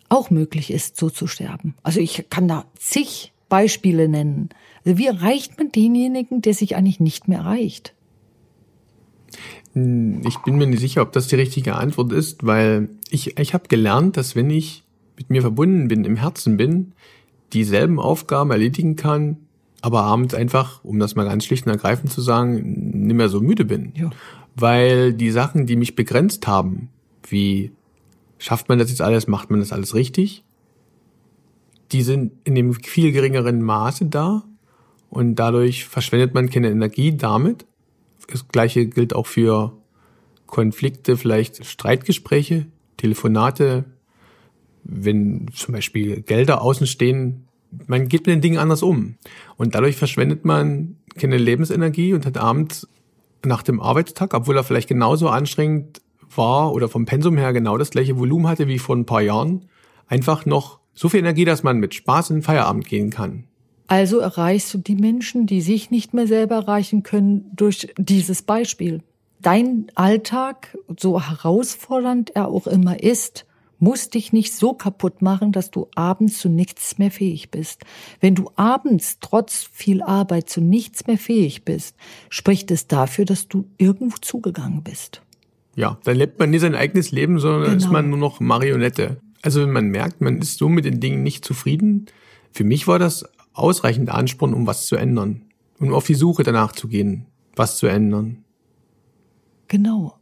auch 0.08 0.30
möglich 0.30 0.72
ist, 0.72 0.96
so 0.96 1.08
zu 1.08 1.26
sterben. 1.26 1.74
Also 1.82 2.00
ich 2.00 2.26
kann 2.28 2.48
da 2.48 2.64
zig 2.76 3.32
Beispiele 3.48 4.08
nennen. 4.08 4.48
Also 4.84 4.98
wie 4.98 5.06
erreicht 5.06 5.56
man 5.56 5.70
denjenigen, 5.70 6.42
der 6.42 6.54
sich 6.54 6.74
eigentlich 6.74 7.00
nicht 7.00 7.28
mehr 7.28 7.38
erreicht? 7.38 7.93
Ich 9.74 10.38
bin 10.44 10.56
mir 10.56 10.66
nicht 10.66 10.80
sicher, 10.80 11.02
ob 11.02 11.12
das 11.12 11.26
die 11.26 11.34
richtige 11.34 11.74
Antwort 11.74 12.12
ist, 12.12 12.46
weil 12.46 12.88
ich, 13.10 13.38
ich 13.38 13.54
habe 13.54 13.68
gelernt, 13.68 14.16
dass 14.16 14.36
wenn 14.36 14.50
ich 14.50 14.84
mit 15.16 15.30
mir 15.30 15.40
verbunden 15.40 15.88
bin, 15.88 16.04
im 16.04 16.16
Herzen 16.16 16.56
bin, 16.56 16.92
dieselben 17.52 17.98
Aufgaben 17.98 18.50
erledigen 18.50 18.96
kann, 18.96 19.38
aber 19.80 20.02
abends 20.02 20.34
einfach, 20.34 20.82
um 20.84 20.98
das 20.98 21.14
mal 21.14 21.24
ganz 21.24 21.44
schlicht 21.44 21.66
und 21.66 21.72
ergreifend 21.72 22.12
zu 22.12 22.20
sagen, 22.20 23.06
nicht 23.06 23.16
mehr 23.16 23.28
so 23.28 23.40
müde 23.40 23.64
bin. 23.64 23.92
Ja. 23.96 24.10
Weil 24.54 25.12
die 25.12 25.30
Sachen, 25.30 25.66
die 25.66 25.76
mich 25.76 25.96
begrenzt 25.96 26.46
haben, 26.46 26.88
wie 27.28 27.72
Schafft 28.44 28.68
man 28.68 28.78
das 28.78 28.90
jetzt 28.90 29.00
alles? 29.00 29.26
Macht 29.26 29.50
man 29.50 29.60
das 29.60 29.72
alles 29.72 29.94
richtig? 29.94 30.44
Die 31.92 32.02
sind 32.02 32.32
in 32.44 32.54
dem 32.54 32.74
viel 32.74 33.10
geringeren 33.10 33.62
Maße 33.62 34.04
da 34.04 34.44
und 35.08 35.36
dadurch 35.36 35.86
verschwendet 35.86 36.34
man 36.34 36.50
keine 36.50 36.70
Energie 36.70 37.16
damit, 37.16 37.64
Das 38.28 38.48
gleiche 38.48 38.86
gilt 38.86 39.14
auch 39.14 39.26
für 39.26 39.72
Konflikte, 40.46 41.16
vielleicht 41.16 41.64
Streitgespräche, 41.64 42.66
Telefonate, 42.96 43.84
wenn 44.84 45.48
zum 45.54 45.74
Beispiel 45.74 46.20
Gelder 46.22 46.62
außen 46.62 46.86
stehen, 46.86 47.48
man 47.86 48.08
geht 48.08 48.26
mit 48.26 48.34
den 48.36 48.40
Dingen 48.40 48.58
anders 48.58 48.82
um. 48.82 49.16
Und 49.56 49.74
dadurch 49.74 49.96
verschwendet 49.96 50.44
man 50.44 50.96
keine 51.16 51.38
Lebensenergie 51.38 52.14
und 52.14 52.26
hat 52.26 52.38
abends 52.38 52.88
nach 53.44 53.62
dem 53.62 53.80
Arbeitstag, 53.80 54.34
obwohl 54.34 54.56
er 54.56 54.64
vielleicht 54.64 54.88
genauso 54.88 55.28
anstrengend 55.28 56.00
war 56.34 56.72
oder 56.72 56.88
vom 56.88 57.04
Pensum 57.04 57.36
her 57.36 57.52
genau 57.52 57.78
das 57.78 57.90
gleiche 57.90 58.18
Volumen 58.18 58.46
hatte 58.46 58.66
wie 58.68 58.78
vor 58.78 58.96
ein 58.96 59.06
paar 59.06 59.22
Jahren, 59.22 59.66
einfach 60.06 60.46
noch 60.46 60.80
so 60.94 61.08
viel 61.08 61.20
Energie, 61.20 61.44
dass 61.44 61.62
man 61.62 61.78
mit 61.78 61.94
Spaß 61.94 62.30
in 62.30 62.36
den 62.36 62.42
Feierabend 62.42 62.86
gehen 62.86 63.10
kann. 63.10 63.44
Also 63.86 64.18
erreichst 64.18 64.72
du 64.72 64.78
die 64.78 64.94
Menschen, 64.94 65.46
die 65.46 65.60
sich 65.60 65.90
nicht 65.90 66.14
mehr 66.14 66.26
selber 66.26 66.56
erreichen 66.56 67.02
können, 67.02 67.50
durch 67.54 67.92
dieses 67.98 68.42
Beispiel. 68.42 69.02
Dein 69.42 69.86
Alltag, 69.94 70.76
so 70.98 71.20
herausfordernd 71.20 72.30
er 72.34 72.48
auch 72.48 72.66
immer 72.66 73.02
ist, 73.02 73.44
muss 73.78 74.08
dich 74.08 74.32
nicht 74.32 74.54
so 74.54 74.72
kaputt 74.72 75.20
machen, 75.20 75.52
dass 75.52 75.70
du 75.70 75.88
abends 75.94 76.38
zu 76.38 76.48
nichts 76.48 76.96
mehr 76.96 77.10
fähig 77.10 77.50
bist. 77.50 77.82
Wenn 78.20 78.34
du 78.34 78.50
abends 78.56 79.18
trotz 79.20 79.68
viel 79.70 80.02
Arbeit 80.02 80.48
zu 80.48 80.62
nichts 80.62 81.06
mehr 81.06 81.18
fähig 81.18 81.64
bist, 81.64 81.94
spricht 82.30 82.70
es 82.70 82.86
dafür, 82.86 83.26
dass 83.26 83.48
du 83.48 83.66
irgendwo 83.76 84.16
zugegangen 84.16 84.82
bist. 84.82 85.20
Ja, 85.76 85.98
dann 86.04 86.16
lebt 86.16 86.38
man 86.38 86.50
nicht 86.50 86.62
sein 86.62 86.74
eigenes 86.74 87.10
Leben, 87.10 87.38
sondern 87.38 87.64
genau. 87.64 87.76
ist 87.76 87.90
man 87.90 88.08
nur 88.08 88.18
noch 88.18 88.40
Marionette. 88.40 89.18
Also 89.42 89.60
wenn 89.60 89.72
man 89.72 89.88
merkt, 89.88 90.22
man 90.22 90.38
ist 90.38 90.56
so 90.56 90.70
mit 90.70 90.86
den 90.86 91.00
Dingen 91.00 91.22
nicht 91.22 91.44
zufrieden, 91.44 92.06
für 92.52 92.64
mich 92.64 92.86
war 92.86 92.98
das 92.98 93.26
ausreichend 93.54 94.10
Ansporn, 94.10 94.52
um 94.52 94.66
was 94.66 94.86
zu 94.86 94.96
ändern. 94.96 95.42
Um 95.80 95.94
auf 95.94 96.06
die 96.06 96.14
Suche 96.14 96.42
danach 96.42 96.72
zu 96.72 96.88
gehen, 96.88 97.26
was 97.56 97.78
zu 97.78 97.86
ändern. 97.86 98.44
Genau. 99.68 100.18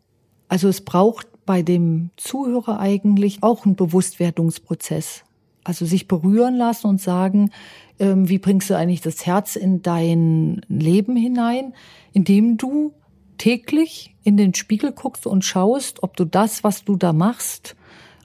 Also 0.48 0.68
es 0.68 0.82
braucht 0.82 1.26
bei 1.44 1.62
dem 1.62 2.10
Zuhörer 2.16 2.78
eigentlich 2.78 3.42
auch 3.42 3.64
einen 3.64 3.76
Bewusstwerdungsprozess. 3.76 5.24
Also 5.64 5.86
sich 5.86 6.08
berühren 6.08 6.56
lassen 6.56 6.86
und 6.88 7.00
sagen, 7.00 7.50
ähm, 7.98 8.28
wie 8.28 8.38
bringst 8.38 8.70
du 8.70 8.76
eigentlich 8.76 9.00
das 9.00 9.26
Herz 9.26 9.56
in 9.56 9.82
dein 9.82 10.60
Leben 10.68 11.16
hinein, 11.16 11.74
indem 12.12 12.56
du 12.56 12.94
täglich 13.38 14.14
in 14.24 14.36
den 14.36 14.54
Spiegel 14.54 14.92
guckst 14.92 15.26
und 15.26 15.44
schaust, 15.44 16.02
ob 16.02 16.16
du 16.16 16.24
das, 16.24 16.64
was 16.64 16.84
du 16.84 16.96
da 16.96 17.12
machst, 17.12 17.76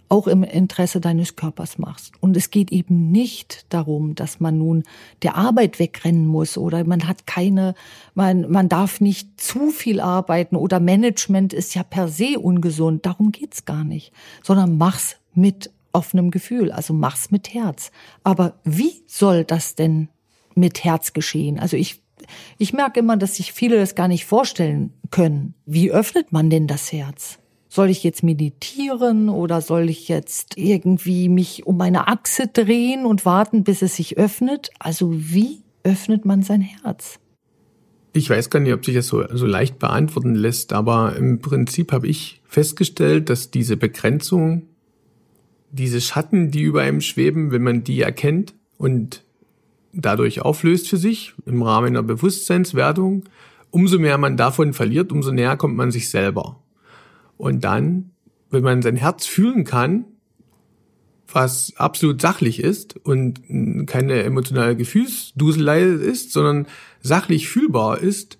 auch 0.09 0.27
im 0.27 0.43
Interesse 0.43 1.01
deines 1.01 1.35
Körpers 1.35 1.77
machst. 1.77 2.13
Und 2.21 2.37
es 2.37 2.49
geht 2.49 2.71
eben 2.71 3.11
nicht 3.11 3.65
darum, 3.69 4.15
dass 4.15 4.39
man 4.39 4.57
nun 4.57 4.83
der 5.21 5.35
Arbeit 5.35 5.79
wegrennen 5.79 6.25
muss 6.25 6.57
oder 6.57 6.83
man 6.85 7.07
hat 7.07 7.27
keine, 7.27 7.75
man, 8.15 8.49
man 8.49 8.69
darf 8.69 9.01
nicht 9.01 9.39
zu 9.39 9.69
viel 9.69 9.99
arbeiten 9.99 10.55
oder 10.55 10.79
Management 10.79 11.53
ist 11.53 11.75
ja 11.75 11.83
per 11.83 12.07
se 12.07 12.39
ungesund. 12.39 13.05
Darum 13.05 13.31
geht's 13.31 13.65
gar 13.65 13.83
nicht. 13.83 14.13
Sondern 14.43 14.77
mach's 14.77 15.17
mit 15.33 15.71
offenem 15.91 16.31
Gefühl, 16.31 16.71
also 16.71 16.93
mach's 16.93 17.31
mit 17.31 17.53
Herz. 17.53 17.91
Aber 18.23 18.53
wie 18.63 19.03
soll 19.07 19.43
das 19.43 19.75
denn 19.75 20.09
mit 20.55 20.83
Herz 20.83 21.13
geschehen? 21.13 21.59
Also 21.59 21.75
ich 21.77 22.01
ich 22.57 22.73
merke 22.73 22.99
immer, 22.99 23.17
dass 23.17 23.35
sich 23.35 23.53
viele 23.53 23.77
das 23.77 23.95
gar 23.95 24.07
nicht 24.07 24.25
vorstellen 24.25 24.93
können. 25.11 25.53
Wie 25.65 25.91
öffnet 25.91 26.31
man 26.31 26.49
denn 26.49 26.67
das 26.67 26.91
Herz? 26.91 27.39
Soll 27.77 27.91
ich 27.91 28.03
jetzt 28.03 28.23
meditieren 28.23 29.29
oder 29.29 29.61
soll 29.61 29.87
ich 29.91 30.07
jetzt 30.07 30.57
irgendwie 30.57 31.29
mich 31.29 31.67
um 31.67 31.77
meine 31.77 32.07
Achse 32.07 32.47
drehen 32.47 33.05
und 33.05 33.23
warten, 33.23 33.63
bis 33.63 33.83
es 33.83 33.97
sich 33.97 34.17
öffnet? 34.17 34.71
Also 34.79 35.11
wie 35.13 35.61
öffnet 35.83 36.25
man 36.25 36.41
sein 36.41 36.61
Herz? 36.61 37.19
Ich 38.13 38.31
weiß 38.31 38.49
gar 38.49 38.61
nicht, 38.61 38.73
ob 38.73 38.83
sich 38.83 38.95
das 38.95 39.05
so, 39.05 39.23
so 39.31 39.45
leicht 39.45 39.77
beantworten 39.77 40.33
lässt, 40.33 40.73
aber 40.73 41.15
im 41.17 41.37
Prinzip 41.37 41.91
habe 41.91 42.07
ich 42.07 42.41
festgestellt, 42.45 43.29
dass 43.29 43.51
diese 43.51 43.77
Begrenzung, 43.77 44.63
diese 45.69 46.01
Schatten, 46.01 46.49
die 46.49 46.63
über 46.63 46.81
einem 46.81 47.01
schweben, 47.01 47.51
wenn 47.51 47.61
man 47.61 47.83
die 47.83 48.01
erkennt 48.01 48.55
und 48.79 49.23
dadurch 49.93 50.41
auflöst 50.41 50.89
für 50.89 50.97
sich 50.97 51.35
im 51.45 51.61
Rahmen 51.61 51.89
einer 51.89 52.01
Bewusstseinswertung, 52.01 53.25
umso 53.69 53.99
mehr 53.99 54.17
man 54.17 54.35
davon 54.35 54.73
verliert, 54.73 55.11
umso 55.11 55.31
näher 55.31 55.57
kommt 55.57 55.77
man 55.77 55.91
sich 55.91 56.09
selber. 56.09 56.63
Und 57.37 57.63
dann, 57.63 58.11
wenn 58.49 58.63
man 58.63 58.81
sein 58.81 58.95
Herz 58.95 59.25
fühlen 59.25 59.63
kann, 59.63 60.05
was 61.31 61.73
absolut 61.77 62.21
sachlich 62.21 62.63
ist 62.63 62.95
und 63.05 63.41
keine 63.85 64.23
emotionale 64.23 64.75
Gefühlsduselei 64.75 65.83
ist, 65.83 66.31
sondern 66.31 66.67
sachlich 67.01 67.49
fühlbar 67.49 67.99
ist, 67.99 68.37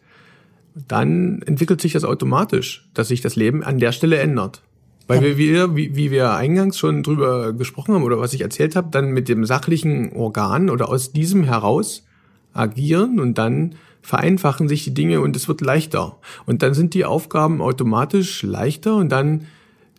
dann 0.88 1.42
entwickelt 1.42 1.82
sich 1.82 1.94
das 1.94 2.06
automatisch, 2.06 2.90
dass 2.94 3.10
sich 3.10 3.22
das 3.22 3.36
Leben 3.36 3.64
an 3.64 3.80
der 3.80 3.92
Stelle 3.92 4.18
ändert. 4.18 4.62
Weil 5.08 5.38
wir, 5.38 5.76
wie, 5.76 5.96
wie 5.96 6.12
wir 6.12 6.34
eingangs 6.34 6.78
schon 6.78 7.02
drüber 7.02 7.54
gesprochen 7.54 7.96
haben 7.96 8.04
oder 8.04 8.20
was 8.20 8.34
ich 8.34 8.42
erzählt 8.42 8.76
habe, 8.76 8.90
dann 8.92 9.12
mit 9.12 9.30
dem 9.30 9.46
sachlichen 9.46 10.12
Organ 10.14 10.70
oder 10.70 10.90
aus 10.90 11.14
diesem 11.14 11.44
heraus 11.44 12.06
agieren 12.54 13.20
und 13.20 13.38
dann 13.38 13.76
vereinfachen 14.08 14.70
sich 14.70 14.86
die 14.86 14.94
Dinge 14.94 15.20
und 15.20 15.36
es 15.36 15.50
wird 15.50 15.60
leichter. 15.60 16.18
Und 16.46 16.64
dann 16.64 16.74
sind 16.74 16.94
die 16.94 17.04
Aufgaben 17.04 17.62
automatisch 17.62 18.42
leichter 18.42 18.96
und 18.96 19.10
dann 19.10 19.48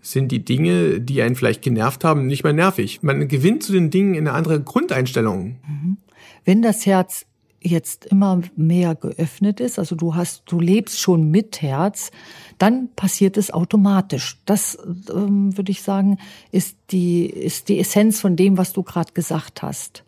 sind 0.00 0.32
die 0.32 0.42
Dinge, 0.42 0.98
die 0.98 1.20
einen 1.20 1.36
vielleicht 1.36 1.60
genervt 1.60 2.04
haben, 2.04 2.26
nicht 2.26 2.42
mehr 2.42 2.54
nervig. 2.54 3.02
Man 3.02 3.28
gewinnt 3.28 3.64
zu 3.64 3.72
den 3.72 3.90
Dingen 3.90 4.16
eine 4.16 4.32
andere 4.32 4.62
Grundeinstellung. 4.62 5.56
Mhm. 5.68 5.98
Wenn 6.46 6.62
das 6.62 6.86
Herz 6.86 7.26
jetzt 7.60 8.06
immer 8.06 8.40
mehr 8.56 8.94
geöffnet 8.94 9.60
ist, 9.60 9.78
also 9.78 9.94
du 9.94 10.14
hast, 10.14 10.44
du 10.46 10.58
lebst 10.58 10.98
schon 10.98 11.30
mit 11.30 11.60
Herz, 11.60 12.10
dann 12.56 12.88
passiert 12.96 13.36
es 13.36 13.50
automatisch. 13.50 14.38
Das 14.46 14.78
ähm, 15.12 15.54
würde 15.54 15.70
ich 15.70 15.82
sagen, 15.82 16.16
ist 16.50 16.78
die 16.92 17.26
ist 17.26 17.68
die 17.68 17.78
Essenz 17.78 18.22
von 18.22 18.36
dem, 18.36 18.56
was 18.56 18.72
du 18.72 18.82
gerade 18.82 19.12
gesagt 19.12 19.60
hast. 19.60 20.02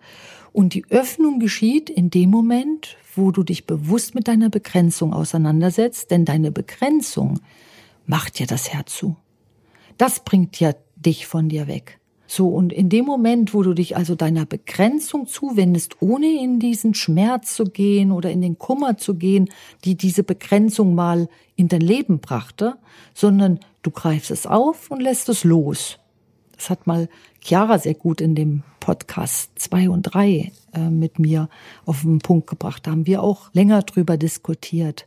Und 0.53 0.74
die 0.74 0.84
Öffnung 0.90 1.38
geschieht 1.38 1.90
in 1.90 2.11
dem 2.11 2.30
Moment, 2.30 2.96
wo 3.14 3.30
du 3.30 3.42
dich 3.42 3.66
bewusst 3.66 4.14
mit 4.14 4.28
deiner 4.28 4.51
Begrenzung 4.51 5.12
auseinandersetzt, 5.12 6.11
denn 6.11 6.24
deine 6.24 6.51
Begrenzung 6.51 7.40
macht 8.07 8.38
dir 8.38 8.46
das 8.46 8.72
Herz 8.72 8.96
zu. 8.96 9.16
Das 9.96 10.24
bringt 10.24 10.59
ja 10.59 10.74
dich 10.96 11.26
von 11.26 11.48
dir 11.48 11.68
weg. 11.68 12.01
So, 12.26 12.48
und 12.48 12.72
in 12.72 12.88
dem 12.88 13.07
Moment, 13.07 13.55
wo 13.55 13.62
du 13.62 13.74
dich 13.74 13.96
also 13.96 14.14
deiner 14.14 14.46
Begrenzung 14.46 15.26
zuwendest, 15.26 15.96
ohne 16.01 16.26
in 16.40 16.61
diesen 16.61 16.94
Schmerz 16.94 17.55
zu 17.55 17.64
gehen 17.64 18.12
oder 18.12 18.30
in 18.30 18.40
den 18.40 18.57
Kummer 18.57 18.96
zu 18.96 19.14
gehen, 19.14 19.48
die 19.84 19.96
diese 19.96 20.22
Begrenzung 20.22 20.94
mal 20.94 21.28
in 21.57 21.66
dein 21.66 21.80
Leben 21.80 22.20
brachte, 22.20 22.76
sondern 23.14 23.59
du 23.82 23.90
greifst 23.90 24.30
es 24.30 24.46
auf 24.46 24.90
und 24.90 25.01
lässt 25.01 25.28
es 25.28 25.42
los. 25.42 25.98
Das 26.61 26.68
hat 26.68 26.86
mal 26.86 27.08
Chiara 27.40 27.78
sehr 27.78 27.94
gut 27.94 28.20
in 28.20 28.34
dem 28.34 28.64
Podcast 28.80 29.50
zwei 29.58 29.88
und 29.88 30.02
drei 30.02 30.52
äh, 30.74 30.90
mit 30.90 31.18
mir 31.18 31.48
auf 31.86 32.02
den 32.02 32.18
Punkt 32.18 32.48
gebracht. 32.48 32.86
Da 32.86 32.90
haben 32.90 33.06
wir 33.06 33.22
auch 33.22 33.48
länger 33.54 33.80
drüber 33.80 34.18
diskutiert. 34.18 35.06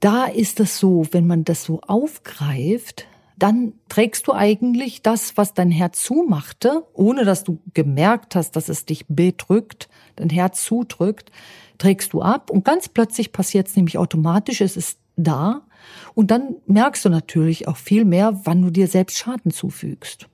Da 0.00 0.24
ist 0.24 0.58
es 0.58 0.78
so, 0.78 1.06
wenn 1.10 1.26
man 1.26 1.44
das 1.44 1.64
so 1.64 1.82
aufgreift, 1.82 3.06
dann 3.36 3.74
trägst 3.90 4.26
du 4.26 4.32
eigentlich 4.32 5.02
das, 5.02 5.36
was 5.36 5.52
dein 5.52 5.70
Herz 5.70 6.02
zumachte, 6.02 6.82
ohne 6.94 7.26
dass 7.26 7.44
du 7.44 7.58
gemerkt 7.74 8.34
hast, 8.34 8.52
dass 8.56 8.70
es 8.70 8.86
dich 8.86 9.04
bedrückt, 9.06 9.90
dein 10.16 10.30
Herz 10.30 10.64
zudrückt, 10.64 11.30
trägst 11.76 12.14
du 12.14 12.22
ab 12.22 12.48
und 12.48 12.64
ganz 12.64 12.88
plötzlich 12.88 13.32
passiert 13.32 13.68
es 13.68 13.76
nämlich 13.76 13.98
automatisch, 13.98 14.62
es 14.62 14.78
ist 14.78 14.98
da 15.16 15.66
und 16.14 16.30
dann 16.30 16.56
merkst 16.66 17.04
du 17.04 17.10
natürlich 17.10 17.68
auch 17.68 17.76
viel 17.76 18.06
mehr, 18.06 18.40
wann 18.44 18.62
du 18.62 18.70
dir 18.70 18.88
selbst 18.88 19.18
Schaden 19.18 19.50
zufügst. 19.50 20.26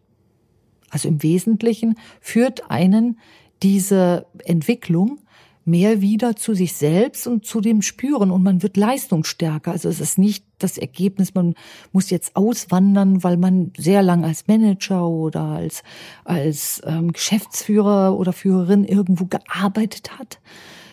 Also 0.94 1.08
im 1.08 1.24
Wesentlichen 1.24 1.96
führt 2.20 2.70
einen 2.70 3.18
diese 3.64 4.26
Entwicklung 4.44 5.18
mehr 5.64 6.00
wieder 6.00 6.36
zu 6.36 6.54
sich 6.54 6.74
selbst 6.74 7.26
und 7.26 7.46
zu 7.46 7.60
dem 7.60 7.82
Spüren 7.82 8.30
und 8.30 8.44
man 8.44 8.62
wird 8.62 8.76
leistungsstärker. 8.76 9.72
Also 9.72 9.88
es 9.88 9.98
ist 9.98 10.18
nicht 10.18 10.44
das 10.58 10.78
Ergebnis, 10.78 11.34
man 11.34 11.54
muss 11.90 12.10
jetzt 12.10 12.36
auswandern, 12.36 13.24
weil 13.24 13.38
man 13.38 13.72
sehr 13.76 14.02
lang 14.02 14.24
als 14.24 14.46
Manager 14.46 15.08
oder 15.08 15.42
als, 15.42 15.82
als 16.24 16.80
ähm, 16.86 17.12
Geschäftsführer 17.12 18.16
oder 18.16 18.32
Führerin 18.32 18.84
irgendwo 18.84 19.24
gearbeitet 19.24 20.16
hat, 20.16 20.38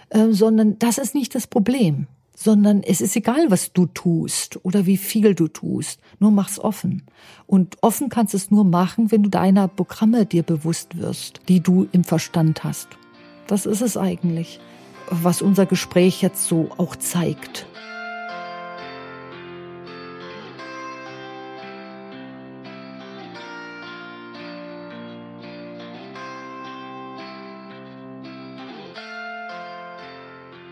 äh, 0.10 0.32
sondern 0.32 0.80
das 0.80 0.98
ist 0.98 1.14
nicht 1.14 1.36
das 1.36 1.46
Problem 1.46 2.08
sondern 2.44 2.82
es 2.82 3.02
ist 3.02 3.16
egal, 3.16 3.52
was 3.52 3.72
du 3.72 3.86
tust 3.86 4.60
oder 4.64 4.86
wie 4.86 4.98
viel 4.98 5.36
du 5.36 5.48
tust. 5.48 6.00
Nur 6.20 6.32
mach's 6.32 6.60
offen. 6.60 7.04
Und 7.46 7.78
offen 7.82 8.10
kannst 8.10 8.34
es 8.34 8.50
nur 8.50 8.64
machen, 8.64 9.12
wenn 9.12 9.24
du 9.24 9.30
deiner 9.30 9.68
Programme 9.68 10.26
dir 10.26 10.44
bewusst 10.44 10.98
wirst, 10.98 11.42
die 11.48 11.60
du 11.60 11.88
im 11.92 12.04
Verstand 12.04 12.64
hast. 12.64 12.88
Das 13.48 13.66
ist 13.66 13.82
es 13.82 13.96
eigentlich, 13.96 14.60
was 15.10 15.42
unser 15.42 15.66
Gespräch 15.66 16.22
jetzt 16.22 16.46
so 16.46 16.70
auch 16.78 16.96
zeigt. 16.96 17.68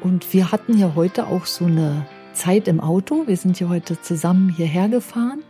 Und 0.09 0.33
wir 0.33 0.51
hatten 0.51 0.75
ja 0.75 0.93
heute 0.95 1.27
auch 1.27 1.45
so 1.45 1.65
eine 1.65 2.03
Zeit 2.33 2.67
im 2.67 2.79
Auto. 2.79 3.27
Wir 3.27 3.37
sind 3.37 3.59
ja 3.59 3.69
heute 3.69 4.01
zusammen 4.01 4.49
hierher 4.49 4.89
gefahren. 4.89 5.43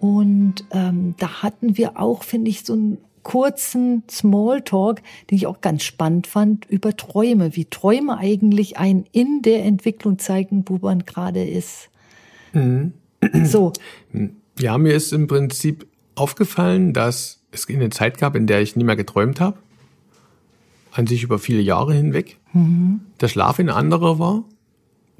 Und 0.00 0.64
ähm, 0.72 1.14
da 1.18 1.44
hatten 1.44 1.76
wir 1.76 2.00
auch, 2.00 2.24
finde 2.24 2.50
ich, 2.50 2.64
so 2.64 2.72
einen 2.72 2.98
kurzen 3.22 4.02
Smalltalk, 4.10 5.02
den 5.30 5.36
ich 5.36 5.46
auch 5.46 5.60
ganz 5.60 5.84
spannend 5.84 6.26
fand, 6.26 6.64
über 6.68 6.96
Träume. 6.96 7.54
Wie 7.54 7.66
Träume 7.66 8.18
eigentlich 8.18 8.76
einen 8.76 9.04
in 9.12 9.42
der 9.42 9.64
Entwicklung 9.64 10.18
zeigen, 10.18 10.64
wo 10.66 10.78
man 10.78 11.04
gerade 11.04 11.44
ist. 11.44 11.88
Mhm. 12.54 12.92
So. 13.44 13.72
Ja, 14.58 14.78
mir 14.78 14.94
ist 14.94 15.12
im 15.12 15.28
Prinzip 15.28 15.86
aufgefallen, 16.16 16.92
dass 16.92 17.40
es 17.52 17.68
eine 17.68 17.90
Zeit 17.90 18.18
gab, 18.18 18.34
in 18.34 18.48
der 18.48 18.62
ich 18.62 18.74
nie 18.74 18.84
mehr 18.84 18.96
geträumt 18.96 19.38
habe. 19.38 19.58
An 20.96 21.06
sich 21.06 21.22
über 21.22 21.38
viele 21.38 21.60
Jahre 21.60 21.92
hinweg. 21.92 22.38
Mhm. 22.54 23.02
Der 23.20 23.28
Schlaf 23.28 23.58
ein 23.58 23.68
anderer 23.68 24.18
war. 24.18 24.44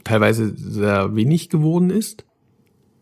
Teilweise 0.04 0.56
sehr 0.56 1.14
wenig 1.14 1.50
geworden 1.50 1.90
ist. 1.90 2.24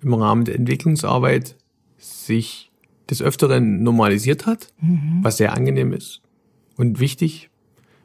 Im 0.03 0.12
Rahmen 0.12 0.45
der 0.45 0.57
Entwicklungsarbeit 0.57 1.57
sich 1.99 2.72
des 3.09 3.22
Öfteren 3.22 3.85
normalisiert 3.85 4.47
hat, 4.47 4.72
mhm. 4.81 5.20
was 5.22 5.37
sehr 5.37 5.55
angenehm 5.55 5.93
ist 5.93 6.22
und 6.77 6.99
wichtig, 6.99 7.49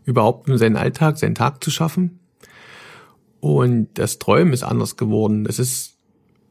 überhaupt 0.05 0.47
nur 0.47 0.59
seinen 0.59 0.76
Alltag, 0.76 1.17
seinen 1.17 1.34
Tag 1.36 1.63
zu 1.63 1.72
schaffen. 1.72 2.20
Und 3.39 3.89
das 3.95 4.20
Träumen 4.20 4.53
ist 4.53 4.63
anders 4.63 4.97
geworden. 4.97 5.47
Es 5.47 5.57
ist 5.57 5.97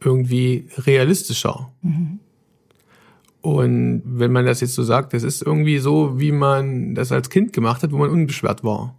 irgendwie 0.03 0.69
realistischer. 0.77 1.73
Mhm. 1.83 2.19
Und 3.41 4.03
wenn 4.05 4.33
man 4.33 4.47
das 4.47 4.61
jetzt 4.61 4.75
so 4.75 4.83
sagt, 4.83 5.15
das 5.15 5.23
ist 5.23 5.43
irgendwie 5.43 5.79
so, 5.79 6.19
wie 6.21 6.33
man 6.33 6.95
das 6.95 7.13
als 7.13 7.31
Kind 7.31 7.53
gemacht 7.53 7.83
hat, 7.83 7.93
wo 7.93 7.99
man 7.99 8.11
unbeschwert 8.11 8.65
war. 8.65 8.99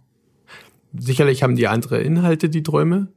Sicherlich 0.98 1.42
haben 1.42 1.56
die 1.56 1.68
andere 1.68 2.00
Inhalte, 2.00 2.48
die 2.48 2.62
Träume, 2.62 3.08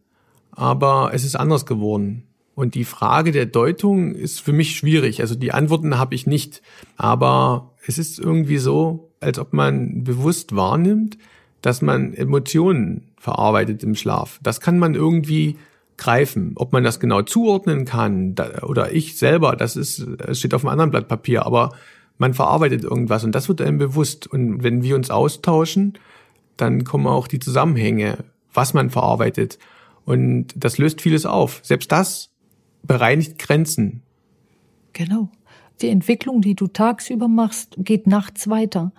aber 0.51 1.11
es 1.13 1.23
ist 1.23 1.35
anders 1.35 1.65
geworden. 1.65 2.23
Und 2.55 2.75
die 2.75 2.83
Frage 2.83 3.31
der 3.31 3.47
Deutung 3.47 4.13
ist 4.13 4.39
für 4.39 4.53
mich 4.53 4.75
schwierig. 4.75 5.21
Also 5.21 5.33
die 5.33 5.53
Antworten 5.53 5.97
habe 5.97 6.13
ich 6.13 6.27
nicht. 6.27 6.61
Aber 6.97 7.73
es 7.87 7.97
ist 7.97 8.19
irgendwie 8.19 8.59
so, 8.59 9.11
als 9.19 9.39
ob 9.39 9.53
man 9.53 10.03
bewusst 10.03 10.55
wahrnimmt, 10.55 11.17
dass 11.61 11.81
man 11.81 12.13
Emotionen 12.13 13.07
verarbeitet 13.17 13.83
im 13.83 13.95
Schlaf. 13.95 14.39
Das 14.43 14.59
kann 14.59 14.77
man 14.77 14.93
irgendwie 14.93 15.57
greifen. 15.97 16.53
Ob 16.55 16.73
man 16.73 16.83
das 16.83 16.99
genau 16.99 17.21
zuordnen 17.21 17.85
kann 17.85 18.35
oder 18.61 18.91
ich 18.91 19.17
selber, 19.17 19.55
das 19.55 19.75
ist, 19.75 19.99
es 19.99 20.39
steht 20.39 20.53
auf 20.53 20.63
einem 20.63 20.71
anderen 20.71 20.91
Blatt 20.91 21.07
Papier, 21.07 21.45
aber 21.45 21.71
man 22.17 22.33
verarbeitet 22.33 22.83
irgendwas 22.83 23.23
und 23.23 23.33
das 23.33 23.49
wird 23.49 23.61
einem 23.61 23.77
bewusst. 23.77 24.27
Und 24.27 24.63
wenn 24.63 24.83
wir 24.83 24.95
uns 24.95 25.09
austauschen, 25.09 25.93
dann 26.57 26.83
kommen 26.83 27.07
auch 27.07 27.27
die 27.27 27.39
Zusammenhänge, 27.39 28.17
was 28.53 28.73
man 28.73 28.89
verarbeitet. 28.89 29.57
Und 30.05 30.47
das 30.55 30.77
löst 30.77 31.01
vieles 31.01 31.25
auf. 31.25 31.59
Selbst 31.63 31.91
das 31.91 32.31
bereinigt 32.83 33.39
Grenzen. 33.39 34.03
Genau. 34.93 35.29
Die 35.81 35.89
Entwicklung, 35.89 36.41
die 36.41 36.55
du 36.55 36.67
tagsüber 36.67 37.27
machst, 37.27 37.75
geht 37.77 38.05
nachts 38.05 38.47
weiter. 38.47 38.91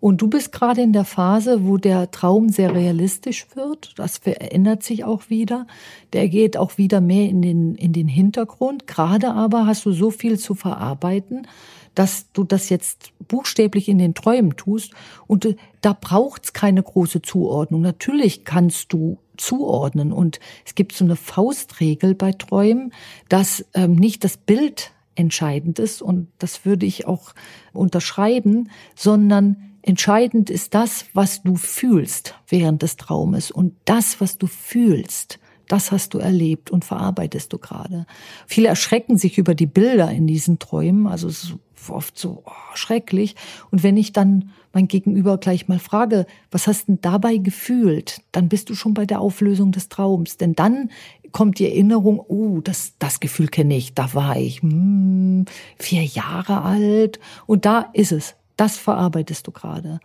Und 0.00 0.22
du 0.22 0.28
bist 0.28 0.50
gerade 0.50 0.80
in 0.80 0.94
der 0.94 1.04
Phase, 1.04 1.66
wo 1.66 1.76
der 1.76 2.10
Traum 2.10 2.48
sehr 2.48 2.74
realistisch 2.74 3.46
wird. 3.54 3.92
Das 3.98 4.18
verändert 4.18 4.82
sich 4.82 5.04
auch 5.04 5.28
wieder. 5.28 5.66
Der 6.14 6.28
geht 6.28 6.56
auch 6.56 6.78
wieder 6.78 7.02
mehr 7.02 7.28
in 7.28 7.42
den, 7.42 7.74
in 7.74 7.92
den 7.92 8.08
Hintergrund. 8.08 8.86
Gerade 8.86 9.32
aber 9.32 9.66
hast 9.66 9.84
du 9.84 9.92
so 9.92 10.10
viel 10.10 10.38
zu 10.38 10.54
verarbeiten, 10.54 11.46
dass 11.94 12.32
du 12.32 12.44
das 12.44 12.70
jetzt 12.70 13.12
buchstäblich 13.28 13.88
in 13.88 13.98
den 13.98 14.14
Träumen 14.14 14.56
tust. 14.56 14.92
Und 15.26 15.44
äh, 15.44 15.56
da 15.82 15.96
braucht's 15.98 16.54
keine 16.54 16.82
große 16.82 17.20
Zuordnung. 17.20 17.82
Natürlich 17.82 18.44
kannst 18.44 18.94
du 18.94 19.18
zuordnen. 19.36 20.12
Und 20.12 20.40
es 20.64 20.74
gibt 20.74 20.94
so 20.94 21.04
eine 21.04 21.16
Faustregel 21.16 22.14
bei 22.14 22.32
Träumen, 22.32 22.94
dass 23.28 23.66
ähm, 23.74 23.96
nicht 23.96 24.24
das 24.24 24.38
Bild 24.38 24.92
entscheidend 25.14 25.78
ist. 25.78 26.00
Und 26.00 26.28
das 26.38 26.64
würde 26.64 26.86
ich 26.86 27.06
auch 27.06 27.34
unterschreiben, 27.74 28.70
sondern 28.94 29.69
Entscheidend 29.90 30.50
ist 30.50 30.74
das, 30.74 31.06
was 31.14 31.42
du 31.42 31.56
fühlst 31.56 32.36
während 32.46 32.80
des 32.80 32.96
Traumes. 32.96 33.50
Und 33.50 33.74
das, 33.86 34.20
was 34.20 34.38
du 34.38 34.46
fühlst, 34.46 35.40
das 35.66 35.90
hast 35.90 36.14
du 36.14 36.18
erlebt 36.18 36.70
und 36.70 36.84
verarbeitest 36.84 37.52
du 37.52 37.58
gerade. 37.58 38.06
Viele 38.46 38.68
erschrecken 38.68 39.18
sich 39.18 39.36
über 39.36 39.56
die 39.56 39.66
Bilder 39.66 40.08
in 40.08 40.28
diesen 40.28 40.60
Träumen. 40.60 41.08
Also 41.08 41.26
es 41.26 41.42
ist 41.42 41.54
oft 41.88 42.16
so 42.16 42.44
oh, 42.46 42.52
schrecklich. 42.74 43.34
Und 43.72 43.82
wenn 43.82 43.96
ich 43.96 44.12
dann 44.12 44.50
mein 44.72 44.86
Gegenüber 44.86 45.38
gleich 45.38 45.66
mal 45.66 45.80
frage, 45.80 46.24
was 46.52 46.68
hast 46.68 46.82
du 46.82 46.92
denn 46.92 47.00
dabei 47.00 47.38
gefühlt, 47.38 48.22
dann 48.30 48.48
bist 48.48 48.70
du 48.70 48.76
schon 48.76 48.94
bei 48.94 49.06
der 49.06 49.20
Auflösung 49.20 49.72
des 49.72 49.88
Traums. 49.88 50.36
Denn 50.36 50.54
dann 50.54 50.92
kommt 51.32 51.58
die 51.58 51.66
Erinnerung, 51.66 52.20
oh, 52.28 52.60
das, 52.60 52.92
das 53.00 53.18
Gefühl 53.18 53.48
kenne 53.48 53.76
ich, 53.76 53.94
da 53.94 54.14
war 54.14 54.36
ich 54.36 54.62
hm, 54.62 55.46
vier 55.80 56.04
Jahre 56.04 56.62
alt 56.62 57.18
und 57.46 57.64
da 57.64 57.90
ist 57.92 58.12
es. 58.12 58.36
Das 58.60 58.76
verarbeitest 58.76 59.46
du 59.46 59.52
gerade. 59.52 60.00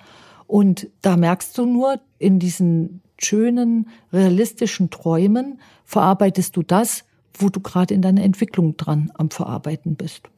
Und 0.47 0.87
da 1.01 1.17
merkst 1.17 1.57
du 1.57 1.65
nur, 1.65 1.99
in 2.19 2.39
diesen 2.39 3.01
schönen, 3.21 3.89
realistischen 4.13 4.89
Träumen 4.89 5.59
verarbeitest 5.83 6.55
du 6.55 6.63
das, 6.63 7.03
wo 7.33 7.49
du 7.49 7.59
gerade 7.59 7.93
in 7.93 8.01
deiner 8.01 8.23
Entwicklung 8.23 8.77
dran 8.77 9.11
am 9.15 9.29
Verarbeiten 9.29 9.97
bist. 9.97 10.29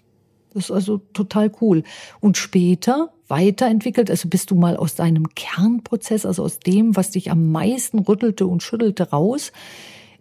Das 0.56 0.64
ist 0.64 0.72
also 0.72 0.98
total 1.14 1.52
cool. 1.62 1.84
Und 2.20 2.38
später 2.38 3.14
weiterentwickelt, 3.28 4.10
also 4.10 4.30
bist 4.30 4.50
du 4.50 4.56
mal 4.56 4.78
aus 4.78 4.96
deinem 4.96 5.36
Kernprozess, 5.36 6.26
also 6.26 6.44
aus 6.44 6.58
dem, 6.58 6.96
was 6.96 7.12
dich 7.12 7.30
am 7.30 7.52
meisten 7.52 8.00
rüttelte 8.00 8.48
und 8.48 8.64
schüttelte 8.64 9.12
raus, 9.12 9.52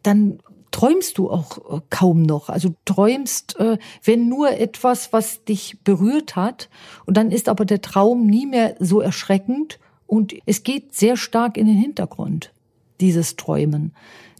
dann 0.02 0.40
träumst 0.76 1.16
du 1.16 1.30
auch 1.30 1.78
äh, 1.78 1.80
kaum 1.88 2.22
noch. 2.22 2.50
Also 2.50 2.74
träumst, 2.84 3.58
äh, 3.58 3.78
wenn 4.04 4.28
nur 4.28 4.50
etwas, 4.50 5.10
was 5.10 5.42
dich 5.42 5.78
berührt 5.84 6.36
hat. 6.36 6.68
Und 7.06 7.16
dann 7.16 7.30
ist 7.30 7.48
aber 7.48 7.64
der 7.64 7.80
Traum 7.80 8.26
nie 8.26 8.44
mehr 8.44 8.76
so 8.78 9.00
erschreckend 9.00 9.78
und 10.06 10.34
es 10.44 10.64
geht 10.64 10.94
sehr 10.94 11.16
stark 11.16 11.56
in 11.56 11.66
den 11.66 11.78
Hintergrund, 11.78 12.52
dieses 13.00 13.36
Träumen, 13.36 13.94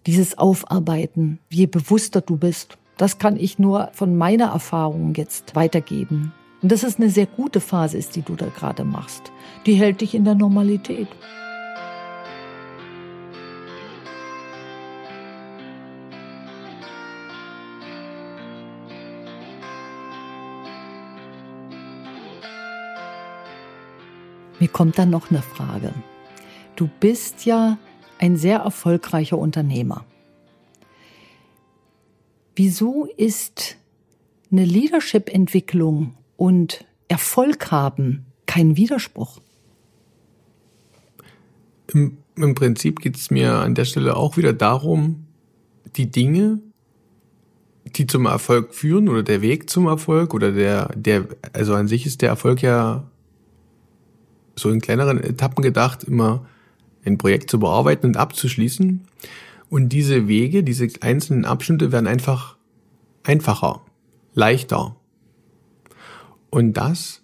dieses 0.07 0.37
Aufarbeiten, 0.37 1.39
je 1.49 1.65
bewusster 1.65 2.21
du 2.21 2.37
bist. 2.37 2.77
Das 2.99 3.17
kann 3.17 3.39
ich 3.39 3.59
nur 3.59 3.89
von 3.95 4.15
meiner 4.15 4.49
Erfahrung 4.49 5.15
jetzt 5.15 5.57
weitergeben. 5.57 6.35
Und 6.61 6.71
das 6.71 6.85
ist 6.85 7.01
eine 7.01 7.09
sehr 7.09 7.27
gute 7.27 7.61
Phase 7.61 7.97
ist, 7.97 8.15
die 8.15 8.23
du 8.23 8.35
da 8.35 8.49
gerade 8.49 8.85
machst. 8.85 9.33
Die 9.65 9.75
hält 9.75 10.03
dich 10.03 10.15
in 10.15 10.25
der 10.25 10.35
Normalität. 10.35 11.09
Kommt 24.77 24.99
dann 24.99 25.09
noch 25.09 25.31
eine 25.31 25.41
Frage. 25.41 25.91
Du 26.77 26.87
bist 27.01 27.47
ja 27.47 27.79
ein 28.19 28.37
sehr 28.37 28.59
erfolgreicher 28.59 29.39
Unternehmer. 29.39 30.05
Wieso 32.55 33.09
ist 33.17 33.79
eine 34.53 34.67
Leadership-Entwicklung 34.67 36.13
und 36.37 36.85
Erfolg 37.09 37.71
haben 37.71 38.27
kein 38.45 38.77
Widerspruch? 38.77 39.41
Im, 41.95 42.19
im 42.37 42.55
Prinzip 42.55 43.01
geht 43.01 43.17
es 43.17 43.31
mir 43.31 43.55
an 43.55 43.75
der 43.75 43.87
Stelle 43.87 44.15
auch 44.15 44.37
wieder 44.37 44.53
darum, 44.53 45.25
die 45.97 46.11
Dinge, 46.11 46.61
die 47.87 48.07
zum 48.07 48.27
Erfolg 48.27 48.75
führen 48.75 49.09
oder 49.09 49.23
der 49.23 49.41
Weg 49.41 49.71
zum 49.71 49.87
Erfolg 49.87 50.35
oder 50.35 50.53
der, 50.53 50.91
der, 50.95 51.29
also 51.55 51.75
an 51.75 51.89
sich 51.89 52.05
ist 52.05 52.21
der 52.21 52.29
Erfolg 52.29 52.61
ja 52.61 53.11
so 54.59 54.71
in 54.71 54.81
kleineren 54.81 55.23
Etappen 55.23 55.63
gedacht, 55.63 56.05
immer 56.05 56.47
ein 57.05 57.19
Projekt 57.19 57.51
zu 57.51 57.61
bearbeiten 57.61 58.07
und 58.07 58.17
abzuschließen. 58.17 59.03
Und 59.69 59.89
diese 59.91 60.29
Wege, 60.29 60.63
diese 60.63 60.89
einzelnen 61.01 61.45
Abschnitte 61.45 61.93
werden 61.93 62.07
einfach 62.07 62.57
einfacher, 63.25 63.83
leichter. 64.35 64.97
Und 66.51 66.75
das 66.75 67.23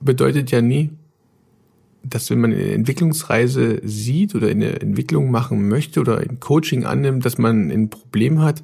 bedeutet 0.00 0.50
ja 0.50 0.60
nie, 0.60 0.90
dass 2.02 2.28
wenn 2.30 2.40
man 2.40 2.52
eine 2.52 2.72
Entwicklungsreise 2.72 3.80
sieht 3.82 4.34
oder 4.34 4.48
eine 4.48 4.80
Entwicklung 4.80 5.30
machen 5.30 5.68
möchte 5.68 6.00
oder 6.00 6.18
ein 6.18 6.38
Coaching 6.38 6.84
annimmt, 6.84 7.24
dass 7.24 7.38
man 7.38 7.70
ein 7.70 7.88
Problem 7.88 8.42
hat 8.42 8.62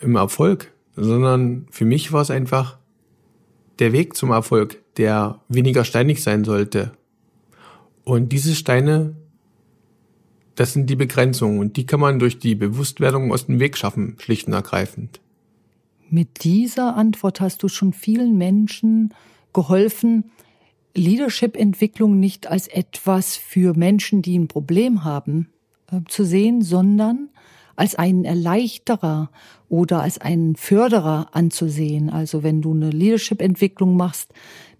im 0.00 0.14
Erfolg, 0.14 0.72
sondern 0.94 1.66
für 1.70 1.84
mich 1.84 2.12
war 2.12 2.22
es 2.22 2.30
einfach 2.30 2.78
der 3.82 3.92
Weg 3.92 4.16
zum 4.16 4.30
Erfolg, 4.30 4.80
der 4.96 5.40
weniger 5.48 5.84
steinig 5.84 6.22
sein 6.22 6.44
sollte. 6.44 6.92
Und 8.04 8.30
diese 8.30 8.54
Steine, 8.54 9.16
das 10.54 10.72
sind 10.72 10.88
die 10.88 10.94
Begrenzungen 10.94 11.58
und 11.58 11.76
die 11.76 11.84
kann 11.84 11.98
man 11.98 12.20
durch 12.20 12.38
die 12.38 12.54
Bewusstwerdung 12.54 13.32
aus 13.32 13.46
dem 13.46 13.58
Weg 13.58 13.76
schaffen, 13.76 14.14
schlicht 14.20 14.46
und 14.46 14.52
ergreifend. 14.52 15.20
Mit 16.10 16.44
dieser 16.44 16.94
Antwort 16.94 17.40
hast 17.40 17.64
du 17.64 17.68
schon 17.68 17.92
vielen 17.92 18.38
Menschen 18.38 19.12
geholfen, 19.52 20.30
Leadership-Entwicklung 20.94 22.20
nicht 22.20 22.46
als 22.46 22.68
etwas 22.68 23.36
für 23.36 23.74
Menschen, 23.74 24.22
die 24.22 24.38
ein 24.38 24.46
Problem 24.46 25.02
haben, 25.02 25.48
äh, 25.90 26.02
zu 26.06 26.24
sehen, 26.24 26.62
sondern 26.62 27.30
als 27.76 27.94
einen 27.94 28.24
Erleichterer 28.24 29.30
oder 29.68 30.02
als 30.02 30.18
einen 30.18 30.56
Förderer 30.56 31.28
anzusehen. 31.32 32.10
Also 32.10 32.42
wenn 32.42 32.62
du 32.62 32.72
eine 32.72 32.90
Leadership-Entwicklung 32.90 33.96
machst, 33.96 34.32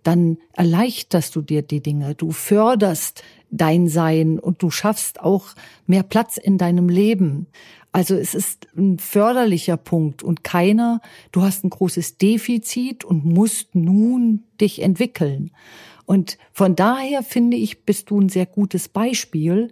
dann 0.02 0.38
erleichterst 0.52 1.34
du 1.36 1.42
dir 1.42 1.62
die 1.62 1.80
Dinge, 1.80 2.14
du 2.14 2.32
förderst 2.32 3.22
dein 3.50 3.86
Sein 3.88 4.38
und 4.38 4.62
du 4.62 4.70
schaffst 4.70 5.20
auch 5.20 5.48
mehr 5.86 6.02
Platz 6.02 6.36
in 6.38 6.58
deinem 6.58 6.88
Leben. 6.88 7.46
Also 7.92 8.14
es 8.14 8.34
ist 8.34 8.68
ein 8.76 8.98
förderlicher 8.98 9.76
Punkt 9.76 10.22
und 10.22 10.42
keiner, 10.42 11.00
du 11.30 11.42
hast 11.42 11.62
ein 11.62 11.70
großes 11.70 12.16
Defizit 12.16 13.04
und 13.04 13.24
musst 13.24 13.74
nun 13.74 14.44
dich 14.60 14.80
entwickeln. 14.80 15.50
Und 16.06 16.38
von 16.52 16.74
daher 16.74 17.22
finde 17.22 17.58
ich, 17.58 17.84
bist 17.84 18.10
du 18.10 18.20
ein 18.20 18.30
sehr 18.30 18.46
gutes 18.46 18.88
Beispiel. 18.88 19.70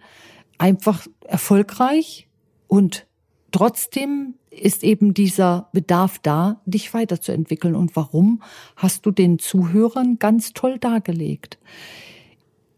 Einfach 0.58 1.06
erfolgreich 1.26 2.28
und 2.68 3.06
trotzdem 3.52 4.34
ist 4.50 4.82
eben 4.82 5.14
dieser 5.14 5.68
Bedarf 5.72 6.18
da, 6.18 6.60
dich 6.66 6.92
weiterzuentwickeln. 6.92 7.74
Und 7.74 7.94
warum 7.96 8.42
hast 8.76 9.06
du 9.06 9.10
den 9.10 9.38
Zuhörern 9.38 10.18
ganz 10.18 10.52
toll 10.52 10.78
dargelegt? 10.78 11.58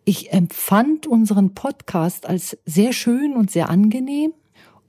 Ich 0.05 0.33
empfand 0.33 1.07
unseren 1.07 1.55
Podcast 1.55 2.27
als 2.27 2.59
sehr 2.67 2.93
schön 2.93 3.35
und 3.35 3.51
sehr 3.51 3.71
angenehm. 3.71 4.33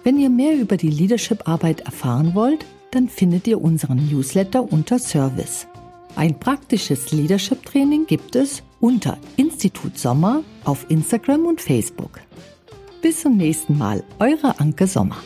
Wenn 0.04 0.18
ihr 0.18 0.30
mehr 0.30 0.56
über 0.56 0.76
die 0.76 0.90
Leadership-Arbeit 0.90 1.80
erfahren 1.80 2.34
wollt, 2.34 2.64
dann 2.92 3.08
findet 3.08 3.46
ihr 3.46 3.60
unseren 3.60 4.08
Newsletter 4.08 4.72
unter 4.72 4.98
Service. 4.98 5.66
Ein 6.16 6.38
praktisches 6.38 7.12
Leadership-Training 7.12 8.06
gibt 8.06 8.36
es 8.36 8.62
unter 8.80 9.18
Institut 9.36 9.98
Sommer 9.98 10.42
auf 10.64 10.86
Instagram 10.88 11.46
und 11.46 11.60
Facebook. 11.60 12.20
Bis 13.02 13.20
zum 13.20 13.36
nächsten 13.36 13.76
Mal, 13.76 14.02
eure 14.18 14.58
Anke 14.58 14.86
Sommer. 14.86 15.18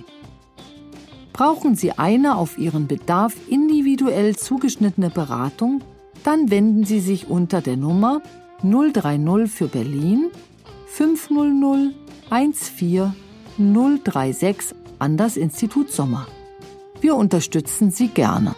Brauchen 1.38 1.76
Sie 1.76 1.92
eine 1.92 2.36
auf 2.36 2.58
Ihren 2.58 2.88
Bedarf 2.88 3.32
individuell 3.48 4.34
zugeschnittene 4.34 5.08
Beratung? 5.08 5.84
Dann 6.24 6.50
wenden 6.50 6.84
Sie 6.84 6.98
sich 6.98 7.30
unter 7.30 7.60
der 7.60 7.76
Nummer 7.76 8.22
030 8.64 9.48
für 9.48 9.68
Berlin 9.68 10.32
500 10.88 11.94
14 12.28 13.14
036 13.56 14.74
an 14.98 15.16
das 15.16 15.36
Institut 15.36 15.92
Sommer. 15.92 16.26
Wir 17.00 17.14
unterstützen 17.14 17.92
Sie 17.92 18.08
gerne. 18.08 18.56